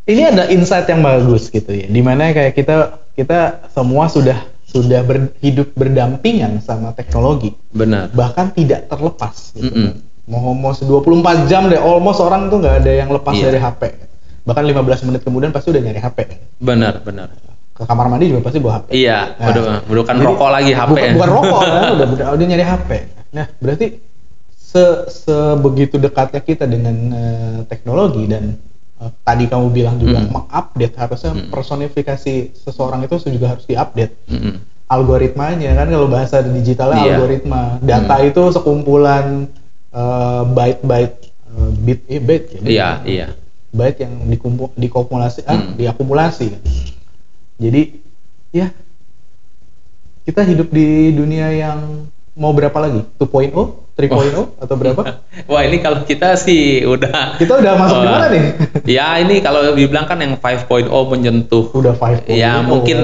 ini 0.05 0.23
ada 0.27 0.51
insight 0.51 0.89
yang 0.89 1.01
bagus 1.01 1.47
gitu 1.49 1.71
ya. 1.71 1.87
Di 1.87 2.03
mana 2.03 2.33
kayak 2.33 2.53
kita 2.53 2.77
kita 3.13 3.39
semua 3.71 4.09
sudah 4.09 4.37
sudah 4.65 5.05
ber- 5.05 5.37
hidup 5.39 5.77
berdampingan 5.77 6.57
sama 6.65 6.97
teknologi, 6.97 7.53
Benar. 7.71 8.09
bahkan 8.11 8.49
tidak 8.51 8.89
terlepas. 8.89 9.53
Gitu. 9.53 9.69
Mm-mm. 9.69 9.91
Mau 10.25 10.57
mau 10.57 10.73
24 10.73 11.45
jam 11.45 11.69
deh, 11.69 11.77
almost 11.77 12.19
orang 12.19 12.49
tuh 12.49 12.57
nggak 12.57 12.81
ada 12.81 12.93
yang 12.95 13.13
lepas 13.13 13.37
Iya. 13.37 13.53
dari 13.53 13.59
HP. 13.61 13.83
Bahkan 14.43 14.65
15 14.65 15.07
menit 15.07 15.21
kemudian 15.23 15.53
pasti 15.53 15.71
udah 15.71 15.83
nyari 15.83 16.01
HP. 16.01 16.19
Benar, 16.57 17.05
benar. 17.05 17.29
Ke 17.73 17.85
kamar 17.85 18.09
mandi 18.09 18.33
juga 18.33 18.41
pasti 18.43 18.59
bawa 18.59 18.81
HP. 18.81 18.87
Iya, 18.97 19.19
Nah, 19.37 19.47
udah 19.51 19.63
bukan 19.85 20.17
rokok 20.19 20.51
lagi 20.51 20.73
HP. 20.73 20.89
Bukan, 20.89 21.11
bukan 21.15 21.31
rokok 21.31 21.61
kan, 21.61 21.73
udah, 21.95 22.09
udah 22.09 22.27
udah 22.33 22.47
nyari 22.49 22.65
HP. 22.65 22.91
Nah, 23.33 23.47
berarti 23.61 23.87
se 24.73 24.85
sebegitu 25.13 26.01
dekatnya 26.01 26.41
kita 26.41 26.65
dengan 26.65 26.97
eh, 27.13 27.59
teknologi 27.69 28.25
dan 28.25 28.57
eh, 28.97 29.11
tadi 29.21 29.45
kamu 29.45 29.69
bilang 29.69 30.01
juga 30.01 30.19
Hmm. 30.19 30.33
mengupdate 30.33 30.97
harusnya 30.97 31.33
Hmm. 31.37 31.53
personifikasi 31.53 32.35
seseorang 32.57 33.05
itu 33.05 33.21
juga 33.29 33.53
harus 33.53 33.69
diupdate 33.69 34.17
Mm-mm. 34.27 34.55
algoritmanya 34.89 35.77
kan 35.77 35.89
kalau 35.89 36.09
bahasa 36.09 36.41
digitalnya 36.41 37.05
Iya. 37.05 37.13
algoritma 37.15 37.61
data 37.81 38.17
itu 38.25 38.43
sekumpulan 38.51 39.45
eh, 39.93 40.43
byte-byte 40.49 41.17
eh, 41.29 41.71
bit 41.79 42.01
eh 42.09 42.21
byte 42.21 42.47
ya 42.57 42.61
Iya, 42.65 42.89
iya. 43.05 43.27
byte 43.69 43.99
yang 44.01 44.15
dikumpul 44.25 44.73
dikumulasi 44.75 45.45
ah, 45.45 45.53
Hmm. 45.53 45.77
diakumulasi 45.77 46.47
kan. 46.49 46.63
Jadi 47.61 47.83
ya 48.51 48.73
kita 50.23 50.41
hidup 50.43 50.71
di 50.71 51.11
dunia 51.11 51.51
yang 51.51 52.09
mau 52.33 52.55
berapa 52.55 52.79
lagi? 52.79 53.03
2.0, 53.19 53.82
3.0 53.93 54.57
atau 54.57 54.75
berapa? 54.75 55.03
Wah, 55.45 55.63
ini 55.63 55.79
kalau 55.79 56.03
kita 56.03 56.33
sih 56.35 56.81
udah 56.83 57.37
Kita 57.37 57.61
udah 57.61 57.73
masuk 57.77 57.99
di 58.01 58.07
Eh, 58.07 58.13
mana 58.13 58.27
nih? 58.33 58.45
ya, 58.89 59.21
ini 59.21 59.45
kalau 59.45 59.77
dibilang 59.77 60.09
kan 60.09 60.17
yang 60.17 60.41
5.0 60.41 60.89
menyentuh 60.89 61.69
Udah 61.77 61.93
5.0. 61.93 62.33
ya 62.33 62.57
kan. 62.59 62.65
mungkin 62.65 62.99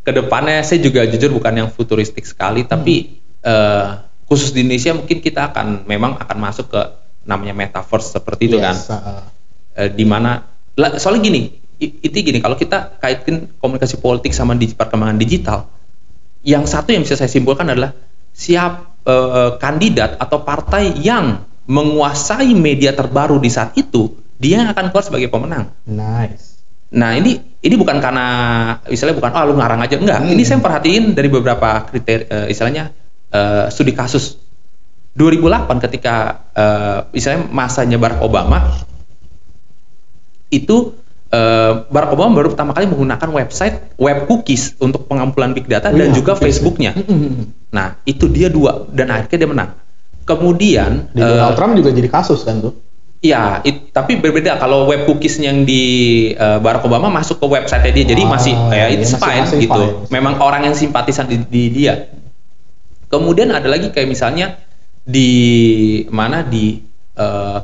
ke 0.00 0.10
depannya 0.14 0.62
saya 0.62 0.78
juga 0.78 1.02
jujur 1.04 1.34
bukan 1.34 1.66
yang 1.66 1.68
futuristik 1.68 2.22
sekali 2.22 2.62
tapi 2.62 3.18
eh, 3.42 3.84
khusus 4.24 4.54
di 4.54 4.62
Indonesia 4.62 4.94
mungkin 4.94 5.18
kita 5.18 5.50
akan 5.50 5.86
memang 5.86 6.18
akan 6.18 6.38
masuk 6.38 6.70
ke 6.70 6.80
namanya 7.26 7.54
metaverse 7.54 8.14
seperti 8.14 8.46
itu 8.46 8.58
kan 8.62 8.74
Yes, 8.74 8.90
uh, 8.90 9.26
Eh, 9.76 9.92
di 9.92 10.08
mana 10.08 10.40
soalnya 10.96 11.28
gini 11.28 11.52
itu 11.76 12.08
gini 12.16 12.40
kalau 12.40 12.56
kita 12.56 12.96
kaitin 12.96 13.52
komunikasi 13.60 14.00
politik 14.00 14.32
sama 14.32 14.56
di 14.56 14.72
perkembangan 14.72 15.20
digital 15.20 15.68
yang 16.40 16.64
satu 16.64 16.96
yang 16.96 17.04
bisa 17.04 17.12
saya 17.12 17.28
simpulkan 17.28 17.68
adalah 17.68 17.92
siap 18.32 18.95
eh, 19.06 19.50
kandidat 19.62 20.18
atau 20.18 20.42
partai 20.42 20.98
yang 20.98 21.46
menguasai 21.66 22.54
media 22.54 22.94
terbaru 22.94 23.38
di 23.38 23.50
saat 23.50 23.74
itu 23.78 24.14
dia 24.36 24.60
yang 24.62 24.70
akan 24.70 24.90
keluar 24.92 25.04
sebagai 25.06 25.30
pemenang 25.32 25.72
nice. 25.86 26.58
Nah 26.94 27.18
ini 27.18 27.34
ini 27.66 27.74
bukan 27.74 27.98
karena 27.98 28.26
istilahnya 28.86 29.18
bukan 29.18 29.30
oh 29.34 29.42
lu 29.50 29.54
ngarang 29.58 29.82
aja 29.82 29.98
enggak. 29.98 30.22
Hmm. 30.22 30.30
Ini 30.30 30.42
saya 30.46 30.62
perhatiin 30.62 31.18
dari 31.18 31.26
beberapa 31.26 31.82
kriteria 31.90 32.46
istilahnya 32.46 32.94
eh, 33.34 33.66
studi 33.74 33.90
kasus 33.90 34.38
2008 35.18 35.84
ketika 35.88 36.46
eh, 36.54 36.98
istilahnya 37.16 37.50
masanya 37.50 37.98
Barack 37.98 38.22
Obama 38.22 38.70
itu 40.52 40.94
eh, 41.28 41.72
Barack 41.86 42.12
Obama 42.12 42.30
baru 42.34 42.48
pertama 42.52 42.70
kali 42.70 42.86
menggunakan 42.86 43.28
website 43.30 43.96
web 43.96 44.24
cookies 44.24 44.76
untuk 44.78 45.06
pengumpulan 45.06 45.50
big 45.50 45.66
data 45.66 45.90
Oh 45.90 45.96
dan 45.96 46.10
iya, 46.10 46.14
juga 46.14 46.34
cookies. 46.34 46.58
Facebooknya. 46.58 46.92
Mm-mm. 46.94 47.50
Nah 47.70 47.98
itu 48.02 48.26
dia 48.26 48.46
dua 48.46 48.86
dan 48.90 49.10
akhirnya 49.10 49.38
dia 49.38 49.50
menang. 49.50 49.70
Kemudian 50.26 51.10
Di 51.10 51.22
Donald 51.22 51.54
Trump 51.54 51.72
juga 51.74 51.90
jadi 51.90 52.08
kasus 52.08 52.42
kan 52.42 52.58
tuh. 52.58 52.74
Iya, 53.16 53.64
it- 53.64 53.90
tapi 53.90 54.18
berbeda 54.18 54.54
kalau 54.56 54.86
web 54.86 55.02
cookies 55.02 55.38
yang 55.38 55.62
di 55.62 55.82
eh, 56.30 56.58
Barack 56.58 56.84
Obama 56.84 57.08
masuk 57.08 57.38
ke 57.38 57.46
website 57.48 57.90
dia, 57.90 58.04
jadi 58.04 58.22
Ah, 58.22 58.28
masih 58.28 58.54
ya 58.70 58.86
iya, 58.86 58.86
it's 58.92 59.14
fine 59.14 59.42
masih 59.42 59.64
gitu. 59.64 59.72
fine. 59.72 60.10
Memang 60.10 60.36
orang 60.38 60.62
yang 60.62 60.74
simpatisan 60.74 61.26
di, 61.26 61.40
di 61.42 61.62
dia. 61.72 62.06
Kemudian 63.06 63.50
ada 63.50 63.66
lagi 63.66 63.88
kayak 63.88 64.06
misalnya 64.06 64.58
di 65.00 65.30
mana 66.10 66.42
di 66.42 66.82
eh, 67.14 67.58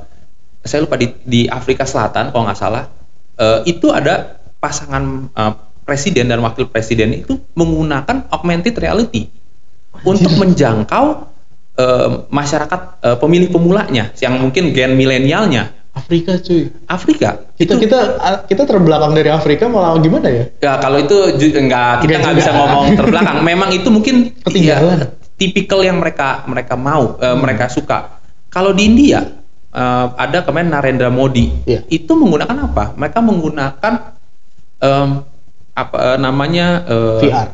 saya 0.63 0.81
lupa 0.81 0.95
di, 0.95 1.11
di 1.21 1.41
Afrika 1.45 1.83
Selatan 1.83 2.31
kalau 2.31 2.47
nggak 2.47 2.57
salah 2.57 2.87
eh, 3.43 3.59
itu 3.67 3.91
ada 3.91 4.39
pasangan 4.63 5.27
eh, 5.35 5.53
presiden 5.83 6.31
dan 6.31 6.39
wakil 6.47 6.71
presiden 6.71 7.11
itu 7.19 7.43
menggunakan 7.59 8.31
augmented 8.31 8.79
reality 8.79 9.27
untuk 10.07 10.31
menjangkau 10.39 11.27
eh, 11.77 12.09
masyarakat 12.31 12.81
eh, 13.03 13.17
pemilih 13.19 13.51
pemulanya 13.51 14.15
yang 14.23 14.39
mungkin 14.39 14.71
gen 14.71 14.95
milenialnya 14.95 15.83
Afrika 15.93 16.41
cuy. 16.41 16.73
Afrika 16.89 17.53
Kita 17.53 17.77
itu 17.77 17.85
kita 17.85 18.01
kita 18.49 18.63
terbelakang 18.65 19.13
dari 19.13 19.29
Afrika 19.29 19.69
malah 19.69 19.93
gimana 20.01 20.25
ya? 20.33 20.45
ya 20.57 20.73
kalau 20.81 20.97
itu 20.97 21.37
enggak 21.53 22.01
kita 22.01 22.17
nggak 22.17 22.37
bisa 22.41 22.51
ngomong 22.57 22.97
terbelakang 22.97 23.45
memang 23.45 23.69
itu 23.77 23.93
mungkin 23.93 24.33
Ketinggalan. 24.41 25.05
ya, 25.05 25.07
tipikal 25.37 25.85
yang 25.85 26.01
mereka 26.01 26.49
mereka 26.49 26.81
mau 26.81 27.21
eh, 27.21 27.37
mereka 27.37 27.69
suka 27.69 28.25
kalau 28.49 28.73
di 28.73 28.89
India 28.89 29.21
eh, 29.73 30.07
ada 30.15 30.39
kemarin 30.41 30.69
Narendra 30.69 31.09
Modi 31.09 31.51
Iya. 31.65 31.83
itu 31.89 32.13
menggunakan 32.13 32.57
apa 32.63 32.93
mereka 32.95 33.19
menggunakan 33.19 33.93
em, 34.79 35.09
apa 35.73 35.97
eh, 36.07 36.19
namanya 36.19 36.67
eh, 36.85 37.21
VR. 37.23 37.49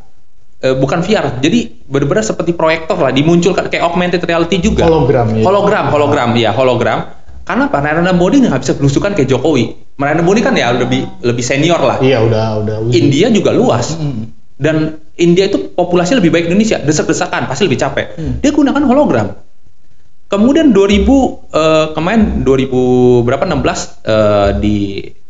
eh, 0.60 0.74
bukan 0.74 0.98
VR 1.00 1.38
jadi 1.38 1.58
benar-benar 1.84 2.22
seperti 2.22 2.52
proyektor 2.52 2.96
lah 2.96 3.10
dimunculkan 3.10 3.66
kayak 3.66 3.84
augmented 3.84 4.20
reality 4.20 4.58
juga 4.58 4.84
Hologram 4.84 5.30
ya. 5.30 5.42
hologram 5.42 5.84
hologram 5.88 6.30
ya 6.34 6.50
hologram 6.52 6.98
karena 7.42 7.64
apa 7.64 7.78
Narendra 7.78 8.12
Modi 8.12 8.42
nggak 8.42 8.60
bisa 8.60 8.74
belusukan 8.74 9.14
kayak 9.14 9.24
Jokowi 9.26 9.72
Narendra 9.96 10.20
Modi 10.20 10.40
kan 10.40 10.52
ya 10.52 10.68
lebih 10.70 11.22
lebih 11.22 11.40
senior 11.40 11.78
lah 11.78 11.96
Iya 11.98 12.20
udah 12.20 12.44
udah. 12.60 12.76
India 12.90 13.30
juga 13.30 13.50
luas 13.50 13.94
Mm. 13.94 14.24
dan 14.58 14.76
India 15.14 15.46
itu 15.46 15.70
populasinya 15.72 16.18
lebih 16.18 16.30
baik 16.30 16.44
Indonesia 16.46 16.78
desak-desakan 16.78 17.46
pasti 17.46 17.64
lebih 17.64 17.78
capek 17.78 18.06
Hmm. 18.14 18.34
dia 18.38 18.50
gunakan 18.50 18.82
hologram 18.84 19.26
kemudian 20.28 20.70
2000 20.70 21.08
eh, 21.50 21.86
kemarin 21.92 22.44
2000 22.44 23.24
berapa 23.24 23.44
16 23.44 23.56
eh, 24.04 24.50
di 24.58 24.76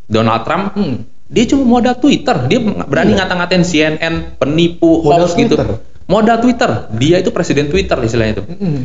Donald 0.04 0.42
Trump 0.42 0.74
Hmm. 0.74 1.06
dia 1.26 1.44
cuma 1.46 1.64
modal 1.68 1.96
Twitter 1.96 2.36
dia 2.44 2.58
berani 2.60 3.12
Iya. 3.12 3.22
ngata-ngatain 3.22 3.62
CNN 3.62 4.14
penipu 4.36 5.02
Modal 5.02 5.24
hoax 5.24 5.34
gitu 5.34 5.54
Twitter. 5.54 5.66
modal 6.04 6.36
Twitter 6.38 6.70
dia 6.92 7.16
itu 7.18 7.30
presiden 7.30 7.68
Twitter 7.68 7.96
istilahnya 7.98 8.32
itu 8.34 8.44
Mm-mm. 8.44 8.78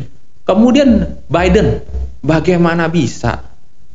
Kemudian 0.44 0.90
Biden, 1.24 1.80
bagaimana 2.20 2.84
bisa 2.86 3.40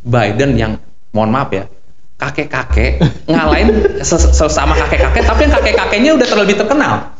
Biden 0.01 0.57
yang 0.57 0.81
mohon 1.11 1.29
maaf 1.29 1.53
ya 1.53 1.69
kakek-kakek 2.17 2.97
ngalahin 3.29 3.69
ses- 4.01 4.33
sesama 4.33 4.73
kakek-kakek, 4.75 5.23
tapi 5.23 5.45
yang 5.45 5.53
kakek-kakeknya 5.53 6.11
udah 6.17 6.25
terlebih 6.25 6.57
terkenal. 6.57 7.13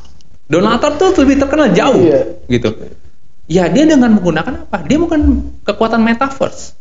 Donald 0.44 0.82
Trump 0.82 0.98
tuh 0.98 1.14
lebih 1.22 1.38
terkenal 1.38 1.70
jauh, 1.70 2.04
Iya. 2.04 2.22
gitu. 2.50 2.70
Ya 3.50 3.66
dia 3.66 3.84
dengan 3.84 4.14
menggunakan 4.14 4.70
apa? 4.70 4.86
Dia 4.86 5.02
bukan 5.02 5.20
kekuatan 5.66 6.00
metaverse. 6.00 6.78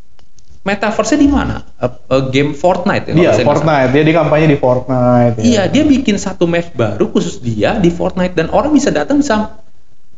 Metaverse-nya 0.62 1.18
di 1.18 1.30
mana? 1.30 1.64
Eh, 1.80 2.22
game 2.28 2.52
Fortnite 2.52 3.08
ya. 3.08 3.14
Iya. 3.16 3.40
Fortnite. 3.40 3.88
Dia 3.88 4.04
di 4.04 4.12
kampanye 4.12 4.46
di 4.46 4.58
Fortnite. 4.60 5.40
ya. 5.40 5.44
Iya, 5.44 5.62
dia 5.66 5.82
bikin 5.82 6.20
satu 6.20 6.44
match 6.44 6.76
baru 6.76 7.08
khusus 7.08 7.40
dia 7.40 7.80
di 7.80 7.88
Fortnite 7.88 8.36
dan 8.36 8.52
orang 8.52 8.68
bisa 8.70 8.92
datang 8.92 9.16
bisa 9.16 9.64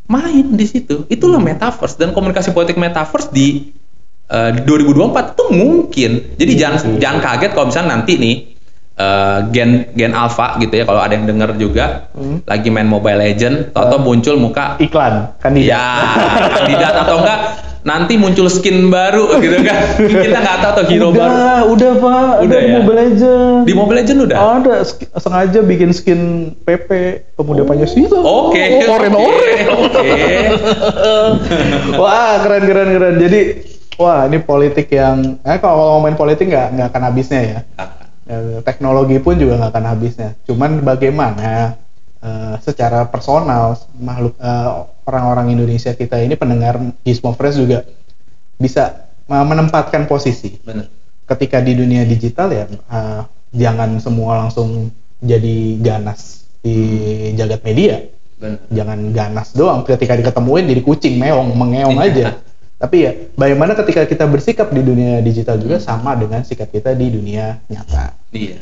main 0.04 0.50
di 0.50 0.66
situ. 0.66 1.06
Itulah 1.06 1.38
Hmm. 1.38 1.54
metaverse 1.54 1.94
dan 1.94 2.10
komunikasi 2.10 2.50
politik 2.50 2.74
metaverse 2.76 3.30
di 3.30 3.70
eh, 4.26 4.50
di 4.54 4.60
2024 4.62 5.34
itu 5.34 5.44
mungkin. 5.50 6.10
Jadi 6.34 6.52
Iya 6.54 6.60
jangan 6.66 6.78
sih. 6.78 6.90
jangan 6.98 7.18
kaget 7.20 7.50
kalau 7.50 7.66
misalnya 7.66 7.90
nanti 7.94 8.12
nih 8.14 8.34
eh, 9.00 9.38
gen 9.50 9.70
gen 9.92 10.12
alpha 10.12 10.60
gitu 10.60 10.76
ya 10.76 10.84
kalau 10.84 11.00
ada 11.00 11.12
yang 11.12 11.24
denger 11.24 11.56
juga 11.56 12.12
Hmm. 12.12 12.44
lagi 12.44 12.68
main 12.68 12.84
Mobile 12.84 13.16
Legend, 13.18 13.72
atau 13.72 13.96
muncul 13.96 14.36
muka 14.36 14.76
Iklan 14.76 15.32
kandidat. 15.40 15.72
ya 15.72 15.84
kandidat 16.52 16.94
atau 17.00 17.16
enggak 17.18 17.40
nanti 17.80 18.20
muncul 18.20 18.44
skin 18.46 18.92
baru 18.92 19.40
gitu 19.40 19.64
kan. 19.64 19.96
Kita 20.20 20.36
nggak 20.36 20.56
tahu 20.60 20.70
atau 20.70 20.84
hero 20.84 21.08
udah, 21.08 21.16
baru. 21.16 21.32
udah 21.72 21.92
pak, 21.96 22.12
Udah 22.20 22.44
udah, 22.44 22.58
di 22.60 22.68
ya? 22.68 22.74
Mobile 22.76 22.98
Legends. 23.00 23.64
Di 23.64 23.72
Mobile 23.72 23.98
Legend 23.98 24.18
udah. 24.20 24.36
Ada 24.60 24.74
sengaja 25.16 25.58
bikin 25.64 25.90
skin 25.90 26.20
PP 26.60 26.90
pemuda 27.32 27.64
Pancasila. 27.64 28.20
Oke. 28.20 28.60
Oh, 28.84 28.92
oren 28.92 29.12
oke, 29.16 29.24
oren. 29.24 29.66
Oke. 29.80 30.12
Wah 32.00 32.32
keren 32.40 32.62
keren 32.64 32.88
keren. 32.90 33.14
Jadi 33.16 33.40
Wah, 33.96 34.24
ini 34.24 34.40
politik 34.40 34.88
yang, 34.88 35.36
eh 35.40 35.56
kalau 35.56 36.00
ngomongin 36.00 36.16
politik 36.16 36.48
nggak 36.48 36.72
nggak 36.72 36.88
akan 36.88 37.02
habisnya 37.04 37.40
ya. 37.42 37.58
Eh, 38.30 38.62
teknologi 38.62 39.18
pun 39.18 39.34
juga 39.34 39.58
nggak 39.58 39.70
akan 39.74 39.86
habisnya. 39.90 40.30
Cuman 40.46 40.86
bagaimana 40.86 41.74
eh, 42.22 42.54
secara 42.62 43.02
personal 43.10 43.74
makhluk 43.98 44.38
eh, 44.38 44.70
orang-orang 45.02 45.50
Indonesia 45.50 45.90
kita 45.90 46.22
ini 46.22 46.38
pendengar 46.38 46.78
Gizmo 47.02 47.34
Fresh 47.34 47.58
juga 47.58 47.82
bisa 48.54 49.10
menempatkan 49.26 50.06
posisi. 50.06 50.62
Bener. 50.62 50.86
Ketika 51.26 51.58
di 51.58 51.74
dunia 51.74 52.06
digital 52.06 52.54
ya 52.54 52.64
eh, 52.70 53.22
jangan 53.50 53.98
semua 53.98 54.46
langsung 54.46 54.94
jadi 55.18 55.82
ganas 55.82 56.46
di 56.62 56.76
jagat 57.34 57.66
media. 57.66 57.98
Bener. 58.38 58.62
Jangan 58.70 58.98
ganas 59.10 59.48
doang 59.58 59.82
ketika 59.82 60.14
diketemuin 60.14 60.70
jadi 60.70 60.82
kucing 60.86 61.18
meong 61.18 61.50
mengeong 61.58 61.98
Iya. 61.98 62.06
aja. 62.14 62.26
Tapi 62.80 62.96
ya 63.04 63.12
bagaimana 63.36 63.76
ketika 63.76 64.08
kita 64.08 64.24
bersikap 64.24 64.72
di 64.72 64.80
dunia 64.80 65.20
digital 65.20 65.60
juga 65.60 65.76
sama 65.76 66.16
dengan 66.16 66.40
sikap 66.40 66.72
kita 66.72 66.96
di 66.96 67.12
dunia 67.12 67.60
nyata. 67.68 68.16
Iya. 68.32 68.56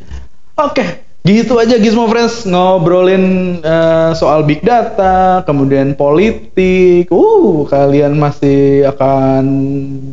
Oke, 0.58 1.06
gitu 1.22 1.54
aja 1.54 1.78
Gizmo 1.78 2.10
Friends 2.10 2.42
ngobrolin 2.42 3.58
eh, 3.62 4.10
soal 4.18 4.42
big 4.42 4.58
data, 4.66 5.46
kemudian 5.46 5.94
politik. 5.94 7.06
Uh, 7.14 7.62
kalian 7.70 8.18
masih 8.18 8.90
akan 8.90 9.46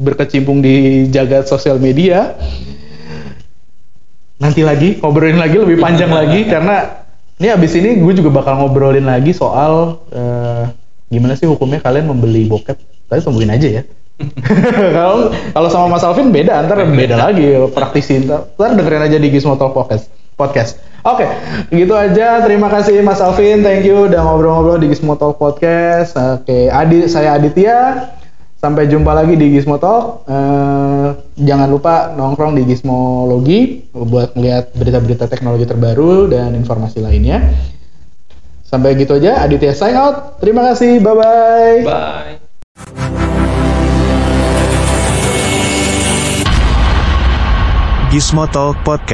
berkecimpung 0.05 0.61
di 0.61 1.09
jagat 1.09 1.49
sosial 1.49 1.81
media. 1.81 2.37
Nanti 4.37 4.61
lagi 4.61 5.01
ngobrolin 5.01 5.41
lagi 5.41 5.57
lebih 5.57 5.81
panjang 5.81 6.13
lagi 6.21 6.45
karena 6.45 7.09
ini 7.41 7.49
abis 7.49 7.73
ini 7.81 7.97
gue 7.97 8.13
juga 8.21 8.29
bakal 8.29 8.61
ngobrolin 8.61 9.09
lagi 9.09 9.33
soal 9.33 9.97
eh, 10.13 10.69
gimana 11.09 11.33
sih 11.33 11.49
hukumnya 11.49 11.81
kalian 11.81 12.05
membeli 12.05 12.45
bokep. 12.45 12.94
Tapi 13.15 13.23
tungguin 13.23 13.47
aja 13.47 13.79
ya. 13.79 13.83
Kalau 14.95 15.31
kalau 15.51 15.69
sama 15.71 15.95
Mas 15.95 16.03
Alvin 16.03 16.31
beda, 16.31 16.63
ntar 16.67 16.83
beda 16.87 17.15
lagi 17.19 17.51
praktisi 17.71 18.23
ntar, 18.23 18.47
ntar 18.55 18.75
dengerin 18.75 19.07
aja 19.07 19.17
di 19.19 19.27
Gizmo 19.27 19.55
Talk 19.59 19.75
Podcast. 19.75 20.07
Podcast. 20.35 20.79
Oke, 21.03 21.27
gitu 21.71 21.95
aja. 21.95 22.43
Terima 22.43 22.67
kasih 22.71 22.99
Mas 23.03 23.19
Alvin, 23.23 23.63
thank 23.63 23.87
you 23.87 24.07
udah 24.07 24.19
ngobrol-ngobrol 24.23 24.79
di 24.79 24.91
Gizmo 24.91 25.15
Talk 25.19 25.39
Podcast. 25.39 26.15
Oke, 26.15 26.67
Adi, 26.71 27.07
saya 27.07 27.39
Aditya. 27.39 28.11
Sampai 28.59 28.87
jumpa 28.87 29.11
lagi 29.13 29.35
di 29.35 29.51
Gizmo 29.51 29.79
Talk. 29.79 30.27
Eh, 30.27 31.07
jangan 31.43 31.67
lupa 31.71 32.15
nongkrong 32.15 32.55
di 32.55 32.67
Gizmologi 32.67 33.83
buat 33.91 34.31
ngeliat 34.35 34.75
berita-berita 34.75 35.27
teknologi 35.27 35.67
terbaru 35.67 36.31
dan 36.31 36.55
informasi 36.55 37.03
lainnya. 37.03 37.51
Sampai 38.65 38.95
gitu 38.95 39.19
aja, 39.19 39.43
Aditya 39.43 39.75
sign 39.75 39.95
out. 39.95 40.39
Terima 40.39 40.65
kasih, 40.71 40.99
bye-bye. 40.99 41.79
Bye. 41.83 42.35
Gizmo 42.75 43.04
Talk 48.15 48.47
Podcast. 48.47 49.05